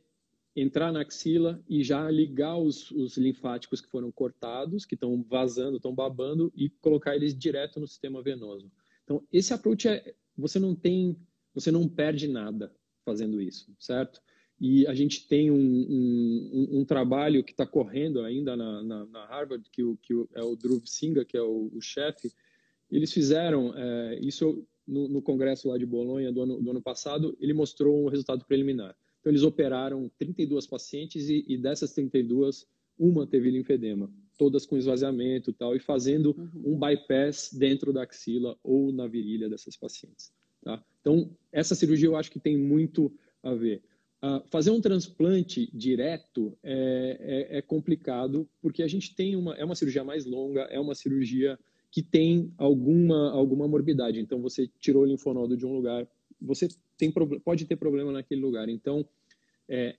entrar 0.55 0.93
na 0.93 1.01
axila 1.01 1.63
e 1.69 1.83
já 1.83 2.11
ligar 2.11 2.59
os, 2.59 2.91
os 2.91 3.17
linfáticos 3.17 3.81
que 3.81 3.89
foram 3.89 4.13
cortados, 4.13 4.85
que 4.85 4.95
estão 4.95 5.23
vazando, 5.23 5.77
estão 5.77 5.95
babando, 5.95 6.53
e 6.55 6.69
colocar 6.69 7.17
eles 7.17 7.37
direto 7.37 7.81
no 7.81 7.89
sistema 7.89 8.23
venoso. 8.23 8.71
Então, 9.05 9.23
esse 9.33 9.53
approach 9.55 9.89
é, 9.89 10.15
você 10.37 10.59
não 10.59 10.75
tem, 10.75 11.17
você 11.55 11.71
não 11.71 11.89
perde 11.89 12.29
nada 12.29 12.75
fazendo 13.05 13.41
isso, 13.41 13.75
certo? 13.79 14.21
E 14.61 14.87
a 14.87 14.95
gente 14.95 15.27
tem 15.27 15.51
um, 15.51 15.57
um, 15.57 16.69
um 16.81 16.85
trabalho 16.85 17.43
que 17.43 17.51
está 17.51 17.67
correndo 17.67 18.21
ainda 18.21 18.57
na, 18.57 18.83
na, 18.83 19.07
na, 19.07 19.27
Harvard, 19.27 19.69
que, 19.71 19.83
o, 19.83 19.97
que 19.97 20.13
é 20.35 20.43
o 20.43 20.55
Dhruv 20.55 20.87
Singha, 20.87 21.25
que 21.25 21.37
é 21.37 21.43
o, 21.43 21.69
o 21.75 21.81
chefe. 21.81 22.33
Eles 22.89 23.13
fizeram 23.13 23.77
é, 23.77 24.21
isso 24.23 24.65
no, 24.87 25.09
no, 25.09 25.21
congresso 25.21 25.69
lá 25.69 25.77
de 25.77 25.85
Bolonha 25.85 26.31
do 26.31 26.43
ano, 26.43 26.63
do 26.63 26.71
ano 26.71 26.81
passado. 26.81 27.37
Ele 27.41 27.53
mostrou 27.53 28.05
um 28.05 28.09
resultado 28.09 28.45
preliminar. 28.45 28.95
Então, 29.23 29.31
eles 29.31 29.45
operaram 29.45 30.11
32 30.19 30.67
pacientes 30.67 31.29
e, 31.29 31.45
e 31.47 31.57
dessas 31.57 31.93
32, 31.93 32.67
uma 32.99 33.25
teve 33.25 33.53
linfedema, 33.53 34.13
todas 34.37 34.67
com 34.67 34.77
esvaziamento 34.77 35.51
e 35.51 35.53
tal, 35.53 35.77
e 35.77 35.79
fazendo 35.79 36.35
uhum. 36.37 36.75
um 36.75 36.79
bypass 36.79 37.53
dentro 37.53 37.93
da 37.93 38.03
axila 38.03 38.59
ou 38.65 38.93
na 38.93 39.07
virilha 39.07 39.49
dessas 39.49 39.77
pacientes. 39.77 40.33
Tá? 40.65 40.83
Então, 41.01 41.31
essa 41.53 41.77
cirurgia 41.77 42.09
eu 42.09 42.17
acho 42.17 42.33
que 42.33 42.41
tem 42.41 42.59
muito 42.59 43.13
a 43.45 43.55
ver. 43.55 43.81
Uh, 44.25 44.43
fazer 44.51 44.71
um 44.71 44.81
transplante 44.81 45.71
direto 45.73 46.57
é, 46.63 47.49
é, 47.53 47.59
é, 47.59 47.63
complicado, 47.63 48.49
porque 48.61 48.83
a 48.83 48.89
gente 48.89 49.15
tem 49.15 49.37
uma, 49.37 49.55
é 49.55 49.65
uma 49.65 49.75
cirurgia 49.77 50.03
mais 50.03 50.25
longa, 50.25 50.63
é 50.63 50.81
uma 50.81 50.97
cirurgia 50.97 51.59
que 51.93 52.03
tem 52.03 52.53
alguma, 52.57 53.31
alguma 53.31 53.69
morbidade. 53.69 54.19
Então, 54.19 54.41
você 54.41 54.69
tirou 54.81 55.03
o 55.03 55.07
linfonodo 55.07 55.57
de 55.57 55.67
um 55.67 55.75
lugar, 55.75 56.09
você 56.45 56.69
tem, 56.97 57.13
pode 57.45 57.65
ter 57.65 57.77
problema 57.77 58.13
naquele 58.13 58.41
lugar. 58.41 58.69
Então, 58.69 59.07
é, 59.69 59.97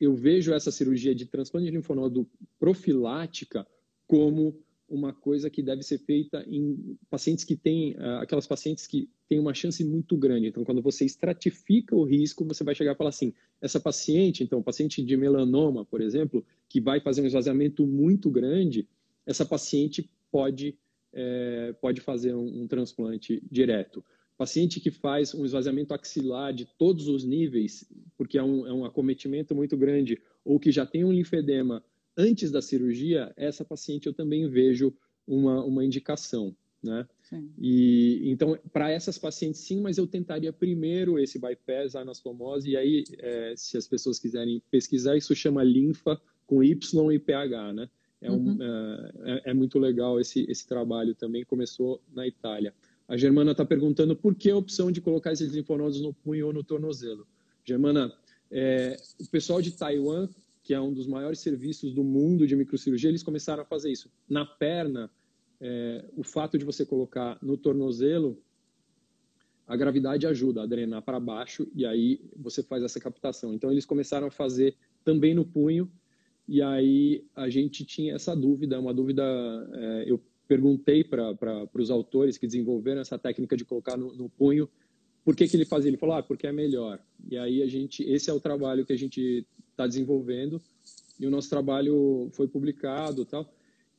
eu 0.00 0.14
vejo 0.14 0.52
essa 0.52 0.70
cirurgia 0.70 1.14
de 1.14 1.26
transplante 1.26 1.66
de 1.66 1.76
linfonodo 1.76 2.28
profilática 2.58 3.66
como 4.06 4.58
uma 4.90 5.12
coisa 5.12 5.48
que 5.48 5.62
deve 5.62 5.84
ser 5.84 5.98
feita 5.98 6.44
em 6.48 6.98
pacientes 7.08 7.44
que 7.44 7.54
têm, 7.54 7.92
uh, 7.92 8.18
aquelas 8.20 8.46
pacientes 8.46 8.88
que 8.88 9.08
têm 9.28 9.38
uma 9.38 9.54
chance 9.54 9.84
muito 9.84 10.16
grande. 10.16 10.48
Então, 10.48 10.64
quando 10.64 10.82
você 10.82 11.04
estratifica 11.04 11.94
o 11.94 12.02
risco, 12.02 12.44
você 12.44 12.64
vai 12.64 12.74
chegar 12.74 12.92
e 12.92 12.96
falar 12.96 13.10
assim, 13.10 13.32
essa 13.60 13.78
paciente, 13.78 14.42
então, 14.42 14.60
paciente 14.60 15.00
de 15.00 15.16
melanoma, 15.16 15.84
por 15.84 16.00
exemplo, 16.00 16.44
que 16.68 16.80
vai 16.80 17.00
fazer 17.00 17.22
um 17.22 17.26
esvaziamento 17.26 17.86
muito 17.86 18.28
grande, 18.30 18.88
essa 19.24 19.46
paciente 19.46 20.10
pode, 20.32 20.76
é, 21.12 21.72
pode 21.80 22.00
fazer 22.00 22.34
um, 22.34 22.62
um 22.62 22.66
transplante 22.66 23.40
direto. 23.48 24.04
Paciente 24.40 24.80
que 24.80 24.90
faz 24.90 25.34
um 25.34 25.44
esvaziamento 25.44 25.92
axilar 25.92 26.54
de 26.54 26.64
todos 26.64 27.08
os 27.08 27.24
níveis, 27.24 27.86
porque 28.16 28.38
é 28.38 28.42
um, 28.42 28.66
é 28.66 28.72
um 28.72 28.86
acometimento 28.86 29.54
muito 29.54 29.76
grande, 29.76 30.18
ou 30.42 30.58
que 30.58 30.72
já 30.72 30.86
tem 30.86 31.04
um 31.04 31.12
linfedema 31.12 31.84
antes 32.16 32.50
da 32.50 32.62
cirurgia, 32.62 33.34
essa 33.36 33.66
paciente 33.66 34.06
eu 34.06 34.14
também 34.14 34.48
vejo 34.48 34.94
uma, 35.26 35.62
uma 35.62 35.84
indicação, 35.84 36.56
né? 36.82 37.06
Sim. 37.20 37.50
E 37.58 38.30
então 38.30 38.58
para 38.72 38.90
essas 38.90 39.18
pacientes 39.18 39.60
sim, 39.60 39.78
mas 39.78 39.98
eu 39.98 40.06
tentaria 40.06 40.54
primeiro 40.54 41.18
esse 41.18 41.38
bypass, 41.38 41.94
a 41.94 42.00
anastomose 42.00 42.70
e 42.70 42.78
aí 42.78 43.04
é, 43.18 43.52
se 43.54 43.76
as 43.76 43.86
pessoas 43.86 44.18
quiserem 44.18 44.62
pesquisar 44.70 45.18
isso 45.18 45.34
chama 45.34 45.62
linfa 45.62 46.18
com 46.46 46.64
Y 46.64 47.12
e 47.12 47.18
pH, 47.18 47.74
né? 47.74 47.90
É, 48.22 48.32
um, 48.32 48.36
uhum. 48.36 48.58
é, 48.62 49.12
é, 49.44 49.50
é 49.50 49.54
muito 49.54 49.78
legal 49.78 50.18
esse 50.18 50.50
esse 50.50 50.66
trabalho 50.66 51.14
também 51.14 51.44
começou 51.44 52.00
na 52.10 52.26
Itália. 52.26 52.72
A 53.10 53.16
Germana 53.16 53.50
está 53.50 53.64
perguntando 53.64 54.14
por 54.14 54.36
que 54.36 54.48
a 54.50 54.56
opção 54.56 54.88
de 54.92 55.00
colocar 55.00 55.32
esses 55.32 55.52
linfonodos 55.52 56.00
no 56.00 56.14
punho 56.14 56.46
ou 56.46 56.52
no 56.52 56.62
tornozelo. 56.62 57.26
Germana, 57.64 58.16
é, 58.48 58.96
o 59.18 59.28
pessoal 59.28 59.60
de 59.60 59.72
Taiwan, 59.72 60.28
que 60.62 60.72
é 60.72 60.80
um 60.80 60.94
dos 60.94 61.08
maiores 61.08 61.40
serviços 61.40 61.92
do 61.92 62.04
mundo 62.04 62.46
de 62.46 62.54
microcirurgia, 62.54 63.10
eles 63.10 63.24
começaram 63.24 63.64
a 63.64 63.66
fazer 63.66 63.90
isso. 63.90 64.12
Na 64.28 64.46
perna, 64.46 65.10
é, 65.60 66.04
o 66.16 66.22
fato 66.22 66.56
de 66.56 66.64
você 66.64 66.86
colocar 66.86 67.36
no 67.42 67.56
tornozelo, 67.56 68.40
a 69.66 69.76
gravidade 69.76 70.24
ajuda 70.24 70.62
a 70.62 70.66
drenar 70.66 71.02
para 71.02 71.18
baixo 71.18 71.66
e 71.74 71.84
aí 71.84 72.20
você 72.36 72.62
faz 72.62 72.84
essa 72.84 73.00
captação. 73.00 73.52
Então, 73.52 73.72
eles 73.72 73.84
começaram 73.84 74.28
a 74.28 74.30
fazer 74.30 74.76
também 75.02 75.34
no 75.34 75.44
punho 75.44 75.90
e 76.46 76.62
aí 76.62 77.24
a 77.34 77.50
gente 77.50 77.84
tinha 77.84 78.14
essa 78.14 78.36
dúvida, 78.36 78.78
uma 78.78 78.94
dúvida, 78.94 79.24
é, 79.72 80.04
eu 80.06 80.20
perguntei 80.50 81.04
para 81.04 81.68
os 81.74 81.92
autores 81.92 82.36
que 82.36 82.44
desenvolveram 82.44 83.00
essa 83.00 83.16
técnica 83.16 83.56
de 83.56 83.64
colocar 83.64 83.96
no, 83.96 84.12
no 84.16 84.28
punho 84.28 84.68
por 85.24 85.36
que, 85.36 85.46
que 85.46 85.56
ele 85.56 85.64
fazia. 85.64 85.88
Ele 85.88 85.96
falou, 85.96 86.16
ah, 86.16 86.22
porque 86.24 86.44
é 86.44 86.50
melhor. 86.50 86.98
E 87.30 87.38
aí 87.38 87.62
a 87.62 87.68
gente, 87.68 88.02
esse 88.02 88.28
é 88.28 88.32
o 88.32 88.40
trabalho 88.40 88.84
que 88.84 88.92
a 88.92 88.98
gente 88.98 89.46
está 89.70 89.86
desenvolvendo 89.86 90.60
e 91.20 91.24
o 91.24 91.30
nosso 91.30 91.48
trabalho 91.48 92.28
foi 92.32 92.48
publicado, 92.48 93.24
tal. 93.24 93.48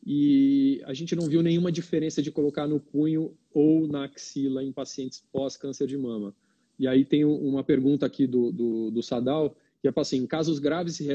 E 0.06 0.82
a 0.84 0.93
gente 0.93 1.16
não 1.16 1.26
viu 1.26 1.41
nenhuma 1.41 1.72
diferença 1.72 2.22
de 2.22 2.30
colocar 2.30 2.68
no 2.68 2.82
punho 2.82 3.34
ou 3.54 3.88
na 3.88 4.04
axila 4.04 4.62
em 4.62 4.74
pacientes 4.74 5.24
pós-câncer 5.32 5.88
de 5.88 5.97
mama. 5.97 6.36
E 6.78 6.86
aí 6.86 7.06
tem 7.06 7.24
uma 7.24 7.64
pergunta 7.64 8.06
aqui 8.06 8.28
do, 8.28 8.52
do, 8.52 8.91
do 8.91 9.02
Sadal, 9.02 9.56
que 9.82 9.88
é 9.88 9.93
assim, 9.95 10.18
em 10.18 10.28
casos 10.28 10.60
graves 10.60 10.95
se, 10.97 11.06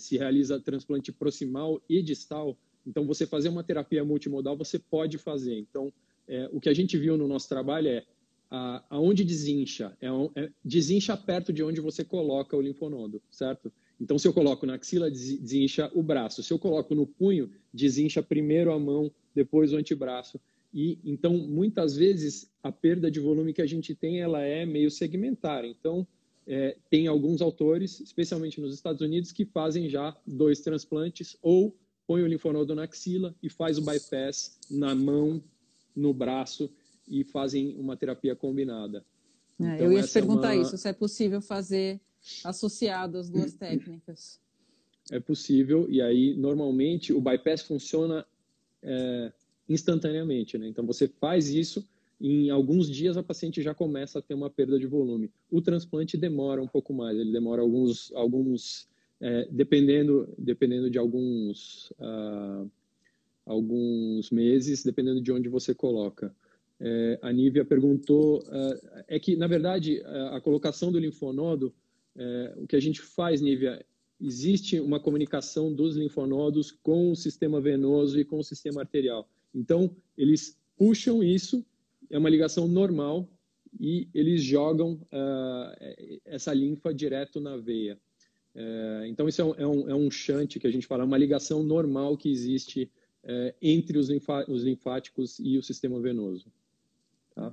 se 0.00 0.18
realiza 0.18 0.58
transplante 0.58 1.12
proximal 1.12 1.80
e 1.88 2.02
distal, 2.02 2.58
então, 2.86 3.06
você 3.06 3.26
fazer 3.26 3.48
uma 3.48 3.62
terapia 3.62 4.04
multimodal, 4.04 4.56
você 4.56 4.78
pode 4.78 5.18
fazer. 5.18 5.58
Então, 5.58 5.92
é, 6.26 6.48
o 6.52 6.60
que 6.60 6.68
a 6.68 6.74
gente 6.74 6.96
viu 6.96 7.16
no 7.16 7.28
nosso 7.28 7.48
trabalho 7.48 7.88
é 7.88 8.04
a, 8.50 8.84
aonde 8.90 9.24
desincha, 9.24 9.96
é, 10.00 10.08
é, 10.40 10.50
desincha 10.64 11.16
perto 11.16 11.52
de 11.52 11.62
onde 11.62 11.80
você 11.80 12.04
coloca 12.04 12.56
o 12.56 12.60
linfonodo, 12.60 13.22
certo? 13.30 13.72
Então, 14.00 14.18
se 14.18 14.26
eu 14.26 14.32
coloco 14.32 14.64
na 14.64 14.74
axila, 14.74 15.10
desincha 15.10 15.90
o 15.94 16.02
braço. 16.02 16.42
Se 16.42 16.52
eu 16.52 16.58
coloco 16.58 16.94
no 16.94 17.06
punho, 17.06 17.50
desincha 17.72 18.22
primeiro 18.22 18.72
a 18.72 18.78
mão, 18.78 19.12
depois 19.34 19.72
o 19.72 19.76
antebraço. 19.76 20.40
E 20.72 20.98
então, 21.04 21.36
muitas 21.36 21.96
vezes, 21.96 22.50
a 22.62 22.72
perda 22.72 23.10
de 23.10 23.20
volume 23.20 23.52
que 23.52 23.60
a 23.60 23.66
gente 23.66 23.94
tem, 23.94 24.20
ela 24.20 24.40
é 24.40 24.64
meio 24.64 24.90
segmentar. 24.90 25.64
Então, 25.64 26.06
é, 26.46 26.76
tem 26.88 27.06
alguns 27.06 27.42
autores, 27.42 28.00
especialmente 28.00 28.60
nos 28.60 28.74
Estados 28.74 29.02
Unidos, 29.02 29.32
que 29.32 29.44
fazem 29.44 29.88
já 29.88 30.16
dois 30.26 30.60
transplantes 30.60 31.36
ou 31.42 31.76
põe 32.10 32.24
o 32.24 32.26
linfonodo 32.26 32.74
na 32.74 32.82
axila 32.82 33.32
e 33.40 33.48
faz 33.48 33.78
o 33.78 33.82
bypass 33.82 34.58
na 34.68 34.96
mão, 34.96 35.40
no 35.94 36.12
braço 36.12 36.68
e 37.06 37.22
fazem 37.22 37.76
uma 37.78 37.96
terapia 37.96 38.34
combinada. 38.34 39.04
É, 39.60 39.74
então, 39.74 39.86
eu 39.86 39.92
ia 39.92 40.02
te 40.02 40.12
perguntar 40.12 40.54
é 40.54 40.56
uma... 40.56 40.62
isso, 40.64 40.76
se 40.76 40.88
é 40.88 40.92
possível 40.92 41.40
fazer 41.40 42.00
associado 42.42 43.16
as 43.16 43.30
duas 43.30 43.54
técnicas. 43.54 44.40
É 45.08 45.20
possível, 45.20 45.86
e 45.88 46.02
aí 46.02 46.34
normalmente 46.34 47.12
o 47.12 47.20
bypass 47.20 47.62
funciona 47.62 48.26
é, 48.82 49.32
instantaneamente, 49.68 50.58
né? 50.58 50.66
Então 50.66 50.84
você 50.84 51.06
faz 51.06 51.48
isso, 51.48 51.88
e 52.20 52.46
em 52.46 52.50
alguns 52.50 52.90
dias 52.90 53.16
a 53.16 53.22
paciente 53.22 53.62
já 53.62 53.72
começa 53.72 54.18
a 54.18 54.22
ter 54.22 54.34
uma 54.34 54.50
perda 54.50 54.80
de 54.80 54.86
volume. 54.88 55.30
O 55.48 55.62
transplante 55.62 56.16
demora 56.16 56.60
um 56.60 56.66
pouco 56.66 56.92
mais, 56.92 57.16
ele 57.16 57.30
demora 57.30 57.62
alguns, 57.62 58.10
alguns 58.16 58.88
é, 59.20 59.46
dependendo, 59.50 60.32
dependendo 60.38 60.88
de 60.90 60.98
alguns, 60.98 61.90
uh, 61.92 62.70
alguns 63.44 64.30
meses, 64.30 64.82
dependendo 64.82 65.20
de 65.20 65.30
onde 65.30 65.48
você 65.48 65.74
coloca. 65.74 66.34
É, 66.82 67.18
a 67.20 67.30
Nívia 67.30 67.64
perguntou, 67.64 68.38
uh, 68.38 69.04
é 69.06 69.18
que, 69.18 69.36
na 69.36 69.46
verdade, 69.46 70.02
a, 70.32 70.40
colocação 70.40 70.90
do 70.90 70.98
linfonodo, 70.98 71.74
é, 72.16 72.54
o 72.56 72.66
que 72.66 72.74
a 72.74 72.80
gente 72.80 73.02
faz, 73.02 73.42
Nívia, 73.42 73.84
existe 74.18 74.80
uma 74.80 74.98
comunicação 74.98 75.72
dos 75.72 75.96
linfonodos 75.96 76.70
com 76.70 77.10
o 77.10 77.16
sistema 77.16 77.60
venoso 77.60 78.18
e 78.18 78.24
com 78.24 78.38
o 78.38 78.44
sistema 78.44 78.80
arterial. 78.80 79.28
Então, 79.54 79.94
eles 80.16 80.58
puxam 80.76 81.22
isso, 81.22 81.64
é 82.08 82.16
uma 82.16 82.30
ligação 82.30 82.66
normal, 82.66 83.28
e 83.78 84.08
eles 84.14 84.42
jogam 84.42 84.94
uh, 85.12 86.20
essa 86.24 86.52
linfa 86.52 86.92
direto 86.92 87.40
na 87.40 87.56
veia. 87.56 87.98
É, 88.54 89.04
então, 89.06 89.28
isso 89.28 89.40
é 89.40 89.44
um, 89.44 89.54
é, 89.54 89.66
um, 89.66 89.90
é 89.90 89.94
um 89.94 90.10
shunt 90.10 90.58
que 90.58 90.66
a 90.66 90.70
gente 90.70 90.86
fala, 90.86 91.02
é 91.02 91.06
uma 91.06 91.18
ligação 91.18 91.62
normal 91.62 92.16
que 92.16 92.30
existe 92.30 92.90
é, 93.22 93.54
entre 93.60 93.98
os, 93.98 94.08
linfa, 94.08 94.44
os, 94.48 94.62
linfáticos 94.62 95.38
e 95.38 95.56
o 95.56 95.62
sistema 95.62 96.00
venoso. 96.00 96.46
Tá? 97.34 97.52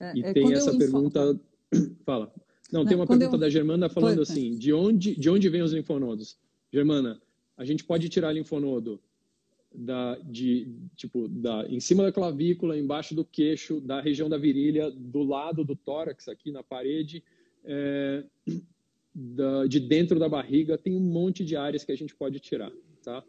É, 0.00 0.12
e 0.16 0.32
tem 0.32 0.52
essa 0.52 0.76
pergunta. 0.76 1.38
Fala. 2.04 2.32
Não, 2.72 2.84
tem 2.84 2.96
uma 2.96 3.06
pergunta 3.06 3.36
eu... 3.36 3.40
da 3.40 3.50
Germana 3.50 3.88
falando 3.88 4.22
assim: 4.22 4.56
de 4.56 4.72
onde, 4.72 5.14
de 5.14 5.28
onde 5.28 5.48
vêm 5.48 5.62
os 5.62 5.72
linfonodos? 5.72 6.38
Germana, 6.72 7.20
a 7.56 7.64
gente 7.64 7.84
pode 7.84 8.08
tirar 8.08 8.32
linfonodo 8.32 9.00
da, 9.74 10.16
de, 10.16 10.68
tipo, 10.96 11.28
da, 11.28 11.66
em 11.68 11.80
cima 11.80 12.02
da 12.02 12.12
clavícula, 12.12 12.78
embaixo 12.78 13.14
do 13.14 13.24
queixo, 13.24 13.80
da 13.80 14.00
região 14.00 14.28
da 14.28 14.38
virilha, 14.38 14.90
do 14.90 15.22
lado 15.22 15.64
do 15.64 15.76
tórax, 15.76 16.28
aqui 16.28 16.50
na 16.50 16.62
parede, 16.62 17.22
é, 17.64 18.24
da, 19.18 19.66
de 19.66 19.80
dentro 19.80 20.18
da 20.18 20.28
barriga, 20.28 20.78
tem 20.78 20.94
um 20.94 21.00
monte 21.00 21.44
de 21.44 21.56
áreas 21.56 21.84
que 21.84 21.90
a 21.90 21.96
gente 21.96 22.14
pode 22.14 22.38
tirar, 22.38 22.70
tá? 23.02 23.24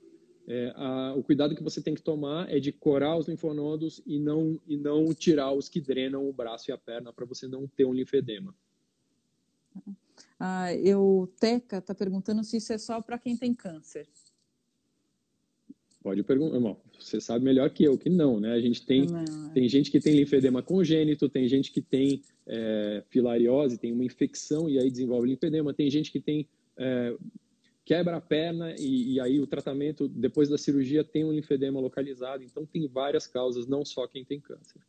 É, 0.47 0.71
a, 0.75 1.13
o 1.15 1.23
cuidado 1.23 1.55
que 1.55 1.63
você 1.63 1.81
tem 1.81 1.95
que 1.95 2.01
tomar 2.01 2.51
é 2.51 2.59
de 2.59 2.71
corar 2.71 3.17
os 3.17 3.27
linfonodos 3.27 4.01
e 4.05 4.19
não, 4.19 4.59
e 4.67 4.77
não 4.77 5.13
tirar 5.13 5.51
os 5.51 5.67
que 5.67 5.81
drenam 5.81 6.27
o 6.27 6.33
braço 6.33 6.69
e 6.69 6.73
a 6.73 6.77
perna 6.77 7.11
para 7.13 7.25
você 7.25 7.47
não 7.47 7.67
ter 7.67 7.85
um 7.85 7.93
linfedema. 7.93 8.55
Ah, 10.39 10.73
eu, 10.73 11.31
Teca 11.39 11.77
está 11.77 11.93
perguntando 11.93 12.43
se 12.43 12.57
isso 12.57 12.73
é 12.73 12.77
só 12.77 13.01
para 13.01 13.19
quem 13.19 13.35
tem 13.35 13.53
câncer. 13.53 14.07
Pode 16.01 16.23
perguntar, 16.23 16.77
você 16.97 17.19
sabe 17.19 17.43
melhor 17.43 17.69
que 17.69 17.83
eu 17.83 17.97
que 17.97 18.09
não, 18.09 18.39
né? 18.39 18.53
A 18.53 18.61
gente 18.61 18.85
tem, 18.85 19.05
não, 19.05 19.19
é. 19.19 19.49
tem 19.53 19.67
gente 19.67 19.91
que 19.91 19.99
tem 19.99 20.15
linfedema 20.15 20.63
congênito, 20.63 21.27
tem 21.27 21.47
gente 21.47 21.71
que 21.71 21.81
tem 21.81 22.21
é, 22.47 23.03
filariose, 23.09 23.77
tem 23.77 23.91
uma 23.91 24.05
infecção 24.05 24.69
e 24.69 24.79
aí 24.79 24.89
desenvolve 24.89 25.27
linfedema, 25.27 25.73
tem 25.73 25.89
gente 25.89 26.09
que 26.09 26.21
tem 26.21 26.47
é, 26.77 27.15
quebra 27.83 28.17
a 28.17 28.21
perna 28.21 28.73
e, 28.77 29.13
e, 29.13 29.19
aí 29.19 29.39
o 29.39 29.47
tratamento 29.47 30.07
depois 30.07 30.47
da 30.47 30.57
cirurgia 30.57 31.03
tem 31.03 31.25
um 31.25 31.33
linfedema 31.33 31.79
localizado. 31.79 32.43
Então 32.43 32.65
tem 32.65 32.87
várias 32.87 33.27
causas, 33.27 33.67
não 33.67 33.83
só 33.83 34.07
quem 34.07 34.23
tem 34.23 34.39
câncer. 34.39 34.79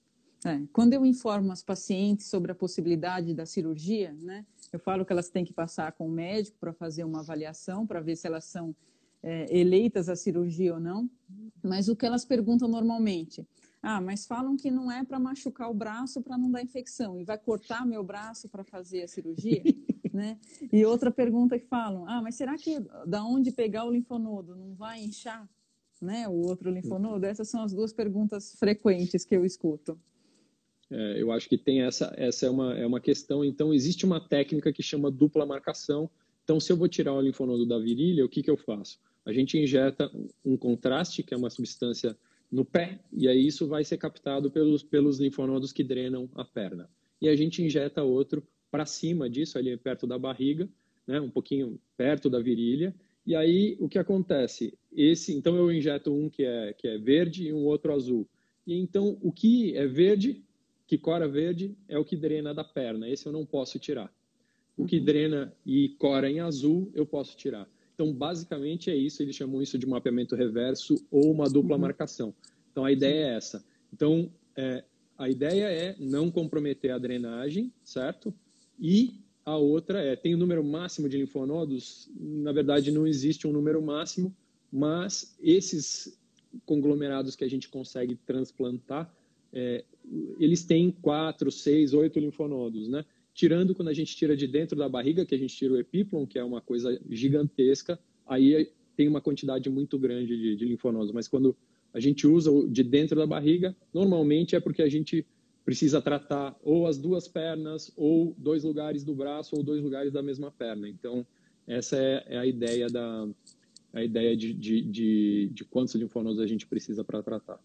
É, 0.44 0.60
quando 0.72 0.92
eu 0.92 1.04
informo 1.04 1.50
as 1.50 1.62
pacientes 1.62 2.26
sobre 2.26 2.52
a 2.52 2.54
possibilidade 2.54 3.34
da 3.34 3.44
cirurgia, 3.44 4.12
né, 4.12 4.46
eu 4.72 4.78
falo 4.78 5.04
que 5.04 5.12
elas 5.12 5.28
têm 5.28 5.44
que 5.44 5.52
passar 5.52 5.92
com 5.92 6.06
o 6.06 6.10
médico 6.10 6.56
para 6.60 6.72
fazer 6.72 7.02
uma 7.02 7.20
avaliação 7.20 7.86
para 7.86 8.00
ver 8.00 8.16
se 8.16 8.26
elas 8.26 8.44
são 8.44 8.74
é, 9.22 9.56
eleitas 9.56 10.08
à 10.08 10.16
cirurgia 10.16 10.74
ou 10.74 10.80
não. 10.80 11.08
Mas 11.62 11.88
o 11.88 11.96
que 11.96 12.06
elas 12.06 12.24
perguntam 12.24 12.68
normalmente? 12.68 13.46
Ah, 13.82 14.00
mas 14.00 14.26
falam 14.26 14.56
que 14.56 14.70
não 14.70 14.90
é 14.90 15.04
para 15.04 15.18
machucar 15.18 15.70
o 15.70 15.74
braço 15.74 16.20
para 16.22 16.36
não 16.36 16.50
dar 16.50 16.62
infecção 16.62 17.18
e 17.18 17.24
vai 17.24 17.38
cortar 17.38 17.86
meu 17.86 18.04
braço 18.04 18.48
para 18.48 18.62
fazer 18.62 19.02
a 19.02 19.08
cirurgia? 19.08 19.62
né? 20.12 20.38
E 20.72 20.84
outra 20.84 21.10
pergunta 21.10 21.58
que 21.58 21.66
falam, 21.66 22.06
ah, 22.06 22.20
mas 22.20 22.34
será 22.34 22.56
que 22.56 22.78
da 23.06 23.24
onde 23.24 23.50
pegar 23.52 23.84
o 23.84 23.90
linfonodo 23.90 24.54
não 24.54 24.74
vai 24.74 25.02
inchar, 25.02 25.48
né? 26.00 26.28
O 26.28 26.46
outro 26.46 26.70
linfonodo? 26.70 27.24
Essas 27.24 27.48
são 27.48 27.62
as 27.62 27.72
duas 27.72 27.92
perguntas 27.92 28.54
frequentes 28.58 29.24
que 29.24 29.34
eu 29.34 29.44
escuto. 29.44 29.98
É, 30.90 31.22
eu 31.22 31.30
acho 31.30 31.48
que 31.48 31.56
tem 31.56 31.82
essa, 31.82 32.12
essa 32.16 32.46
é 32.46 32.50
uma, 32.50 32.74
é 32.74 32.86
uma 32.86 33.00
questão. 33.00 33.44
Então, 33.44 33.72
existe 33.72 34.04
uma 34.04 34.20
técnica 34.20 34.72
que 34.72 34.82
chama 34.82 35.10
dupla 35.10 35.46
marcação. 35.46 36.10
Então, 36.42 36.58
se 36.58 36.72
eu 36.72 36.76
vou 36.76 36.88
tirar 36.88 37.14
o 37.14 37.20
linfonodo 37.20 37.64
da 37.64 37.78
virilha, 37.78 38.24
o 38.24 38.28
que, 38.28 38.42
que 38.42 38.50
eu 38.50 38.56
faço? 38.56 38.98
A 39.24 39.32
gente 39.32 39.58
injeta 39.58 40.10
um 40.44 40.56
contraste, 40.56 41.22
que 41.22 41.34
é 41.34 41.36
uma 41.36 41.50
substância 41.50 42.16
no 42.50 42.64
pé, 42.64 42.98
e 43.12 43.28
aí 43.28 43.46
isso 43.46 43.66
vai 43.68 43.84
ser 43.84 43.96
captado 43.96 44.50
pelos, 44.50 44.82
pelos 44.82 45.20
linfonodos 45.20 45.72
que 45.72 45.84
drenam 45.84 46.28
a 46.34 46.44
perna. 46.44 46.88
E 47.20 47.28
a 47.28 47.36
gente 47.36 47.62
injeta 47.62 48.02
outro 48.02 48.42
para 48.70 48.86
cima 48.86 49.28
disso, 49.28 49.58
ali 49.58 49.76
perto 49.76 50.06
da 50.06 50.18
barriga, 50.18 50.68
né, 51.06 51.20
um 51.20 51.30
pouquinho 51.30 51.78
perto 51.96 52.30
da 52.30 52.40
virilha. 52.40 52.94
E 53.26 53.36
aí 53.36 53.76
o 53.78 53.88
que 53.88 53.98
acontece? 53.98 54.76
Esse, 54.92 55.34
então 55.34 55.56
eu 55.56 55.70
injeto 55.70 56.12
um 56.12 56.28
que 56.28 56.44
é 56.44 56.72
que 56.72 56.88
é 56.88 56.98
verde 56.98 57.48
e 57.48 57.52
um 57.52 57.64
outro 57.64 57.92
azul. 57.92 58.26
E 58.66 58.74
então 58.74 59.18
o 59.20 59.30
que 59.30 59.76
é 59.76 59.86
verde, 59.86 60.42
que 60.86 60.96
cora 60.96 61.28
verde, 61.28 61.76
é 61.88 61.98
o 61.98 62.04
que 62.04 62.16
drena 62.16 62.54
da 62.54 62.64
perna. 62.64 63.08
Esse 63.08 63.26
eu 63.26 63.32
não 63.32 63.44
posso 63.44 63.78
tirar. 63.78 64.12
O 64.76 64.86
que 64.86 64.98
uhum. 64.98 65.04
drena 65.04 65.54
e 65.64 65.90
cora 65.90 66.30
em 66.30 66.40
azul, 66.40 66.90
eu 66.94 67.04
posso 67.04 67.36
tirar. 67.36 67.68
Então, 68.00 68.14
basicamente 68.14 68.90
é 68.90 68.96
isso. 68.96 69.22
Eles 69.22 69.36
chamam 69.36 69.60
isso 69.60 69.78
de 69.78 69.86
mapeamento 69.86 70.34
reverso 70.34 71.06
ou 71.10 71.30
uma 71.30 71.50
dupla 71.50 71.76
uhum. 71.76 71.82
marcação. 71.82 72.34
Então, 72.72 72.82
a 72.82 72.90
ideia 72.90 73.26
Sim. 73.26 73.30
é 73.30 73.36
essa. 73.36 73.64
Então, 73.92 74.32
é, 74.56 74.84
a 75.18 75.28
ideia 75.28 75.64
é 75.66 75.96
não 75.98 76.30
comprometer 76.30 76.92
a 76.92 76.98
drenagem, 76.98 77.70
certo? 77.84 78.32
E 78.78 79.20
a 79.44 79.54
outra 79.54 80.00
é, 80.00 80.16
tem 80.16 80.32
o 80.32 80.38
um 80.38 80.40
número 80.40 80.64
máximo 80.64 81.10
de 81.10 81.18
linfonodos? 81.18 82.10
Na 82.18 82.52
verdade, 82.52 82.90
não 82.90 83.06
existe 83.06 83.46
um 83.46 83.52
número 83.52 83.82
máximo, 83.82 84.34
mas 84.72 85.36
esses 85.38 86.18
conglomerados 86.64 87.36
que 87.36 87.44
a 87.44 87.50
gente 87.50 87.68
consegue 87.68 88.14
transplantar, 88.14 89.14
é, 89.52 89.84
eles 90.38 90.64
têm 90.64 90.90
quatro, 90.90 91.50
seis, 91.52 91.92
oito 91.92 92.18
linfonodos, 92.18 92.88
né? 92.88 93.04
Tirando 93.34 93.74
quando 93.74 93.88
a 93.88 93.94
gente 93.94 94.14
tira 94.16 94.36
de 94.36 94.46
dentro 94.46 94.76
da 94.76 94.88
barriga, 94.88 95.24
que 95.24 95.34
a 95.34 95.38
gente 95.38 95.54
tira 95.56 95.74
o 95.74 95.78
epiplon, 95.78 96.26
que 96.26 96.38
é 96.38 96.44
uma 96.44 96.60
coisa 96.60 97.00
gigantesca, 97.08 97.98
aí 98.26 98.70
tem 98.96 99.08
uma 99.08 99.20
quantidade 99.20 99.70
muito 99.70 99.98
grande 99.98 100.36
de, 100.36 100.56
de 100.56 100.64
linfonodos. 100.64 101.12
Mas 101.12 101.28
quando 101.28 101.56
a 101.92 102.00
gente 102.00 102.26
usa 102.26 102.50
de 102.68 102.82
dentro 102.82 103.16
da 103.16 103.26
barriga, 103.26 103.74
normalmente 103.92 104.54
é 104.54 104.60
porque 104.60 104.82
a 104.82 104.88
gente 104.88 105.26
precisa 105.64 106.00
tratar 106.00 106.58
ou 106.62 106.86
as 106.86 106.98
duas 106.98 107.28
pernas, 107.28 107.92
ou 107.96 108.34
dois 108.36 108.64
lugares 108.64 109.04
do 109.04 109.14
braço, 109.14 109.56
ou 109.56 109.62
dois 109.62 109.82
lugares 109.82 110.12
da 110.12 110.22
mesma 110.22 110.50
perna. 110.50 110.88
Então, 110.88 111.26
essa 111.66 111.96
é, 111.96 112.24
é 112.26 112.38
a 112.38 112.46
ideia 112.46 112.88
da 112.88 113.28
a 113.92 114.04
ideia 114.04 114.36
de, 114.36 114.54
de, 114.54 114.82
de, 114.82 115.50
de 115.52 115.64
quantos 115.64 115.94
linfonodos 115.96 116.40
a 116.40 116.46
gente 116.46 116.66
precisa 116.66 117.02
para 117.02 117.22
tratar. 117.22 117.58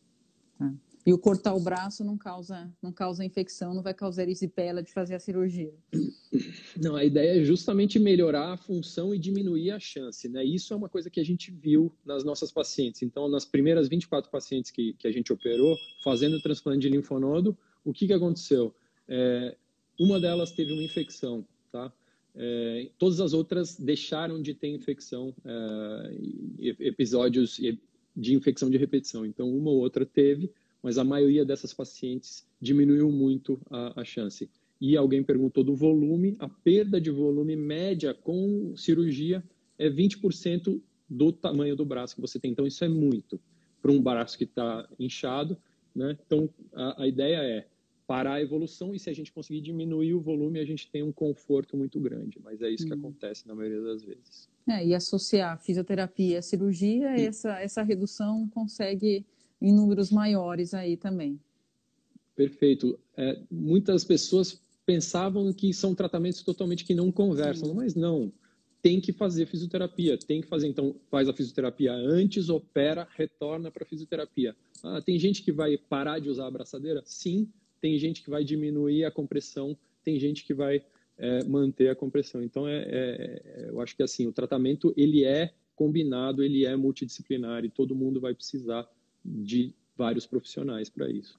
Tá. 0.57 0.73
E 1.05 1.13
o 1.13 1.19
cortar 1.19 1.53
o 1.53 1.59
braço 1.59 2.03
não 2.03 2.17
causa, 2.17 2.73
não 2.81 2.91
causa 2.91 3.23
infecção, 3.23 3.75
não 3.75 3.83
vai 3.83 3.93
causar 3.93 4.23
erisipela 4.23 4.81
de 4.81 4.91
fazer 4.91 5.13
a 5.13 5.19
cirurgia. 5.19 5.71
Não, 6.81 6.95
a 6.95 7.05
ideia 7.05 7.39
é 7.39 7.43
justamente 7.43 7.99
melhorar 7.99 8.53
a 8.53 8.57
função 8.57 9.13
e 9.13 9.19
diminuir 9.19 9.71
a 9.71 9.79
chance, 9.79 10.27
né? 10.27 10.43
Isso 10.43 10.73
é 10.73 10.75
uma 10.75 10.89
coisa 10.89 11.09
que 11.09 11.19
a 11.19 11.23
gente 11.23 11.51
viu 11.51 11.95
nas 12.03 12.23
nossas 12.23 12.51
pacientes. 12.51 13.03
Então, 13.03 13.29
nas 13.29 13.45
primeiras 13.45 13.87
24 13.87 14.31
pacientes 14.31 14.71
que, 14.71 14.93
que 14.93 15.07
a 15.07 15.11
gente 15.11 15.31
operou, 15.31 15.77
fazendo 16.03 16.37
o 16.37 16.41
transplante 16.41 16.79
de 16.79 16.89
linfonodo, 16.89 17.55
o 17.83 17.93
que, 17.93 18.07
que 18.07 18.13
aconteceu? 18.13 18.75
É, 19.07 19.55
uma 19.99 20.19
delas 20.19 20.51
teve 20.51 20.73
uma 20.73 20.83
infecção, 20.83 21.47
tá? 21.71 21.93
É, 22.35 22.89
todas 22.97 23.21
as 23.21 23.31
outras 23.31 23.77
deixaram 23.77 24.41
de 24.41 24.53
ter 24.53 24.67
infecção, 24.67 25.33
é, 25.45 26.17
episódios 26.79 27.57
de 28.15 28.33
infecção 28.33 28.69
de 28.69 28.77
repetição. 28.77 29.25
Então, 29.25 29.49
uma 29.49 29.69
ou 29.69 29.77
outra 29.77 30.05
teve, 30.05 30.51
mas 30.85 30.99
a 30.99 31.03
maioria 31.03 31.43
dessas 31.43 31.73
pacientes 31.73 32.47
diminuiu 32.61 33.11
muito 33.11 33.59
a, 33.71 34.01
a 34.01 34.05
chance. 34.05 34.47
E 34.79 34.95
alguém 34.95 35.23
perguntou 35.23 35.63
do 35.63 35.75
volume, 35.75 36.35
a 36.37 36.47
perda 36.47 37.01
de 37.01 37.09
volume 37.09 37.55
média 37.55 38.13
com 38.13 38.71
cirurgia 38.77 39.43
é 39.79 39.89
20% 39.89 40.79
do 41.09 41.31
tamanho 41.31 41.75
do 41.75 41.83
braço 41.83 42.13
que 42.13 42.21
você 42.21 42.39
tem. 42.39 42.51
Então, 42.51 42.67
isso 42.67 42.85
é 42.85 42.87
muito 42.87 43.41
para 43.81 43.91
um 43.91 43.99
braço 43.99 44.37
que 44.37 44.43
está 44.43 44.87
inchado. 44.99 45.57
Né? 45.95 46.19
Então, 46.23 46.47
a, 46.71 47.01
a 47.01 47.07
ideia 47.07 47.37
é 47.37 47.67
parar 48.05 48.33
a 48.33 48.41
evolução 48.43 48.93
e 48.93 48.99
se 48.99 49.09
a 49.09 49.13
gente 49.13 49.31
conseguir 49.31 49.61
diminuir 49.61 50.13
o 50.13 50.21
volume, 50.21 50.59
a 50.59 50.65
gente 50.65 50.87
tem 50.91 51.01
um 51.01 51.11
conforto 51.11 51.75
muito 51.75 51.99
grande. 51.99 52.39
Mas 52.43 52.61
é 52.61 52.69
isso 52.69 52.85
que 52.85 52.93
hum. 52.93 52.99
acontece 52.99 53.47
na 53.47 53.55
maioria 53.55 53.81
das 53.81 54.03
vezes. 54.03 54.47
É, 54.69 54.85
e 54.85 54.93
associar 54.93 55.59
fisioterapia 55.59 56.37
à 56.37 56.41
cirurgia, 56.43 57.09
essa, 57.19 57.59
essa 57.59 57.81
redução 57.81 58.47
consegue 58.49 59.25
em 59.65 59.73
números 59.73 60.11
maiores 60.11 60.75
aí 60.75 60.95
também. 60.95 61.39
Perfeito. 62.35 62.99
É, 63.17 63.39
muitas 63.49 64.03
pessoas 64.03 64.61
pensavam 64.85 65.51
que 65.51 65.73
são 65.73 65.95
tratamentos 65.95 66.43
totalmente 66.43 66.85
que 66.85 66.93
não 66.93 67.11
conversam, 67.11 67.69
Sim. 67.69 67.75
mas 67.75 67.95
não. 67.95 68.31
Tem 68.79 69.01
que 69.01 69.11
fazer 69.11 69.47
fisioterapia, 69.47 70.19
tem 70.19 70.41
que 70.41 70.47
fazer. 70.47 70.67
Então, 70.67 70.95
faz 71.09 71.27
a 71.27 71.33
fisioterapia 71.33 71.91
antes, 71.91 72.47
opera, 72.47 73.07
retorna 73.15 73.71
para 73.71 73.83
a 73.83 73.87
fisioterapia. 73.87 74.55
Ah, 74.83 75.01
tem 75.01 75.17
gente 75.17 75.41
que 75.41 75.51
vai 75.51 75.75
parar 75.77 76.19
de 76.19 76.29
usar 76.29 76.43
a 76.43 76.47
abraçadeira? 76.47 77.01
Sim, 77.03 77.49
tem 77.81 77.97
gente 77.97 78.21
que 78.21 78.29
vai 78.29 78.43
diminuir 78.43 79.03
a 79.03 79.09
compressão, 79.09 79.75
tem 80.03 80.19
gente 80.19 80.45
que 80.45 80.53
vai 80.53 80.83
é, 81.17 81.43
manter 81.45 81.89
a 81.89 81.95
compressão. 81.95 82.43
Então, 82.43 82.67
é, 82.67 82.83
é, 82.83 83.41
é, 83.43 83.69
eu 83.69 83.81
acho 83.81 83.95
que 83.95 84.03
assim, 84.03 84.27
o 84.27 84.31
tratamento 84.31 84.93
ele 84.95 85.23
é 85.23 85.51
combinado, 85.75 86.43
ele 86.43 86.65
é 86.65 86.75
multidisciplinar 86.75 87.65
e 87.65 87.69
todo 87.69 87.95
mundo 87.95 88.21
vai 88.21 88.35
precisar 88.35 88.87
de 89.25 89.73
vários 89.97 90.25
profissionais 90.25 90.89
para 90.89 91.09
isso. 91.09 91.37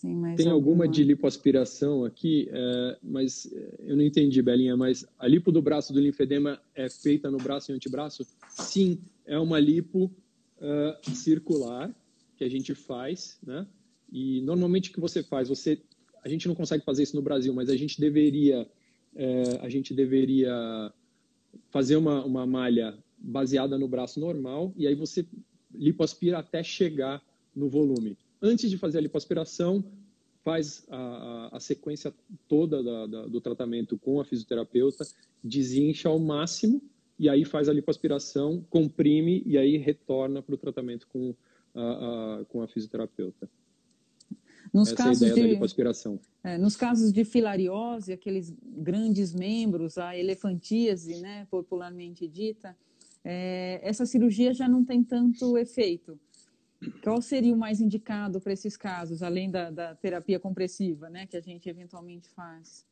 Tem, 0.00 0.36
tem 0.36 0.48
alguma, 0.48 0.82
alguma 0.82 0.88
de 0.88 1.04
lipoaspiração 1.04 2.04
aqui, 2.04 2.48
é, 2.50 2.98
mas 3.00 3.48
é, 3.52 3.74
eu 3.86 3.96
não 3.96 4.02
entendi, 4.02 4.42
Belinha, 4.42 4.76
mas 4.76 5.06
a 5.16 5.28
lipo 5.28 5.52
do 5.52 5.62
braço 5.62 5.92
do 5.92 6.00
linfedema 6.00 6.60
é 6.74 6.88
feita 6.88 7.30
no 7.30 7.38
braço 7.38 7.70
e 7.70 7.74
antebraço? 7.74 8.26
Sim, 8.48 8.98
é 9.24 9.38
uma 9.38 9.60
lipo 9.60 10.10
uh, 10.58 11.10
circular 11.14 11.94
que 12.36 12.42
a 12.42 12.50
gente 12.50 12.74
faz, 12.74 13.38
né? 13.46 13.64
E 14.10 14.40
normalmente 14.40 14.90
o 14.90 14.92
que 14.92 14.98
você 14.98 15.22
faz, 15.22 15.48
você, 15.48 15.80
a 16.24 16.28
gente 16.28 16.48
não 16.48 16.54
consegue 16.56 16.84
fazer 16.84 17.04
isso 17.04 17.14
no 17.14 17.22
Brasil, 17.22 17.54
mas 17.54 17.70
a 17.70 17.76
gente 17.76 18.00
deveria, 18.00 18.68
é, 19.14 19.42
a 19.60 19.68
gente 19.68 19.94
deveria 19.94 20.92
fazer 21.70 21.94
uma, 21.94 22.24
uma 22.24 22.44
malha 22.44 22.98
baseada 23.20 23.78
no 23.78 23.86
braço 23.86 24.18
normal 24.18 24.72
e 24.76 24.86
aí 24.86 24.94
você 24.94 25.26
lipoaspira 25.74 26.38
até 26.38 26.62
chegar 26.62 27.22
no 27.54 27.68
volume. 27.68 28.16
Antes 28.40 28.70
de 28.70 28.78
fazer 28.78 28.98
a 28.98 29.02
lipoaspiração, 29.02 29.84
faz 30.42 30.86
a, 30.88 30.96
a, 30.96 31.56
a 31.56 31.60
sequência 31.60 32.14
toda 32.48 32.82
da, 32.82 33.06
da, 33.06 33.26
do 33.26 33.40
tratamento 33.40 33.98
com 33.98 34.20
a 34.20 34.24
fisioterapeuta, 34.24 35.06
desincha 35.44 36.08
ao 36.08 36.18
máximo 36.18 36.82
e 37.18 37.28
aí 37.28 37.44
faz 37.44 37.68
a 37.68 37.72
lipoaspiração, 37.72 38.64
comprime 38.70 39.42
e 39.44 39.58
aí 39.58 39.76
retorna 39.76 40.42
para 40.42 40.54
o 40.54 40.58
tratamento 40.58 41.06
com 41.08 41.34
a, 41.74 42.40
a, 42.40 42.44
com 42.46 42.62
a 42.62 42.68
fisioterapeuta. 42.68 43.48
Nos 44.72 44.88
Essa 44.88 44.96
casos 44.96 45.22
é 45.22 45.26
a 45.26 45.28
ideia 45.28 45.42
de, 45.42 45.48
da 45.48 45.54
lipoaspiração. 45.54 46.20
É, 46.42 46.56
nos 46.56 46.76
casos 46.76 47.12
de 47.12 47.24
filariose, 47.24 48.12
aqueles 48.12 48.54
grandes 48.62 49.34
membros, 49.34 49.98
a 49.98 50.16
elefantíase, 50.16 51.20
né, 51.20 51.46
popularmente 51.50 52.26
dita, 52.26 52.76
é, 53.24 53.80
essa 53.82 54.06
cirurgia 54.06 54.52
já 54.54 54.68
não 54.68 54.84
tem 54.84 55.02
tanto 55.02 55.56
efeito. 55.58 56.18
Qual 57.02 57.20
seria 57.20 57.54
o 57.54 57.58
mais 57.58 57.80
indicado 57.80 58.40
para 58.40 58.52
esses 58.52 58.76
casos, 58.76 59.22
além 59.22 59.50
da, 59.50 59.70
da, 59.70 59.94
terapia 59.94 60.40
compressiva, 60.40 61.10
né, 61.10 61.26
que 61.26 61.36
a 61.36 61.40
gente 61.40 61.68
eventualmente 61.68 62.30
faz? 62.30 62.86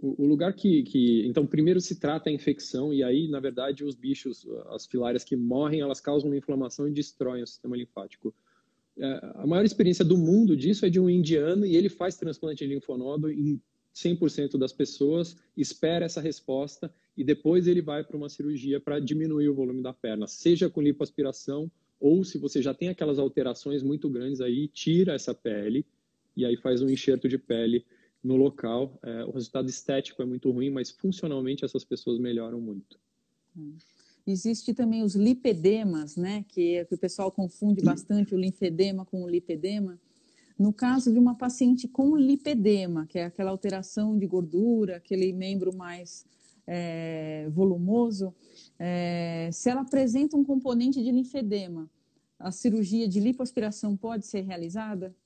O, 0.00 0.24
lugar 0.24 0.52
que, 0.52 0.84
que, 0.84 1.26
Então, 1.26 1.44
primeiro 1.44 1.80
se 1.80 1.96
trata 1.96 2.30
a 2.30 2.32
infecção, 2.32 2.94
e 2.94 3.02
aí, 3.02 3.26
na 3.26 3.40
verdade, 3.40 3.84
os 3.84 3.96
bichos, 3.96 4.46
as 4.68 4.86
filárias 4.86 5.24
que 5.24 5.34
morrem, 5.34 5.80
elas 5.80 6.00
causam 6.00 6.30
uma 6.30 6.36
inflamação 6.36 6.86
e 6.86 6.92
destroem 6.92 7.42
o 7.42 7.46
sistema 7.46 7.76
linfático. 7.76 8.32
É, 8.96 9.32
a 9.34 9.46
maior 9.46 9.64
experiência 9.64 10.04
do 10.04 10.16
mundo 10.16 10.56
disso 10.56 10.86
é 10.86 10.88
de 10.88 11.00
um 11.00 11.10
indiano, 11.10 11.66
e 11.66 11.74
ele 11.74 11.88
faz 11.88 12.16
transplante 12.16 12.64
de 12.64 12.72
linfonodo 12.72 13.28
em 13.28 13.60
100% 13.92 14.56
das 14.56 14.72
pessoas, 14.72 15.36
espera 15.56 16.04
essa 16.04 16.20
resposta 16.20 16.94
e 17.18 17.24
depois 17.24 17.66
ele 17.66 17.82
vai 17.82 18.04
para 18.04 18.16
uma 18.16 18.28
cirurgia 18.28 18.80
para 18.80 19.00
diminuir 19.00 19.48
o 19.48 19.54
volume 19.54 19.82
da 19.82 19.92
perna, 19.92 20.28
seja 20.28 20.70
com 20.70 20.80
lipoaspiração 20.80 21.68
ou 21.98 22.22
se 22.22 22.38
você 22.38 22.62
já 22.62 22.72
tem 22.72 22.88
aquelas 22.88 23.18
alterações 23.18 23.82
muito 23.82 24.08
grandes 24.08 24.40
aí, 24.40 24.68
tira 24.68 25.14
essa 25.14 25.34
pele 25.34 25.84
e 26.36 26.44
aí 26.44 26.56
faz 26.56 26.80
um 26.80 26.88
enxerto 26.88 27.28
de 27.28 27.36
pele 27.36 27.84
no 28.22 28.36
local. 28.36 29.00
É, 29.02 29.24
o 29.24 29.32
resultado 29.32 29.68
estético 29.68 30.22
é 30.22 30.24
muito 30.24 30.48
ruim, 30.52 30.70
mas 30.70 30.92
funcionalmente 30.92 31.64
essas 31.64 31.84
pessoas 31.84 32.20
melhoram 32.20 32.60
muito. 32.60 33.00
Hum. 33.56 33.74
Existe 34.24 34.72
também 34.72 35.02
os 35.02 35.16
lipedemas, 35.16 36.14
né, 36.14 36.44
que, 36.46 36.84
que 36.84 36.94
o 36.94 36.98
pessoal 36.98 37.32
confunde 37.32 37.82
bastante 37.82 38.32
o 38.32 38.38
linfedema 38.38 39.04
com 39.04 39.24
o 39.24 39.28
lipedema. 39.28 39.98
No 40.56 40.72
caso 40.72 41.12
de 41.12 41.18
uma 41.18 41.34
paciente 41.34 41.88
com 41.88 42.16
lipedema, 42.16 43.06
que 43.06 43.18
é 43.18 43.24
aquela 43.24 43.50
alteração 43.50 44.16
de 44.16 44.26
gordura, 44.26 44.96
aquele 44.96 45.32
membro 45.32 45.74
mais 45.74 46.24
é, 46.70 47.48
volumoso, 47.50 48.34
é, 48.78 49.48
se 49.50 49.70
ela 49.70 49.80
apresenta 49.80 50.36
um 50.36 50.44
componente 50.44 51.02
de 51.02 51.10
linfedema, 51.10 51.90
a 52.38 52.52
cirurgia 52.52 53.08
de 53.08 53.18
lipoaspiração 53.18 53.96
pode 53.96 54.26
ser 54.26 54.42
realizada? 54.42 55.16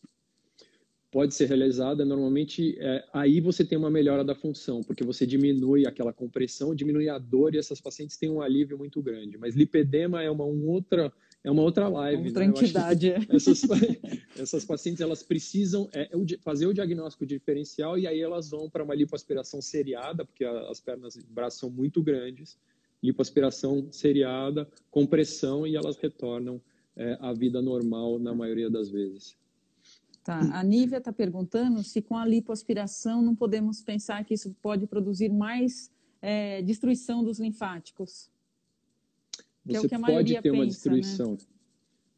Pode 1.11 1.35
ser 1.35 1.47
realizada. 1.47 2.07
Normalmente, 2.07 2.75
é, 2.79 3.05
aí 3.13 3.39
você 3.41 3.65
tem 3.65 3.77
uma 3.77 3.91
melhora 3.91 4.25
da 4.25 4.35
função, 4.35 4.83
porque 4.83 5.05
você 5.05 5.27
diminui 5.27 5.87
aquela 5.87 6.13
compressão, 6.13 6.75
diminui 6.75 7.09
a 7.11 7.19
dor 7.19 7.55
e 7.55 7.59
essas 7.59 7.81
pacientes 7.83 8.17
têm 8.17 8.31
um 8.31 8.41
alívio 8.41 8.79
muito 8.79 9.03
grande. 9.03 9.37
Mas 9.37 9.55
lipedema 9.55 10.23
é 10.23 10.31
uma 10.31 10.47
um 10.47 10.67
outra 10.71 11.13
é 11.45 11.51
uma 11.51 11.63
outra 11.63 11.89
live. 11.89 12.29
Outra 12.29 12.45
né? 12.45 12.51
entidade. 12.51 13.11
É. 13.11 13.19
Essas, 13.29 13.63
essas 14.39 14.65
pacientes 14.65 15.01
elas 15.01 15.23
precisam 15.23 15.89
é, 15.93 16.11
fazer 16.41 16.67
o 16.67 16.75
diagnóstico 16.75 17.27
diferencial 17.27 17.99
e 17.99 18.07
aí 18.07 18.21
elas 18.21 18.51
vão 18.51 18.71
para 18.71 18.85
uma 18.85 18.95
lipoaspiração 18.95 19.61
seriada, 19.61 20.25
porque 20.25 20.45
as 20.45 20.81
pernas 20.81 21.17
e 21.17 21.23
braços 21.25 21.61
são 21.61 21.71
muito 21.71 22.03
grandes 22.03 22.57
lipoaspiração 23.03 23.89
seriada, 23.91 24.69
compressão 24.91 25.67
e 25.67 25.75
elas 25.75 25.97
retornam 25.97 26.61
é, 26.97 27.19
à 27.21 27.33
vida 27.33 27.61
normal 27.61 28.19
na 28.19 28.35
maioria 28.35 28.71
das 28.71 28.89
vezes. 28.89 29.37
Tá. 30.23 30.39
A 30.53 30.63
Nívia 30.63 30.99
está 30.99 31.13
perguntando 31.13 31.83
se 31.83 32.01
com 32.01 32.17
a 32.17 32.25
lipoaspiração 32.25 33.21
não 33.21 33.35
podemos 33.35 33.83
pensar 33.83 34.25
que 34.25 34.35
isso 34.35 34.55
pode 34.63 34.87
produzir 34.87 35.29
mais 35.31 35.91
é, 36.21 36.63
destruição 36.63 37.25
dos 37.25 37.41
linfáticos. 37.41 38.31
É 39.69 39.79
Você 39.79 39.95
é 39.95 39.99
pode 39.99 40.33
ter 40.35 40.43
pensa, 40.43 40.55
uma 40.55 40.65
né? 40.65 40.71
destruição. 40.71 41.33
Né? 41.33 41.39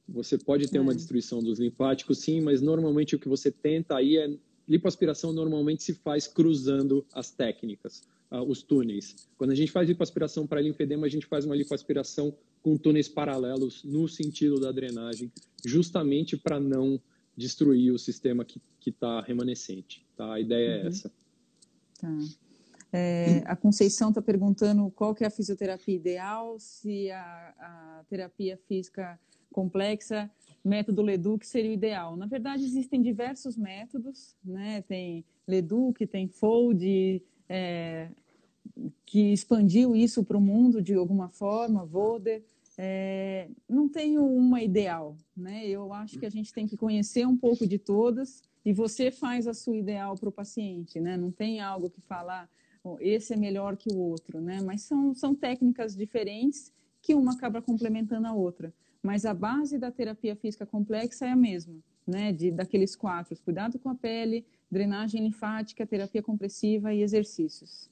Você 0.08 0.38
pode 0.38 0.68
ter 0.68 0.78
é. 0.78 0.80
uma 0.80 0.94
destruição 0.94 1.42
dos 1.42 1.58
linfáticos, 1.58 2.18
sim, 2.18 2.40
mas 2.40 2.60
normalmente 2.60 3.16
o 3.16 3.18
que 3.18 3.28
você 3.28 3.50
tenta 3.50 3.96
aí 3.96 4.16
é 4.16 4.36
lipoaspiração 4.68 5.32
normalmente 5.32 5.82
se 5.82 5.94
faz 5.94 6.26
cruzando 6.26 7.06
as 7.12 7.30
técnicas 7.30 8.02
uh, 8.30 8.42
os 8.42 8.62
túneis. 8.62 9.14
Quando 9.36 9.50
a 9.50 9.54
gente 9.54 9.70
faz 9.70 9.88
lipoaspiração 9.88 10.46
para 10.46 10.60
linfedema, 10.60 11.06
a 11.06 11.10
gente 11.10 11.26
faz 11.26 11.44
uma 11.44 11.54
lipoaspiração 11.54 12.34
com 12.62 12.76
túneis 12.76 13.08
paralelos 13.08 13.84
no 13.84 14.08
sentido 14.08 14.58
da 14.58 14.72
drenagem, 14.72 15.30
justamente 15.64 16.36
para 16.36 16.58
não 16.58 17.00
destruir 17.36 17.92
o 17.92 17.98
sistema 17.98 18.44
que 18.44 18.60
está 18.86 19.20
remanescente. 19.20 20.04
Tá? 20.16 20.34
A 20.34 20.40
ideia 20.40 20.68
é 20.68 20.78
uhum. 20.78 20.84
é 20.84 20.88
essa. 20.88 21.12
Tá. 22.00 22.18
É, 22.96 23.42
a 23.46 23.56
Conceição 23.56 24.10
está 24.10 24.22
perguntando 24.22 24.88
qual 24.92 25.16
que 25.16 25.24
é 25.24 25.26
a 25.26 25.30
fisioterapia 25.30 25.96
ideal, 25.96 26.60
se 26.60 27.10
a, 27.10 27.54
a, 27.58 28.04
terapia 28.08 28.56
física 28.68 29.18
complexa, 29.50 30.30
método 30.64 31.02
Leduc 31.02 31.44
seria 31.44 31.72
o 31.72 31.74
ideal. 31.74 32.16
Na 32.16 32.26
verdade, 32.26 32.62
existem 32.62 33.02
diversos 33.02 33.56
métodos, 33.56 34.36
né? 34.44 34.80
Tem 34.82 35.24
Leduc, 35.44 36.06
tem 36.06 36.28
Fold, 36.28 37.20
é, 37.48 38.10
que 39.04 39.32
expandiu 39.32 39.96
isso 39.96 40.22
para 40.22 40.38
o 40.38 40.40
mundo 40.40 40.80
de 40.80 40.94
alguma 40.94 41.28
forma, 41.28 41.84
Voder. 41.84 42.44
É, 42.78 43.48
não 43.68 43.88
tenho 43.88 44.24
uma 44.24 44.62
ideal, 44.62 45.16
né? 45.36 45.66
Eu 45.66 45.92
acho 45.92 46.16
que 46.16 46.26
a 46.26 46.30
gente 46.30 46.52
tem 46.52 46.64
que 46.64 46.76
conhecer 46.76 47.26
um 47.26 47.36
pouco 47.36 47.66
de 47.66 47.76
todas 47.76 48.40
e 48.64 48.72
você 48.72 49.10
faz 49.10 49.48
a 49.48 49.54
sua 49.54 49.76
ideal 49.76 50.14
para 50.16 50.28
o 50.28 50.32
paciente, 50.32 51.00
né? 51.00 51.16
Não 51.16 51.32
tem 51.32 51.60
algo 51.60 51.90
que 51.90 52.00
falar, 52.00 52.48
esse 53.00 53.32
é 53.32 53.36
melhor 53.36 53.76
que 53.76 53.92
o 53.92 53.98
outro, 53.98 54.40
né? 54.40 54.60
Mas 54.62 54.82
são, 54.82 55.14
são 55.14 55.34
técnicas 55.34 55.96
diferentes 55.96 56.72
que 57.00 57.14
uma 57.14 57.32
acaba 57.32 57.62
complementando 57.62 58.26
a 58.26 58.32
outra. 58.32 58.72
Mas 59.02 59.24
a 59.24 59.34
base 59.34 59.78
da 59.78 59.90
terapia 59.90 60.36
física 60.36 60.66
complexa 60.66 61.26
é 61.26 61.30
a 61.30 61.36
mesma, 61.36 61.76
né? 62.06 62.32
De, 62.32 62.50
daqueles 62.50 62.94
quatro: 62.94 63.36
cuidado 63.44 63.78
com 63.78 63.88
a 63.88 63.94
pele, 63.94 64.44
drenagem 64.70 65.22
linfática, 65.22 65.86
terapia 65.86 66.22
compressiva 66.22 66.92
e 66.92 67.02
exercícios. 67.02 67.90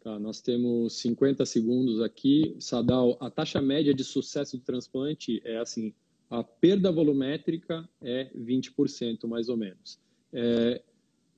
Tá, 0.00 0.18
nós 0.18 0.40
temos 0.40 1.00
50 1.00 1.44
segundos 1.44 2.00
aqui. 2.00 2.56
Sadal, 2.60 3.16
a 3.20 3.28
taxa 3.28 3.60
média 3.60 3.92
de 3.92 4.04
sucesso 4.04 4.56
do 4.56 4.62
transplante 4.62 5.42
é 5.44 5.56
assim, 5.58 5.92
a 6.30 6.44
perda 6.44 6.92
volumétrica 6.92 7.88
é 8.00 8.30
20%, 8.36 9.26
mais 9.26 9.48
ou 9.48 9.56
menos. 9.56 9.98
É, 10.32 10.80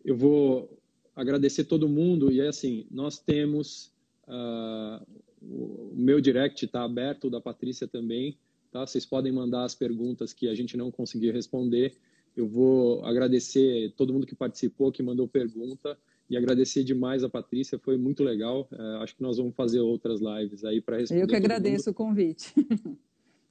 eu 0.04 0.16
vou 0.16 0.77
agradecer 1.18 1.64
todo 1.64 1.88
mundo 1.88 2.30
e 2.30 2.40
é 2.40 2.46
assim, 2.46 2.86
nós 2.90 3.18
temos 3.18 3.92
uh, 4.28 5.04
o 5.42 5.92
meu 5.94 6.20
direct 6.20 6.64
está 6.64 6.84
aberto, 6.84 7.26
o 7.26 7.30
da 7.30 7.40
Patrícia 7.40 7.88
também, 7.88 8.38
tá? 8.70 8.86
Vocês 8.86 9.04
podem 9.04 9.32
mandar 9.32 9.64
as 9.64 9.74
perguntas 9.74 10.32
que 10.32 10.48
a 10.48 10.54
gente 10.54 10.76
não 10.76 10.90
conseguir 10.90 11.32
responder. 11.32 11.96
Eu 12.36 12.46
vou 12.46 13.04
agradecer 13.04 13.92
todo 13.96 14.12
mundo 14.12 14.26
que 14.26 14.34
participou, 14.34 14.92
que 14.92 15.02
mandou 15.02 15.26
pergunta 15.26 15.98
e 16.30 16.36
agradecer 16.36 16.84
demais 16.84 17.24
a 17.24 17.28
Patrícia, 17.28 17.78
foi 17.78 17.96
muito 17.96 18.22
legal. 18.22 18.68
É, 18.70 19.02
acho 19.02 19.16
que 19.16 19.22
nós 19.22 19.38
vamos 19.38 19.56
fazer 19.56 19.80
outras 19.80 20.20
lives 20.20 20.64
aí 20.64 20.80
para 20.80 20.98
responder. 20.98 21.22
Eu 21.22 21.26
que 21.26 21.36
agradeço 21.36 21.90
o 21.90 21.94
convite. 21.94 22.54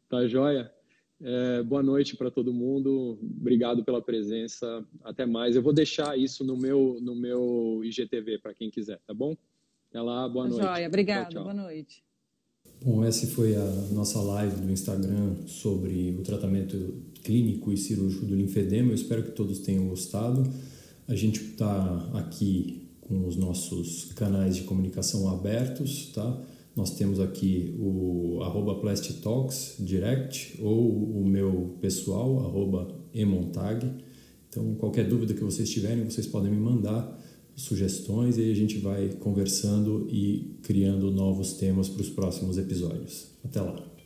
Tá 0.09 0.25
joia? 0.25 0.71
É, 1.21 1.63
boa 1.63 1.81
noite 1.81 2.15
para 2.15 2.29
todo 2.29 2.53
mundo. 2.53 3.17
Obrigado 3.21 3.83
pela 3.83 4.01
presença. 4.01 4.85
Até 5.03 5.25
mais. 5.25 5.55
Eu 5.55 5.61
vou 5.61 5.73
deixar 5.73 6.17
isso 6.17 6.43
no 6.43 6.55
meu 6.55 6.99
no 7.01 7.15
meu 7.15 7.81
IGTV 7.83 8.39
para 8.39 8.53
quem 8.53 8.69
quiser, 8.69 8.99
tá 9.05 9.13
bom? 9.13 9.35
Até 9.89 10.01
lá. 10.01 10.29
Boa 10.29 10.45
tá 10.45 10.49
noite. 10.51 10.65
Joia. 10.65 10.87
Obrigado. 10.87 11.29
Tchau, 11.29 11.31
tchau. 11.31 11.43
Boa 11.43 11.53
noite. 11.53 12.03
Bom, 12.83 13.03
essa 13.03 13.25
foi 13.27 13.55
a 13.55 13.65
nossa 13.91 14.21
live 14.21 14.61
do 14.61 14.71
Instagram 14.71 15.47
sobre 15.47 16.15
o 16.19 16.21
tratamento 16.21 17.01
clínico 17.23 17.71
e 17.71 17.77
cirúrgico 17.77 18.25
do 18.25 18.35
linfedema. 18.35 18.91
Eu 18.91 18.95
espero 18.95 19.23
que 19.23 19.31
todos 19.31 19.59
tenham 19.59 19.87
gostado. 19.87 20.43
A 21.07 21.15
gente 21.15 21.41
está 21.41 22.11
aqui 22.13 22.87
com 23.01 23.25
os 23.25 23.35
nossos 23.35 24.13
canais 24.13 24.57
de 24.57 24.63
comunicação 24.63 25.29
abertos, 25.29 26.11
tá? 26.13 26.43
Nós 26.77 26.91
temos 26.91 27.19
aqui 27.19 27.75
o 27.79 28.39
arroba 28.43 28.79
Talks 29.23 29.77
direct 29.79 30.61
ou 30.61 31.19
o 31.19 31.27
meu 31.27 31.75
pessoal, 31.81 32.45
arroba 32.45 32.87
emontag. 33.15 33.83
Então, 34.47 34.75
qualquer 34.75 35.09
dúvida 35.09 35.33
que 35.33 35.43
vocês 35.43 35.67
tiverem, 35.71 36.03
vocês 36.03 36.27
podem 36.27 36.51
me 36.51 36.59
mandar 36.59 37.19
sugestões 37.55 38.37
e 38.37 38.51
a 38.51 38.53
gente 38.53 38.77
vai 38.77 39.09
conversando 39.19 40.07
e 40.11 40.55
criando 40.61 41.09
novos 41.09 41.53
temas 41.53 41.89
para 41.89 42.03
os 42.03 42.09
próximos 42.11 42.59
episódios. 42.59 43.31
Até 43.43 43.59
lá! 43.59 43.96